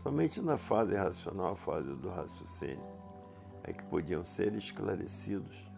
[0.01, 2.83] Somente na fase racional, a fase do raciocínio,
[3.63, 5.71] é que podiam ser esclarecidos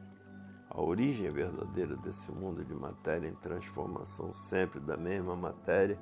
[0.70, 6.00] a origem verdadeira desse mundo de matéria em transformação, sempre da mesma matéria,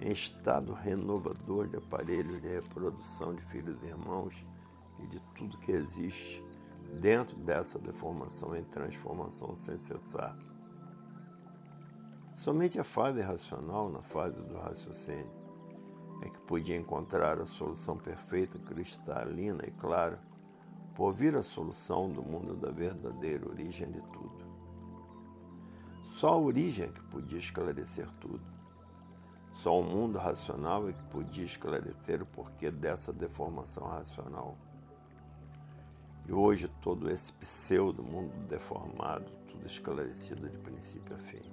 [0.00, 4.34] em estado renovador de aparelhos de reprodução de filhos e irmãos
[4.98, 6.44] e de tudo que existe
[7.00, 10.36] dentro dessa deformação em transformação sem cessar.
[12.34, 15.30] Somente a fase racional, na fase do raciocínio,
[16.22, 20.20] é que podia encontrar a solução perfeita, cristalina e clara
[20.98, 24.44] por vir a solução do mundo da verdadeira origem de tudo.
[26.16, 28.42] Só a origem é que podia esclarecer tudo.
[29.62, 34.58] Só o mundo racional é que podia esclarecer o porquê dessa deformação racional.
[36.26, 41.48] E hoje todo esse pseudo mundo deformado, tudo esclarecido de princípio a fim.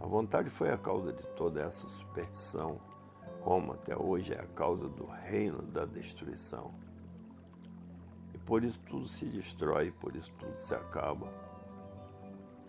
[0.00, 2.80] A vontade foi a causa de toda essa superstição,
[3.44, 6.89] como até hoje é a causa do reino da destruição
[8.50, 11.32] por isso tudo se destrói, por isso tudo se acaba.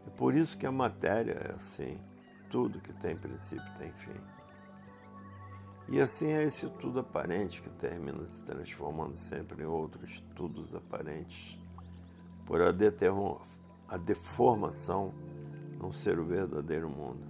[0.06, 1.99] É por isso que a matéria é assim.
[2.52, 4.22] Tudo que tem princípio tem fim.
[5.90, 11.60] E assim é esse tudo aparente que termina se transformando sempre em outros tudos aparentes,
[12.45, 12.68] por a,
[13.88, 15.12] a deformação
[15.80, 17.26] não ser o verdadeiro mundo.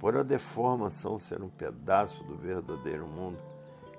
[0.00, 3.38] Por a deformação ser um pedaço do verdadeiro mundo,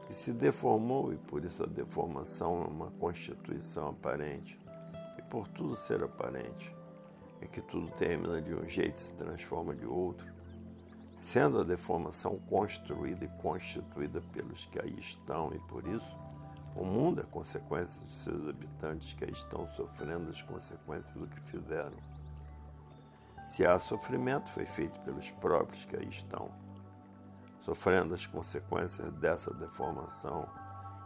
[0.06, 4.60] que se deformou e por isso a deformação é uma constituição aparente.
[5.18, 6.76] E por tudo ser aparente,
[7.42, 10.26] é que tudo termina de um jeito e se transforma de outro,
[11.16, 16.18] sendo a deformação construída e constituída pelos que aí estão, e por isso
[16.76, 21.40] o mundo é consequência dos seus habitantes que aí estão sofrendo as consequências do que
[21.42, 21.98] fizeram.
[23.48, 26.52] Se há sofrimento, foi feito pelos próprios que aí estão
[27.66, 30.48] sofrendo as consequências dessa deformação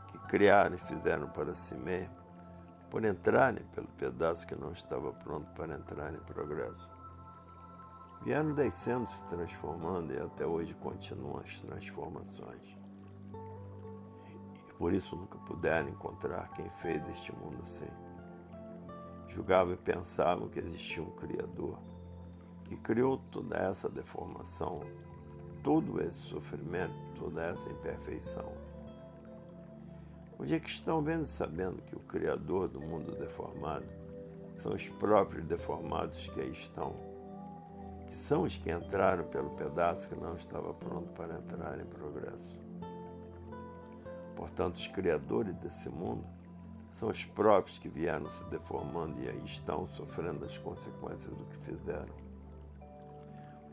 [0.09, 2.19] que criaram e fizeram para si mesmo,
[2.91, 6.89] por entrarem pelo pedaço que não estava pronto para entrar em progresso.
[8.23, 12.77] Vieram descendo, se transformando e até hoje continuam as transformações.
[14.67, 17.87] E por isso nunca puderam encontrar quem fez este mundo assim.
[19.29, 21.79] Julgavam e pensavam que existia um Criador
[22.65, 24.81] que criou toda essa deformação
[25.63, 28.51] todo esse sofrimento, toda essa imperfeição.
[30.37, 33.85] Hoje é que estão vendo sabendo que o Criador do mundo deformado
[34.61, 36.95] são os próprios deformados que aí estão,
[38.07, 42.57] que são os que entraram pelo pedaço que não estava pronto para entrar em progresso.
[44.35, 46.23] Portanto, os criadores desse mundo
[46.91, 51.57] são os próprios que vieram se deformando e aí estão sofrendo as consequências do que
[51.65, 52.28] fizeram.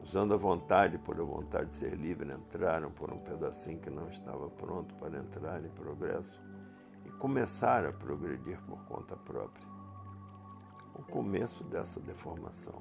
[0.06, 4.08] Usando a vontade por a vontade de ser livre, entraram por um pedacinho que não
[4.08, 6.40] estava pronto para entrar em progresso
[7.04, 9.66] e começaram a progredir por conta própria.
[10.94, 12.80] O começo dessa deformação.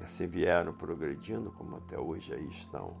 [0.00, 2.96] E assim vieram progredindo como até hoje aí estão.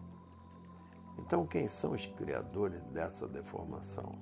[1.18, 4.14] Então, quem são os criadores dessa deformação?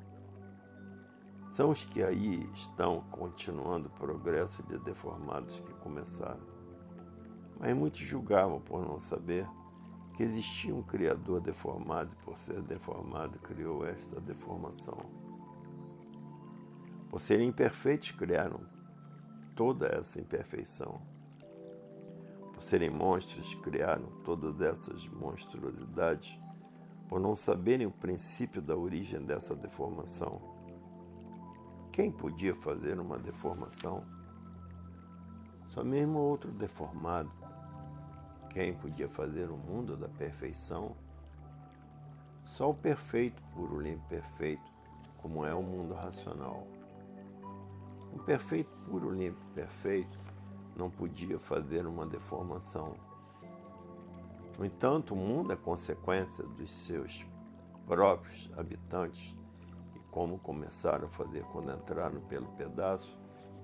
[1.53, 6.60] São os que aí estão continuando o progresso de deformados que começaram.
[7.61, 9.47] Mas muitos julgavam por não saber
[10.17, 14.99] que existia um Criador deformado e, por ser deformado, criou esta deformação.
[17.09, 18.61] Por serem imperfeitos, criaram
[19.55, 21.01] toda essa imperfeição.
[22.53, 26.37] Por serem monstros, criaram todas essas monstruosidades,
[27.09, 30.59] por não saberem o princípio da origem dessa deformação
[32.01, 34.05] quem podia fazer uma deformação?
[35.69, 37.31] Só mesmo outro deformado.
[38.51, 40.97] Quem podia fazer o mundo da perfeição?
[42.45, 44.63] Só o perfeito, puro, limpo, perfeito,
[45.19, 46.67] como é o mundo racional.
[48.13, 50.19] Um perfeito, puro, limpo, perfeito
[50.77, 52.95] não podia fazer uma deformação.
[54.59, 57.25] No entanto, o mundo é consequência dos seus
[57.87, 59.35] próprios habitantes
[60.11, 63.17] como começaram a fazer quando entraram pelo pedaço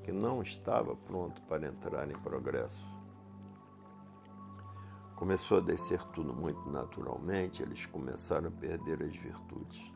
[0.04, 2.95] que não estava pronto para entrar em progresso.
[5.16, 9.92] Começou a descer tudo muito naturalmente, eles começaram a perder as virtudes.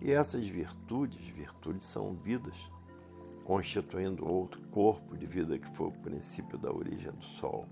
[0.00, 2.70] E essas virtudes, virtudes são vidas,
[3.44, 7.66] constituindo outro corpo de vida que foi o princípio da origem do Sol.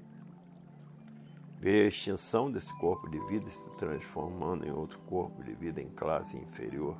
[1.60, 5.90] Veio a extinção desse corpo de vida se transformando em outro corpo de vida em
[5.90, 6.96] classe inferior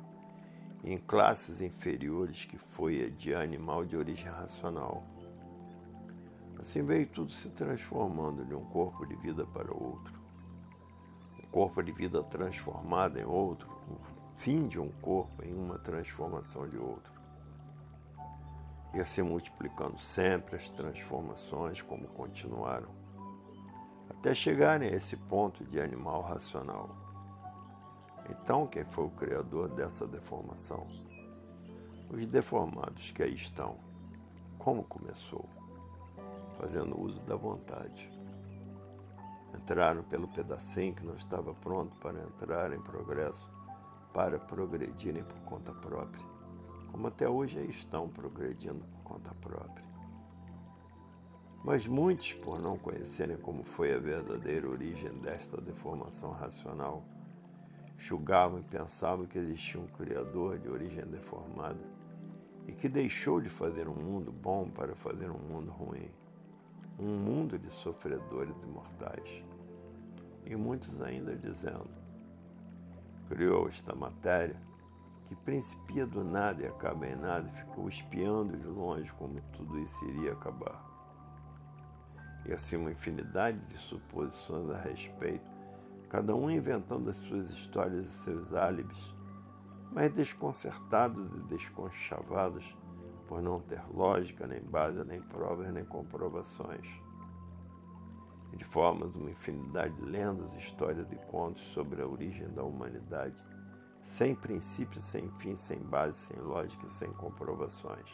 [0.85, 5.03] em classes inferiores que foi de animal de origem racional.
[6.59, 10.13] Assim veio tudo se transformando de um corpo de vida para outro.
[11.39, 13.97] Um corpo de vida transformado em outro, o
[14.37, 17.13] fim de um corpo em uma transformação de outro.
[18.93, 22.89] Ia se multiplicando sempre as transformações como continuaram,
[24.09, 26.89] até chegarem a esse ponto de animal racional.
[28.29, 30.87] Então, quem foi o criador dessa deformação?
[32.09, 33.77] Os deformados que aí estão.
[34.57, 35.47] Como começou?
[36.57, 38.11] Fazendo uso da vontade.
[39.53, 43.49] Entraram pelo pedacinho que não estava pronto para entrar em progresso,
[44.13, 46.25] para progredirem por conta própria,
[46.91, 49.85] como até hoje estão progredindo por conta própria.
[51.63, 57.03] Mas muitos, por não conhecerem como foi a verdadeira origem desta deformação racional,
[57.97, 61.83] julgavam e pensavam que existia um Criador de origem deformada
[62.67, 66.09] e que deixou de fazer um mundo bom para fazer um mundo ruim,
[66.99, 69.43] um mundo de sofredores e mortais.
[70.45, 71.89] E muitos ainda dizendo:
[73.27, 74.55] criou esta matéria
[75.27, 79.79] que principia do nada e acaba em nada, e ficou espiando de longe como tudo
[79.79, 80.83] isso iria acabar.
[82.45, 85.55] E assim uma infinidade de suposições a respeito
[86.09, 89.13] cada um inventando as suas histórias e seus álibis,
[89.91, 92.75] mas desconcertados e desconchavados
[93.27, 96.87] por não ter lógica, nem base, nem provas, nem comprovações.
[98.53, 103.35] De formas uma infinidade de lendas, histórias e contos sobre a origem da humanidade,
[104.03, 108.09] sem princípio, sem fim, sem base, sem lógica, sem comprovações.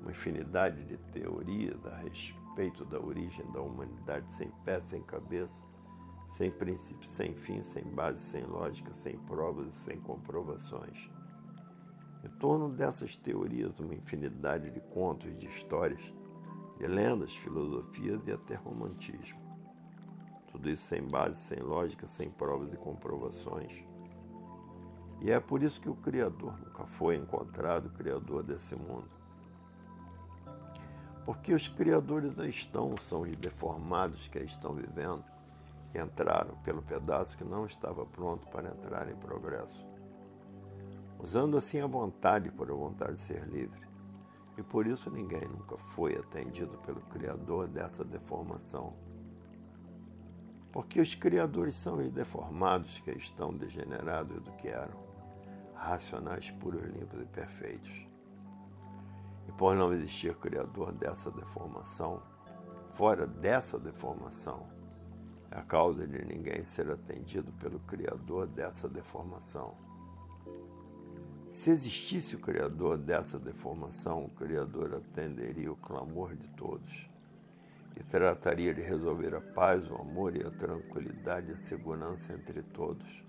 [0.00, 5.64] Uma infinidade de teorias a respeito da origem da humanidade, sem pé, sem cabeça,
[6.36, 11.08] sem princípio, sem fim, sem base, sem lógica, sem provas e sem comprovações.
[12.24, 16.00] Em torno dessas teorias, uma infinidade de contos, de histórias,
[16.78, 19.38] de lendas, filosofias e até romantismo.
[20.50, 23.84] Tudo isso sem base, sem lógica, sem provas e comprovações.
[25.20, 29.10] E é por isso que o Criador nunca foi encontrado, o Criador desse mundo.
[31.24, 35.24] Porque os criadores aí estão, são os deformados que aí estão vivendo
[35.98, 39.84] entraram pelo pedaço que não estava pronto para entrar em progresso,
[41.24, 43.80] usando assim a vontade por a vontade de ser livre.
[44.58, 48.92] E por isso ninguém nunca foi atendido pelo Criador dessa deformação.
[50.70, 55.02] Porque os criadores são os deformados que estão degenerados do que eram,
[55.74, 58.06] racionais puros, limpos e perfeitos.
[59.48, 62.22] E por não existir Criador dessa deformação,
[62.90, 64.66] fora dessa deformação,
[65.50, 69.93] é a causa de ninguém ser atendido pelo Criador dessa deformação.
[71.54, 77.08] Se existisse o Criador dessa deformação, o Criador atenderia o clamor de todos
[77.96, 82.60] e trataria de resolver a paz, o amor e a tranquilidade e a segurança entre
[82.60, 83.24] todos.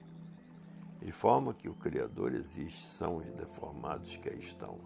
[0.99, 4.79] De forma que o Criador existe, são os deformados que aí estão.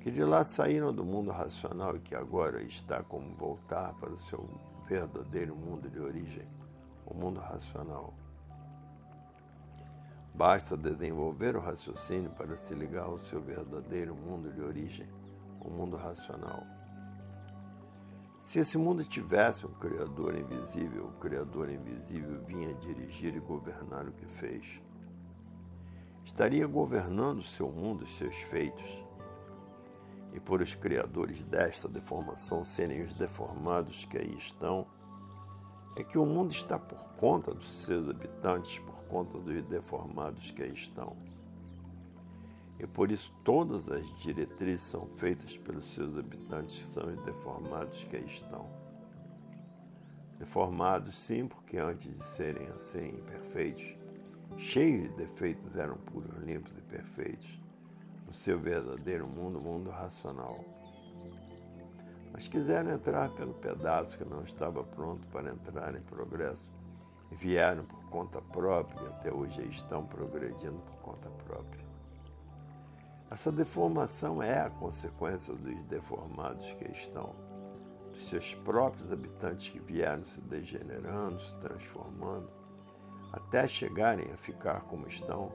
[0.00, 4.18] Que de lá saíram do mundo racional e que agora está como voltar para o
[4.26, 4.48] seu
[4.86, 6.46] verdadeiro mundo de origem,
[7.04, 8.14] o mundo racional.
[10.38, 15.08] Basta desenvolver o raciocínio para se ligar ao seu verdadeiro mundo de origem,
[15.60, 16.64] o mundo racional.
[18.42, 24.12] Se esse mundo tivesse um Criador invisível, o Criador invisível vinha dirigir e governar o
[24.12, 24.80] que fez.
[26.24, 29.04] Estaria governando o seu mundo e seus feitos.
[30.32, 34.86] E por os criadores desta deformação serem os deformados que aí estão,
[35.96, 40.62] é que o mundo está por conta dos seus habitantes, por conta dos deformados que
[40.62, 41.16] aí estão.
[42.78, 48.04] E por isso todas as diretrizes são feitas pelos seus habitantes, que são os deformados
[48.04, 48.66] que aí estão.
[50.38, 53.96] Deformados, sim, porque antes de serem assim imperfeitos,
[54.56, 57.60] cheios de defeitos, eram puros, limpos e perfeitos,
[58.26, 60.64] no seu verdadeiro mundo, mundo racional.
[62.32, 66.67] Mas quiseram entrar pelo pedaço que não estava pronto para entrar em progresso
[67.30, 71.84] vieram por conta própria e até hoje estão progredindo por conta própria.
[73.30, 77.34] Essa deformação é a consequência dos deformados que estão,
[78.12, 82.48] dos seus próprios habitantes que vieram se degenerando, se transformando,
[83.30, 85.52] até chegarem a ficar como estão.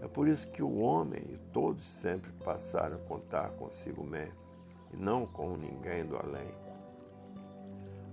[0.00, 4.40] É por isso que o homem e todos sempre passaram a contar consigo mesmo
[4.92, 6.69] e não com ninguém do além.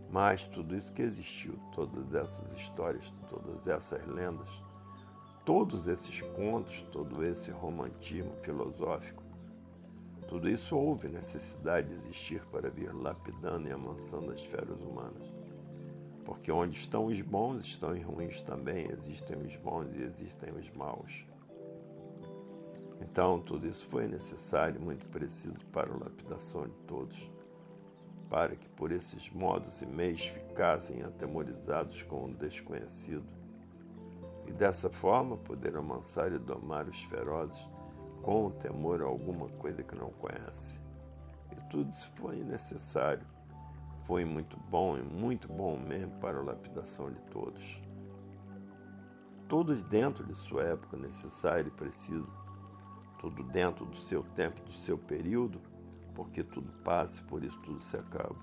[0.09, 4.49] Mas tudo isso que existiu, todas essas histórias, todas essas lendas,
[5.45, 9.23] todos esses contos, todo esse romantismo filosófico,
[10.27, 15.33] tudo isso houve necessidade de existir para vir lapidando e amansando as esferas humanas.
[16.25, 20.69] Porque onde estão os bons, estão os ruins também, existem os bons e existem os
[20.71, 21.25] maus.
[22.99, 27.31] Então, tudo isso foi necessário, muito preciso para a lapidação de todos,
[28.29, 33.37] para que por esses modos e meios ficassem atemorizados com o desconhecido
[34.47, 37.67] e dessa forma poder amansar e domar os ferozes
[38.21, 40.79] com o temor a alguma coisa que não conhece.
[41.51, 43.25] E tudo isso foi necessário,
[44.05, 47.81] foi muito bom e muito bom mesmo para a lapidação de todos.
[49.47, 52.27] Todos dentro de sua época necessária e precisa,
[53.19, 55.59] tudo dentro do seu tempo, do seu período,
[56.17, 58.35] porque tudo passa, por isso tudo se acaba.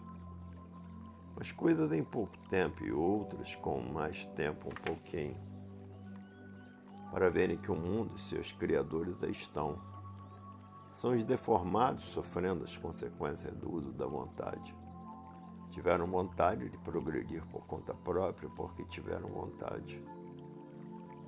[1.36, 5.36] Mas coisas em pouco tempo e outras com mais tempo um pouquinho
[7.10, 9.80] para verem que o mundo e seus criadores aí estão.
[10.94, 14.72] São os deformados sofrendo as consequências do uso da vontade.
[15.70, 20.00] Tiveram vontade de progredir por conta própria porque tiveram vontade.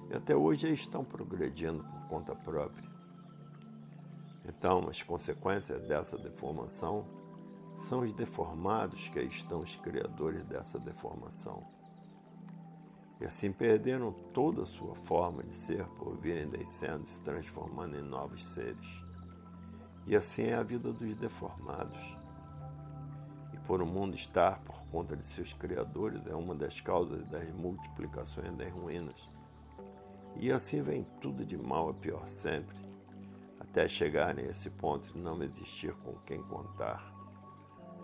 [0.09, 2.96] E até hoje estão progredindo por conta própria.
[4.49, 7.05] Então, as consequências dessa deformação
[7.79, 11.63] são os deformados que aí estão os criadores dessa deformação
[13.21, 17.97] e assim perderam toda a sua forma de ser por virem descendo e se transformando
[17.97, 19.05] em novos seres.
[20.07, 22.17] E assim é a vida dos deformados.
[23.55, 27.49] E por o mundo estar por conta de seus criadores é uma das causas das
[27.53, 29.29] multiplicações das ruínas.
[30.37, 32.77] E assim vem tudo de mal a pior sempre,
[33.77, 37.15] até chegarem a esse ponto de não existir com quem contar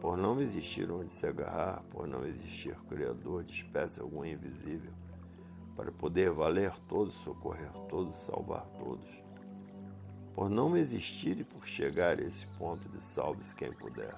[0.03, 4.90] por não existir onde se agarrar, por não existir Criador de espécie alguma invisível,
[5.77, 9.09] para poder valer todos, socorrer todos, salvar todos.
[10.35, 14.16] Por não existir e por chegar a esse ponto de salve-se quem puder.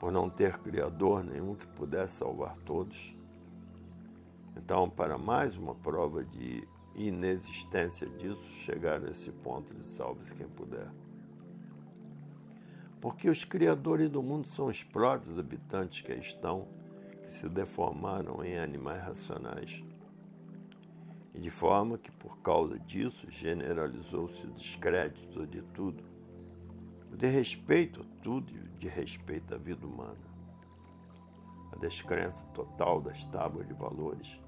[0.00, 3.14] Por não ter Criador nenhum que pudesse salvar todos.
[4.56, 10.48] Então, para mais uma prova de inexistência disso, chegar a esse ponto de salve-se quem
[10.48, 10.88] puder.
[13.00, 16.68] Porque os criadores do mundo são os próprios habitantes que estão,
[17.22, 19.82] que se deformaram em animais racionais.
[21.34, 26.04] E de forma que, por causa disso, generalizou-se o descrédito de tudo,
[27.10, 30.32] o desrespeito a tudo e o de respeito à vida humana.
[31.72, 34.38] A descrença total das tábuas de valores,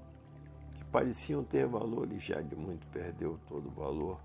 [0.95, 4.17] pareciam ter valor e já de muito perdeu todo o valor,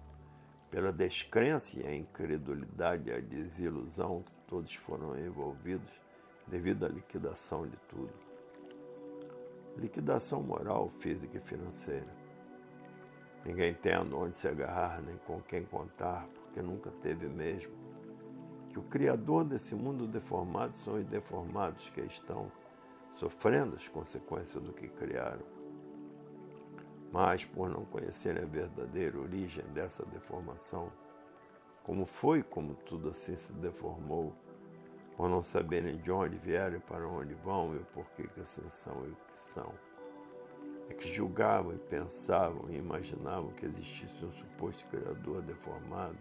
[0.71, 5.91] pela descrença e a incredulidade e a desilusão que todos foram envolvidos
[6.47, 8.13] devido à liquidação de tudo.
[9.79, 12.07] Liquidação moral, física e financeira.
[13.45, 17.75] Ninguém tem onde se agarrar nem com quem contar, porque nunca teve mesmo.
[18.69, 22.47] Que o Criador desse mundo deformado são os deformados que estão
[23.17, 25.60] sofrendo as consequências do que criaram.
[27.12, 30.93] Mas, por não conhecerem a verdadeira origem dessa deformação,
[31.82, 34.32] como foi como tudo assim se deformou,
[35.16, 38.69] por não saberem de onde vieram e para onde vão e o porquê que assim
[38.70, 39.74] são e o que são.
[40.89, 46.16] É que julgavam e pensavam e imaginavam que existisse um suposto Criador deformado,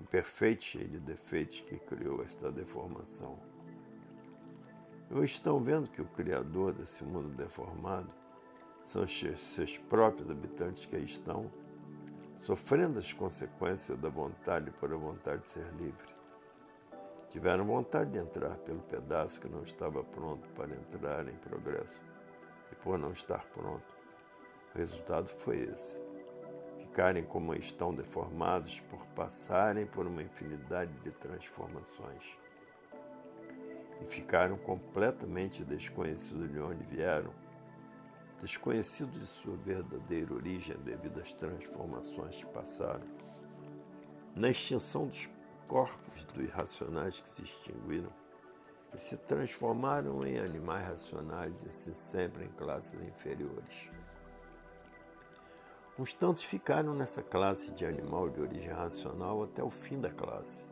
[0.00, 3.38] imperfeito, cheio de defeitos, que criou esta deformação.
[5.10, 8.10] Hoje estão vendo que o Criador desse mundo deformado
[8.84, 11.50] são seus próprios habitantes que aí estão,
[12.42, 16.14] sofrendo as consequências da vontade por a vontade de ser livre.
[17.30, 22.00] Tiveram vontade de entrar pelo pedaço que não estava pronto para entrar em progresso.
[22.70, 23.96] E por não estar pronto,
[24.72, 25.98] o resultado foi esse.
[26.78, 32.38] Ficarem como estão deformados por passarem por uma infinidade de transformações.
[34.00, 37.32] E ficaram completamente desconhecidos de onde vieram,
[38.44, 43.06] desconhecidos de sua verdadeira origem devido às transformações que passaram.
[44.36, 45.30] Na extinção dos
[45.66, 48.12] corpos dos irracionais que se extinguiram
[48.94, 53.90] e se transformaram em animais racionais e assim sempre em classes inferiores.
[55.98, 60.62] Uns tantos ficaram nessa classe de animal de origem racional até o fim da classe.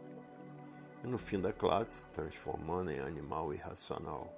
[1.03, 4.31] E no fim da classe, transformando em animal irracional,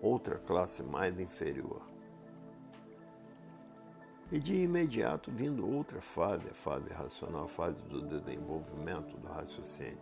[0.00, 1.97] outra classe mais inferior.
[4.30, 9.98] E de imediato vindo outra fase, a fase racional, a fase do desenvolvimento do raciocínio.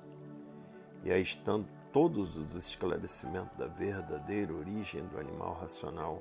[1.04, 6.20] E aí estando todos os esclarecimentos da verdadeira origem do animal racional.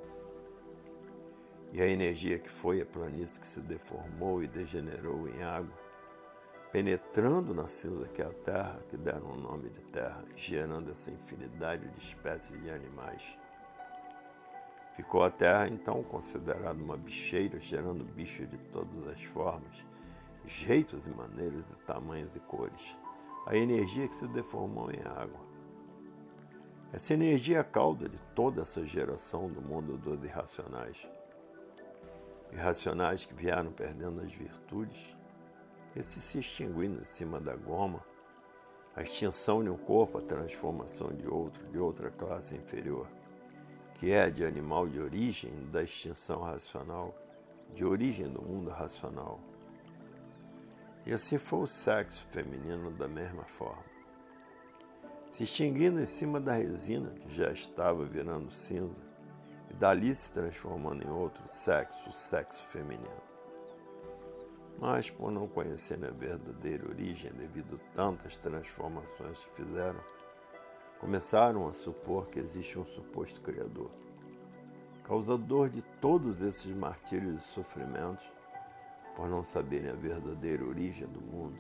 [1.74, 5.74] E a energia que foi a planície que se deformou e degenerou em água,
[6.72, 11.10] penetrando na cinza que é a terra, que deram o nome de terra, gerando essa
[11.10, 13.36] infinidade de espécies de animais
[14.96, 19.86] Ficou a terra então considerada uma bicheira, gerando bichos de todas as formas,
[20.46, 22.98] jeitos e maneiras de tamanhos e cores.
[23.46, 25.46] A energia que se deformou em água.
[26.94, 31.06] Essa energia é a cauda de toda essa geração do mundo dos irracionais.
[32.54, 35.16] Irracionais que vieram perdendo as virtudes,
[35.94, 38.02] esses se extinguindo em cima da goma,
[38.96, 43.08] a extinção de um corpo, a transformação de outro, de outra classe inferior
[43.96, 47.16] que é de animal de origem da extinção racional,
[47.74, 49.40] de origem do mundo racional.
[51.06, 53.84] E assim foi o sexo feminino da mesma forma.
[55.30, 59.04] Se extinguindo em cima da resina, que já estava virando cinza,
[59.70, 63.24] e dali se transformando em outro sexo, o sexo feminino.
[64.80, 70.00] Mas, por não conhecerem a verdadeira origem devido a tantas transformações que fizeram,
[71.00, 73.92] começaram a supor que existe um suposto Criador,
[75.04, 78.26] causador de todos esses martírios e sofrimentos,
[79.16, 81.58] por não saberem a verdadeira origem do mundo.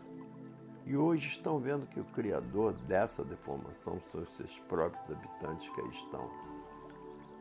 [0.86, 5.82] E hoje estão vendo que o Criador dessa deformação são os seus próprios habitantes que
[5.82, 6.30] aí estão,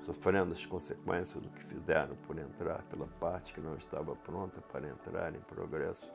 [0.05, 4.89] sofrendo as consequências do que fizeram por entrar pela parte que não estava pronta para
[4.89, 6.13] entrar em progresso.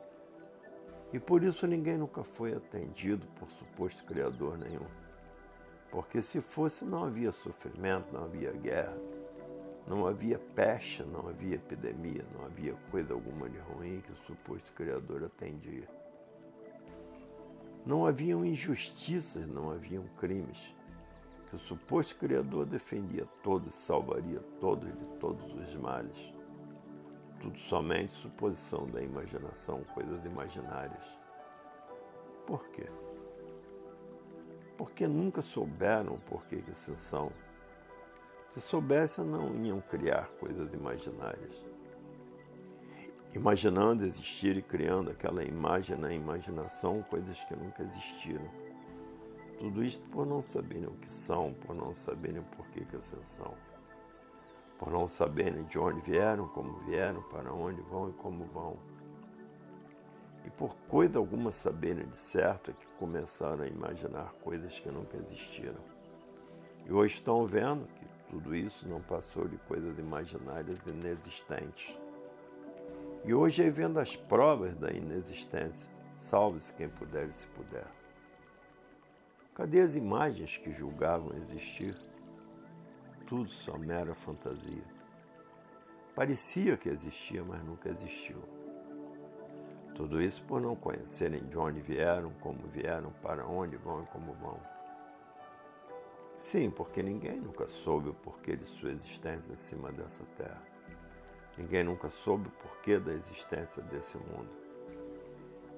[1.12, 4.86] E por isso ninguém nunca foi atendido por suposto Criador nenhum.
[5.90, 8.96] Porque se fosse, não havia sofrimento, não havia guerra,
[9.86, 14.72] não havia peste, não havia epidemia, não havia coisa alguma de ruim que o suposto
[14.72, 15.88] Criador atendia.
[17.84, 20.74] Não haviam injustiças, não haviam crimes,
[21.48, 26.32] que o suposto Criador defendia todos salvaria todos de todos os males.
[27.40, 31.04] Tudo somente suposição da imaginação, coisas imaginárias.
[32.46, 32.86] Por quê?
[34.80, 37.30] Porque nunca souberam o porquê que assim são.
[38.54, 41.54] Se soubessem, não iam criar coisas imaginárias.
[43.34, 48.48] Imaginando existir e criando aquela imagem na imaginação, coisas que nunca existiram.
[49.58, 53.20] Tudo isto por não saberem o que são, por não saberem o porquê que assim
[53.36, 53.52] são.
[54.78, 58.78] Por não saberem de onde vieram, como vieram, para onde vão e como vão
[60.44, 65.16] e por coisa alguma saberem de certo é que começaram a imaginar coisas que nunca
[65.16, 65.80] existiram.
[66.86, 71.98] E hoje estão vendo que tudo isso não passou de coisas imaginárias inexistentes.
[73.24, 75.88] E hoje aí vendo as provas da inexistência,
[76.18, 77.86] salve-se quem puder e se puder.
[79.54, 81.94] Cadê as imagens que julgavam existir?
[83.26, 84.84] Tudo só mera fantasia.
[86.14, 88.42] Parecia que existia, mas nunca existiu.
[89.94, 94.32] Tudo isso por não conhecerem de onde vieram, como vieram, para onde vão e como
[94.34, 94.58] vão.
[96.38, 100.62] Sim, porque ninguém nunca soube o porquê de sua existência acima dessa terra.
[101.56, 104.48] Ninguém nunca soube o porquê da existência desse mundo.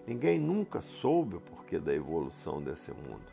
[0.07, 3.33] Ninguém nunca soube o porquê da evolução desse mundo.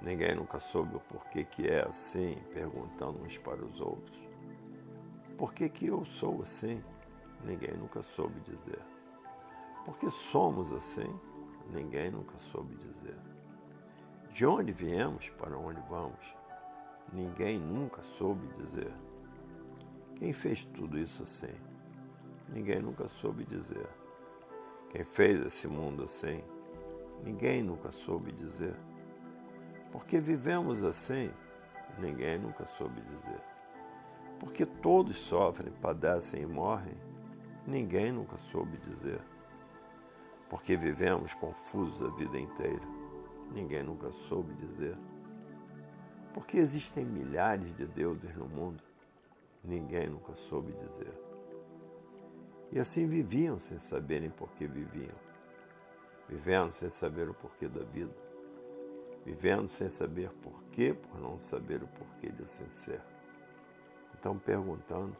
[0.00, 4.18] Ninguém nunca soube o porquê que é assim, perguntando uns para os outros.
[5.38, 6.82] Por que, que eu sou assim?
[7.44, 8.95] Ninguém nunca soube dizer.
[9.86, 11.08] Por que somos assim?
[11.72, 13.16] Ninguém nunca soube dizer.
[14.32, 16.34] De onde viemos, para onde vamos?
[17.12, 18.92] Ninguém nunca soube dizer.
[20.16, 21.54] Quem fez tudo isso assim?
[22.48, 23.86] Ninguém nunca soube dizer.
[24.90, 26.42] Quem fez esse mundo assim?
[27.22, 28.74] Ninguém nunca soube dizer.
[29.92, 31.30] Porque vivemos assim?
[32.00, 33.40] Ninguém nunca soube dizer.
[34.40, 36.96] Porque todos sofrem, padecem e morrem?
[37.64, 39.20] Ninguém nunca soube dizer.
[40.48, 42.82] Porque vivemos confusos a vida inteira?
[43.52, 44.96] Ninguém nunca soube dizer.
[46.32, 48.82] Porque existem milhares de deuses no mundo?
[49.64, 51.12] Ninguém nunca soube dizer.
[52.70, 55.14] E assim viviam sem saberem por que viviam,
[56.28, 58.12] vivendo sem saber o porquê da vida,
[59.24, 63.00] vivendo sem saber porquê, por não saber o porquê de assim ser.
[64.18, 65.16] Então perguntando,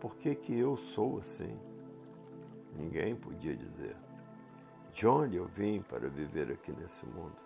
[0.00, 1.58] por que que eu sou assim?
[2.76, 3.96] Ninguém podia dizer.
[4.92, 7.36] De onde eu vim para viver aqui nesse mundo?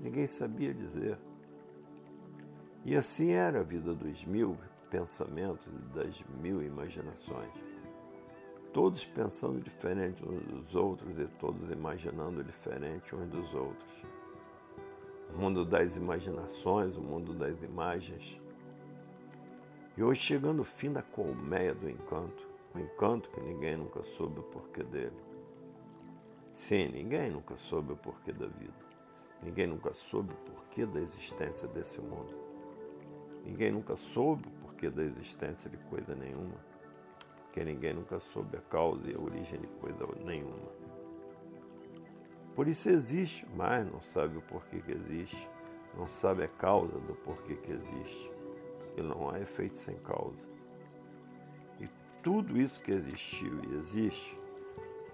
[0.00, 1.18] Ninguém sabia dizer.
[2.84, 4.56] E assim era a vida dos mil
[4.90, 7.52] pensamentos e das mil imaginações.
[8.72, 13.92] Todos pensando diferente uns dos outros e todos imaginando diferente uns dos outros.
[15.34, 18.40] O mundo das imaginações, o mundo das imagens.
[19.96, 24.40] E hoje chegando o fim da colmeia do encanto, o encanto que ninguém nunca soube
[24.40, 25.31] o porquê dele.
[26.54, 28.92] Sim, ninguém nunca soube o porquê da vida.
[29.42, 32.32] Ninguém nunca soube o porquê da existência desse mundo.
[33.44, 36.54] Ninguém nunca soube o porquê da existência de coisa nenhuma,
[37.44, 40.70] porque ninguém nunca soube a causa e a origem de coisa nenhuma.
[42.54, 45.48] Por isso existe, mas não sabe o porquê que existe,
[45.96, 48.30] não sabe a causa do porquê que existe,
[48.78, 50.38] porque não há efeito sem causa.
[51.80, 51.88] E
[52.22, 54.38] tudo isso que existiu e existe,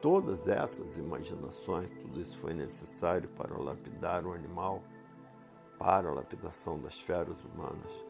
[0.00, 4.82] todas essas imaginações, tudo isso foi necessário para lapidar o animal,
[5.78, 8.08] para a lapidação das feras humanas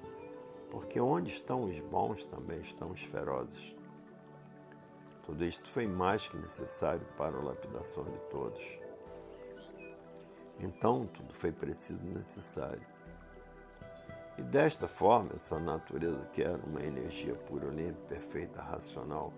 [0.70, 3.74] porque onde estão os bons também estão os ferozes.
[5.24, 8.78] Tudo isto foi mais que necessário para a lapidação de todos.
[10.60, 12.82] Então tudo foi preciso e necessário.
[14.36, 19.32] E desta forma, essa natureza que era uma energia pura, limpa, perfeita, racional,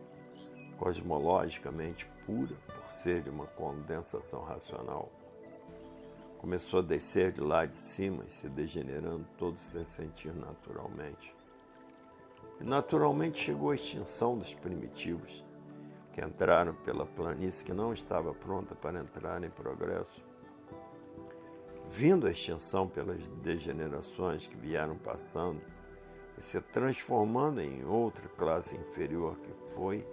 [0.81, 5.13] cosmologicamente pura, por ser de uma condensação racional,
[6.39, 11.37] começou a descer de lá de cima e se degenerando todo sem sentir naturalmente.
[12.59, 15.45] E naturalmente chegou a extinção dos primitivos,
[16.15, 20.25] que entraram pela planície que não estava pronta para entrar em progresso.
[21.91, 25.61] Vindo a extinção pelas degenerações que vieram passando
[26.39, 30.07] e se transformando em outra classe inferior que foi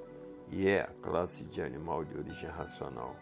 [0.50, 3.16] e é a classe de animal de origem racional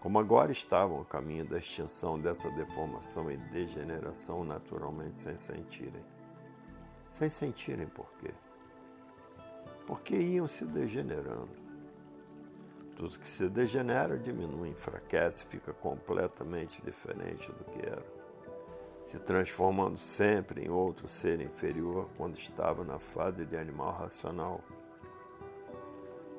[0.00, 6.02] como agora estavam a caminho da extinção dessa deformação e degeneração naturalmente sem sentirem.
[7.10, 8.30] Sem sentirem por quê?
[9.86, 11.50] Porque iam se degenerando.
[12.96, 18.04] Tudo que se degenera diminui, enfraquece, fica completamente diferente do que era,
[19.06, 24.62] se transformando sempre em outro ser inferior quando estava na fase de animal racional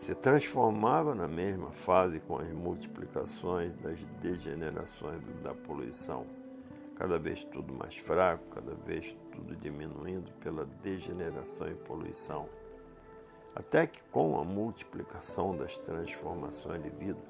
[0.01, 6.25] se transformava na mesma fase com as multiplicações das degenerações da poluição,
[6.95, 12.49] cada vez tudo mais fraco, cada vez tudo diminuindo pela degeneração e poluição,
[13.55, 17.21] até que com a multiplicação das transformações de vida,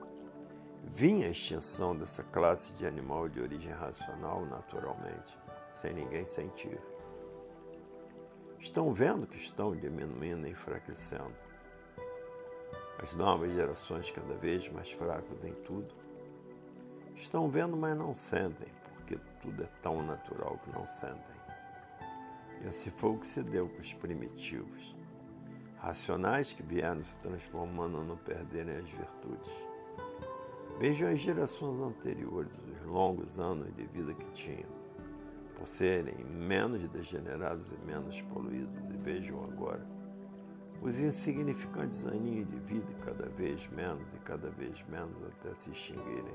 [0.94, 5.38] vinha a extinção dessa classe de animal de origem racional naturalmente,
[5.74, 6.80] sem ninguém sentir.
[8.60, 11.51] Estão vendo que estão diminuindo e enfraquecendo
[13.00, 15.94] as novas gerações, cada vez mais fracas em tudo,
[17.16, 21.42] estão vendo, mas não sentem, porque tudo é tão natural que não sentem.
[22.64, 24.96] E assim foi o que se deu com os primitivos.
[25.82, 29.52] racionais que vieram se transformando a não perderem as virtudes.
[30.78, 34.70] Vejam as gerações anteriores, os longos anos de vida que tinham,
[35.56, 39.86] por serem menos degenerados e menos poluídos, e vejam agora
[40.82, 46.34] os insignificantes aninhos de vida, cada vez menos e cada vez menos até se extinguirem.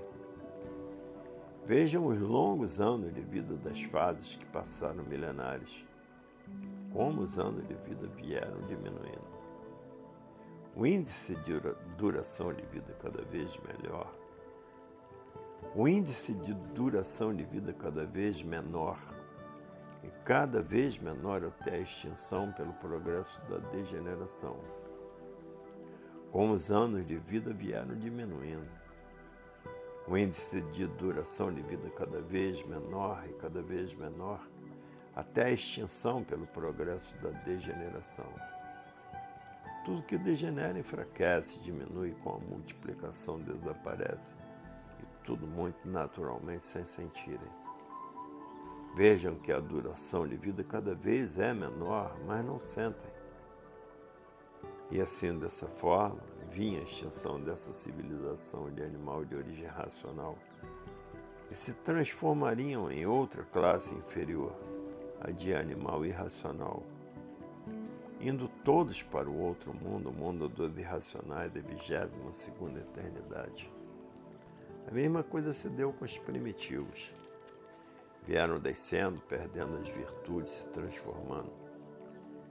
[1.67, 5.85] Vejam os longos anos de vida das fases que passaram milenares,
[6.93, 9.37] como os anos de vida vieram diminuindo.
[10.77, 11.61] O índice de
[11.99, 14.15] duração de vida cada vez melhor,
[15.75, 19.16] o índice de duração de vida cada vez menor
[20.03, 24.57] e cada vez menor até a extinção pelo progresso da degeneração.
[26.31, 28.69] Como os anos de vida vieram diminuindo,
[30.07, 34.41] o índice de duração de vida cada vez menor e cada vez menor,
[35.15, 38.31] até a extinção pelo progresso da degeneração.
[39.85, 44.33] Tudo que degenera enfraquece, diminui com a multiplicação, desaparece,
[45.01, 47.66] e tudo muito naturalmente sem sentirem.
[48.97, 53.11] Vejam que a duração de vida cada vez é menor, mas não sentem.
[54.91, 56.19] E assim, dessa forma,
[56.51, 60.39] vinha a extinção dessa civilização de animal de origem racional
[61.51, 64.57] e se transformariam em outra classe inferior,
[65.21, 66.83] a de animal irracional,
[68.19, 73.71] indo todos para o outro mundo, o mundo dos irracionais da vigésima segunda eternidade.
[74.89, 77.13] A mesma coisa se deu com os primitivos.
[78.27, 81.53] Vieram descendo, perdendo as virtudes, se transformando,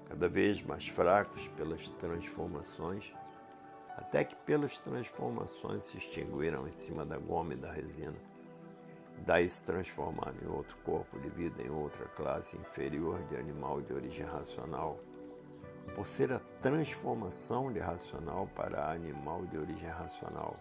[0.07, 3.13] cada vez mais fracos pelas transformações
[3.97, 8.15] até que pelas transformações se extinguiram em cima da goma e da resina.
[9.25, 13.93] Daí se transformaram em outro corpo de vida, em outra classe inferior de animal de
[13.93, 14.99] origem racional,
[15.95, 20.59] por ser a transformação de racional para animal de origem racional.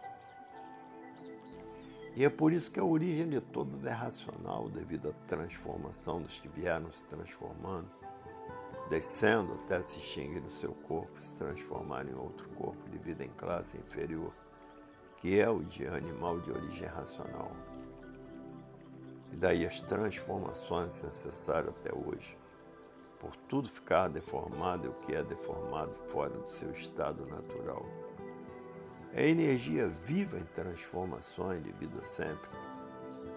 [2.16, 6.38] E é por isso que a origem de toda é racional, devido à transformação dos
[6.38, 7.88] que vieram se transformando
[8.88, 13.30] descendo até se extinguir no seu corpo, se transformar em outro corpo de vida em
[13.30, 14.32] classe inferior,
[15.18, 17.52] que é o de animal de origem racional.
[19.32, 22.36] E daí as transformações necessárias até hoje,
[23.18, 27.84] por tudo ficar deformado e o que é deformado fora do seu estado natural.
[29.16, 32.50] É energia viva em transformações de vida sempre.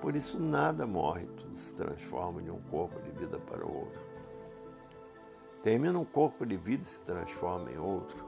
[0.01, 4.01] Por isso nada morre, tudo se transforma de um corpo de vida para o outro.
[5.61, 8.25] Termina um corpo de vida e se transforma em outro.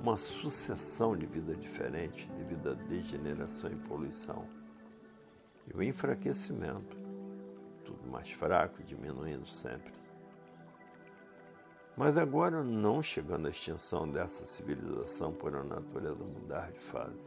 [0.00, 4.44] Uma sucessão de vida diferente devido à degeneração e poluição.
[5.68, 6.96] E o enfraquecimento,
[7.84, 9.92] tudo mais fraco, diminuindo sempre.
[11.96, 17.18] Mas agora, não chegando à extinção dessa civilização por a natureza mudar de fase.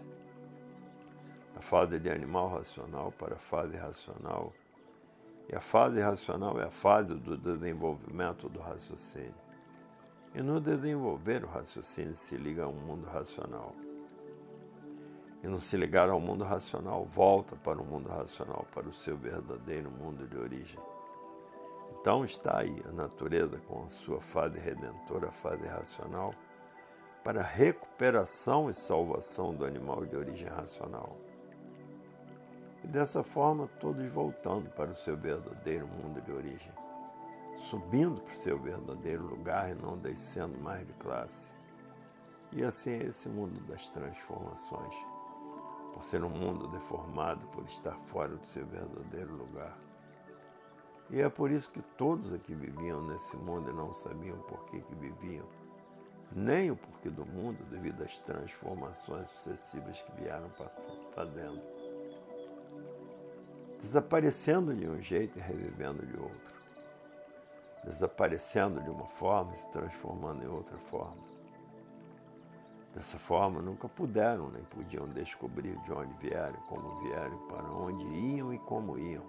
[1.55, 4.53] A fase de animal racional para a fase racional
[5.51, 9.33] e a fase racional é a fase do desenvolvimento do raciocínio.
[10.35, 13.73] E no desenvolver o raciocínio se liga ao mundo racional.
[15.43, 19.17] E no se ligar ao mundo racional, volta para o mundo racional, para o seu
[19.17, 20.79] verdadeiro mundo de origem.
[22.01, 26.33] Então está aí a natureza com a sua fase redentora, a fase racional,
[27.23, 31.17] para recuperação e salvação do animal de origem racional.
[32.81, 36.71] E dessa forma, todos voltando para o seu verdadeiro mundo de origem,
[37.69, 41.51] subindo para o seu verdadeiro lugar e não descendo mais de classe.
[42.53, 44.95] E assim é esse mundo das transformações,
[45.93, 49.88] por ser um mundo deformado, por estar fora do seu verdadeiro lugar.
[51.09, 54.79] E é por isso que todos aqui viviam nesse mundo e não sabiam por que,
[54.79, 55.45] que viviam,
[56.31, 60.49] nem o porquê do mundo devido às transformações sucessivas que vieram
[61.15, 61.61] fazendo
[63.81, 66.53] desaparecendo de um jeito e revivendo de outro,
[67.83, 71.29] desaparecendo de uma forma e se transformando em outra forma.
[72.93, 78.53] Dessa forma, nunca puderam nem podiam descobrir de onde vieram, como vieram, para onde iam
[78.53, 79.23] e como iam,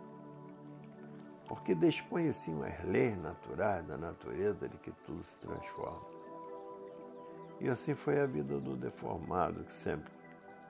[1.51, 6.07] porque desconheciam as leis naturais da natureza de que tudo se transforma.
[7.59, 10.13] E assim foi a vida do deformado, que sempre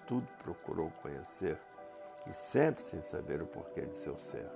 [0.07, 1.59] tudo procurou conhecer
[2.27, 4.51] e sempre sem saber o porquê de seu ser.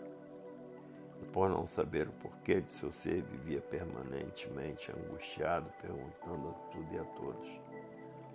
[1.21, 6.95] E por não saber o porquê de seu ser, vivia permanentemente angustiado, perguntando a tudo
[6.95, 7.61] e a todos: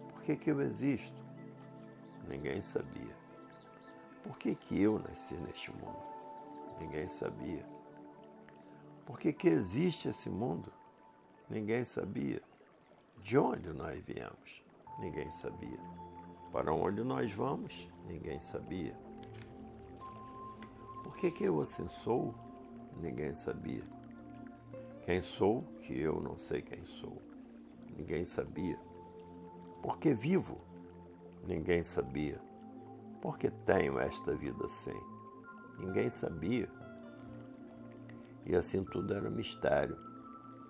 [0.10, 1.24] Por que, que eu existo?
[2.28, 3.16] Ninguém sabia.
[4.22, 6.04] Por que, que eu nasci neste mundo?
[6.80, 7.79] Ninguém sabia.
[9.10, 10.72] Por que, que existe esse mundo?
[11.50, 12.44] Ninguém sabia.
[13.24, 14.64] De onde nós viemos?
[15.00, 15.80] Ninguém sabia.
[16.52, 17.90] Para onde nós vamos?
[18.06, 18.96] Ninguém sabia.
[21.04, 22.36] Por que, que eu assim sou?
[23.02, 23.84] Ninguém sabia.
[25.06, 25.64] Quem sou?
[25.82, 27.20] Que eu não sei quem sou.
[27.98, 28.78] Ninguém sabia.
[29.82, 30.62] Por que vivo?
[31.48, 32.40] Ninguém sabia.
[33.20, 35.02] Por que tenho esta vida assim?
[35.80, 36.70] Ninguém sabia.
[38.50, 39.96] E assim tudo era mistério.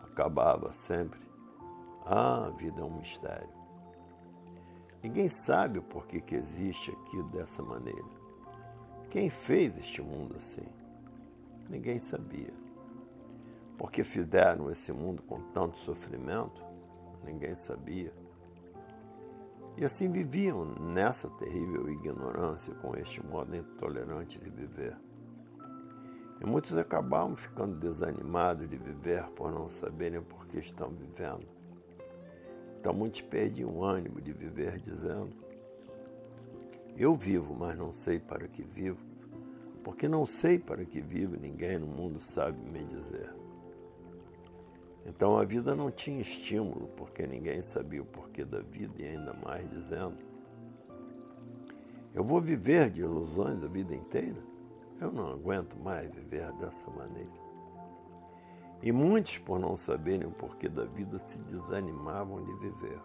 [0.04, 1.18] Acabava sempre.
[2.06, 3.48] Ah, a vida é um mistério.
[5.02, 8.20] Ninguém sabe o porquê que existe aqui dessa maneira.
[9.10, 10.68] Quem fez este mundo assim?
[11.70, 12.54] Ninguém sabia.
[13.78, 16.62] Porque fizeram esse mundo com tanto sofrimento?
[17.24, 18.12] Ninguém sabia.
[19.78, 24.98] E assim viviam nessa terrível ignorância, com este modo intolerante de viver.
[26.42, 31.46] E muitos acabavam ficando desanimados de viver por não saberem por que estão vivendo.
[32.80, 35.32] Então muitos perdiam o ânimo de viver, dizendo:
[36.96, 39.04] Eu vivo, mas não sei para que vivo,
[39.84, 43.34] porque não sei para que vivo, ninguém no mundo sabe me dizer.
[45.06, 49.34] Então a vida não tinha estímulo, porque ninguém sabia o porquê da vida, e ainda
[49.34, 50.16] mais dizendo:
[52.14, 54.49] Eu vou viver de ilusões a vida inteira?
[55.00, 57.32] Eu não aguento mais viver dessa maneira.
[58.82, 63.00] E muitos, por não saberem o porquê da vida, se desanimavam de viver.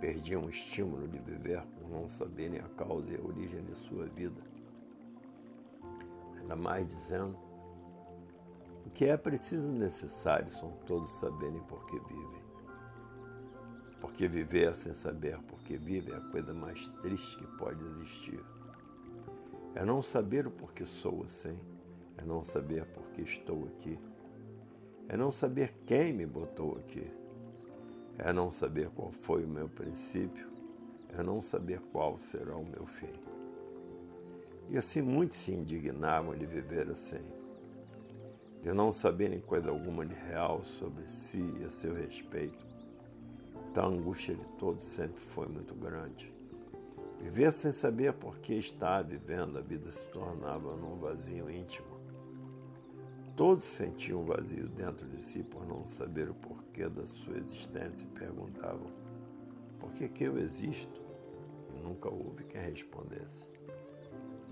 [0.00, 4.06] Perdiam o estímulo de viver por não saberem a causa e a origem de sua
[4.06, 4.40] vida.
[6.38, 7.36] Ainda mais dizendo:
[8.86, 12.44] o que é preciso e necessário são todos saberem por que vivem.
[14.00, 18.53] Porque viver sem saber por que vive é a coisa mais triste que pode existir.
[19.74, 21.58] É não saber o porquê sou assim.
[22.16, 23.98] É não saber por que estou aqui.
[25.08, 27.10] É não saber quem me botou aqui.
[28.18, 30.48] É não saber qual foi o meu princípio.
[31.16, 33.12] É não saber qual será o meu fim.
[34.70, 37.22] E assim muitos se indignavam de viver assim,
[38.62, 42.66] de não saberem coisa alguma de real sobre si e a seu respeito.
[43.70, 46.33] Então a angústia de todos sempre foi muito grande.
[47.24, 51.98] Viver sem saber por que está vivendo, a vida se tornava num vazio íntimo.
[53.34, 58.04] Todos sentiam um vazio dentro de si por não saber o porquê da sua existência
[58.04, 58.88] e perguntavam:
[59.80, 61.02] por que, que eu existo?
[61.74, 63.48] E nunca houve quem respondesse.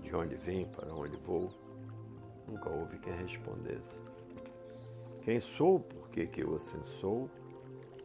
[0.01, 1.53] De onde vim, para onde vou?
[2.47, 3.95] Nunca houve quem respondesse.
[5.21, 7.29] Quem sou, por que, que eu assim sou?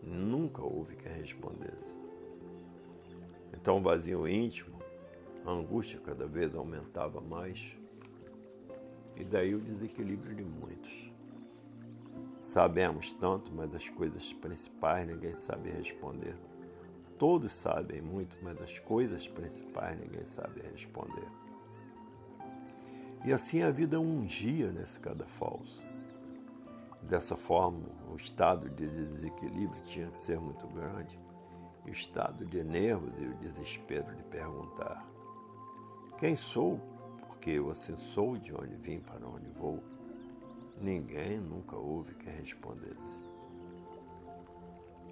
[0.02, 1.97] Nunca houve quem respondesse.
[3.68, 4.78] Então, vazio íntimo,
[5.44, 7.76] a angústia cada vez aumentava mais,
[9.14, 11.12] e daí o desequilíbrio de muitos.
[12.44, 16.34] Sabemos tanto, mas as coisas principais ninguém sabe responder.
[17.18, 21.28] Todos sabem muito, mas as coisas principais ninguém sabe responder.
[23.22, 25.82] E assim a vida ungia nesse cadafalso.
[27.02, 31.27] Dessa forma, o estado de desequilíbrio tinha que ser muito grande
[31.88, 35.06] o estado de nervos e o desespero de perguntar:
[36.18, 36.80] Quem sou?
[37.26, 39.82] Porque eu assim sou, de onde vim, para onde vou?
[40.80, 43.28] Ninguém nunca houve quem respondesse.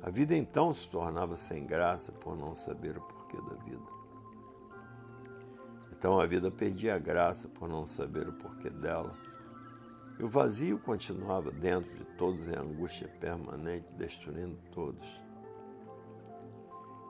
[0.03, 3.97] A vida então se tornava sem graça por não saber o porquê da vida.
[5.93, 9.17] Então a vida perdia a graça por não saber o porquê dela.
[10.19, 15.26] E o vazio continuava dentro de todos em angústia permanente, destruindo todos.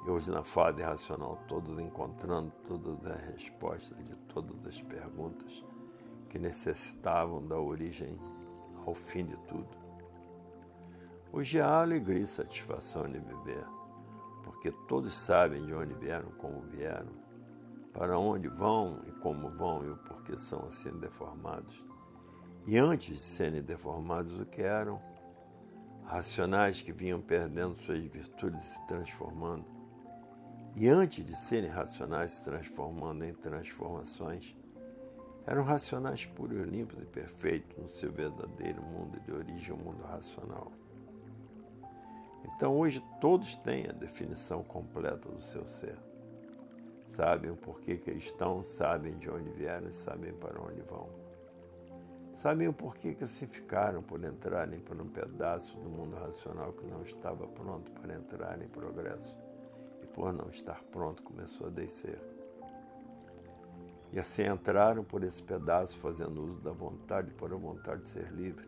[0.06, 5.64] E hoje na fada irracional, todos encontrando todas as respostas de todas as perguntas
[6.30, 8.16] que necessitavam da origem
[8.86, 9.76] ao fim de tudo.
[11.32, 13.66] Hoje há alegria e satisfação de viver,
[14.44, 17.10] porque todos sabem de onde vieram, como vieram,
[17.92, 21.84] para onde vão e como vão e o porquê são assim deformados.
[22.64, 25.02] E antes de serem deformados, o que eram?
[26.04, 29.75] Racionais que vinham perdendo suas virtudes e se transformando
[30.76, 34.54] e antes de serem racionais, se transformando em transformações,
[35.46, 40.70] eram racionais puros, limpos e perfeitos no seu verdadeiro mundo de origem, o mundo racional.
[42.44, 45.96] Então hoje todos têm a definição completa do seu ser.
[47.16, 51.08] Sabem o porquê que estão, sabem de onde vieram e sabem para onde vão.
[52.34, 56.84] Sabem o porquê que se ficaram por entrarem por um pedaço do mundo racional que
[56.84, 59.45] não estava pronto para entrar em progresso
[60.16, 62.18] por não estar pronto, começou a descer.
[64.10, 68.32] E assim entraram por esse pedaço, fazendo uso da vontade, por a vontade de ser
[68.32, 68.66] livre.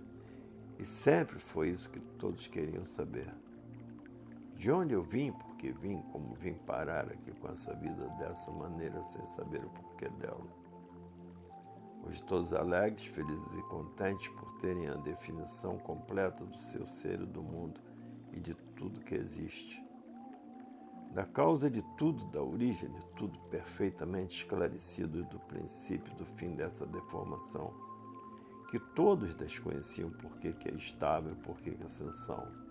[0.78, 3.32] E sempre foi isso que todos queriam saber.
[4.56, 9.02] De onde eu vim, porque vim, como vim parar aqui com essa vida dessa maneira,
[9.04, 10.46] sem saber o porquê dela.
[12.06, 17.26] Hoje todos alegres, felizes e contentes por terem a definição completa do seu ser e
[17.26, 17.80] do mundo
[18.34, 19.87] e de tudo que existe.
[21.12, 26.86] Da causa de tudo, da origem de tudo, perfeitamente esclarecido do princípio do fim dessa
[26.86, 27.72] deformação,
[28.70, 32.68] que todos desconheciam por que, é estável por que é ascensão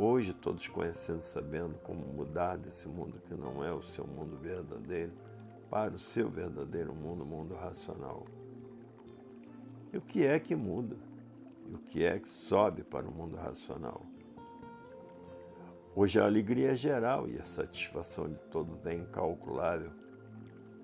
[0.00, 5.10] Hoje, todos conhecendo, sabendo como mudar desse mundo que não é o seu mundo verdadeiro
[5.68, 8.24] para o seu verdadeiro mundo, o mundo racional.
[9.92, 10.96] E o que é que muda?
[11.66, 14.06] E o que é que sobe para o mundo racional?
[15.96, 19.90] Hoje a alegria é geral e a satisfação de todos é incalculável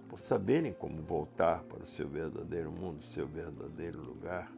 [0.08, 4.50] por saberem como voltar para o seu verdadeiro mundo, seu verdadeiro lugar,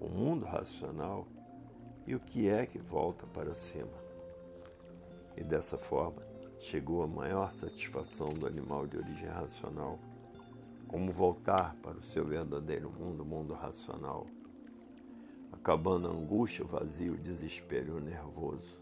[0.00, 1.26] o mundo racional
[2.06, 3.92] e o que é que volta para cima.
[5.36, 6.22] E dessa forma
[6.58, 9.98] chegou a maior satisfação do animal de origem racional,
[10.86, 14.26] como voltar para o seu verdadeiro mundo, o mundo racional,
[15.52, 18.77] acabando a angústia, o vazio, o desespero e o nervoso.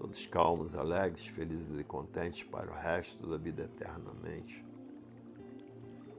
[0.00, 4.64] Todos calmos, alegres, felizes e contentes para o resto da vida eternamente.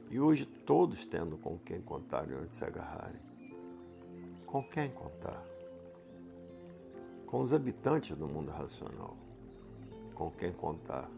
[0.08, 3.20] E hoje todos tendo com quem contar e onde se agarrarem.
[4.46, 5.52] Com quem contar?
[7.32, 9.16] com os habitantes do mundo racional,
[10.14, 11.08] com quem contar,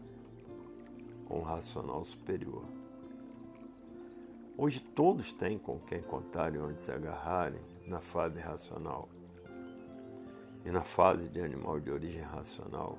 [1.27, 2.63] com o racional superior.
[4.57, 9.09] Hoje todos têm com quem contar e onde se agarrarem na fase racional.
[10.65, 12.97] E na fase de animal de origem racional,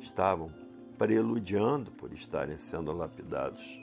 [0.00, 0.52] estavam
[0.98, 3.80] preludiando por estarem sendo lapidados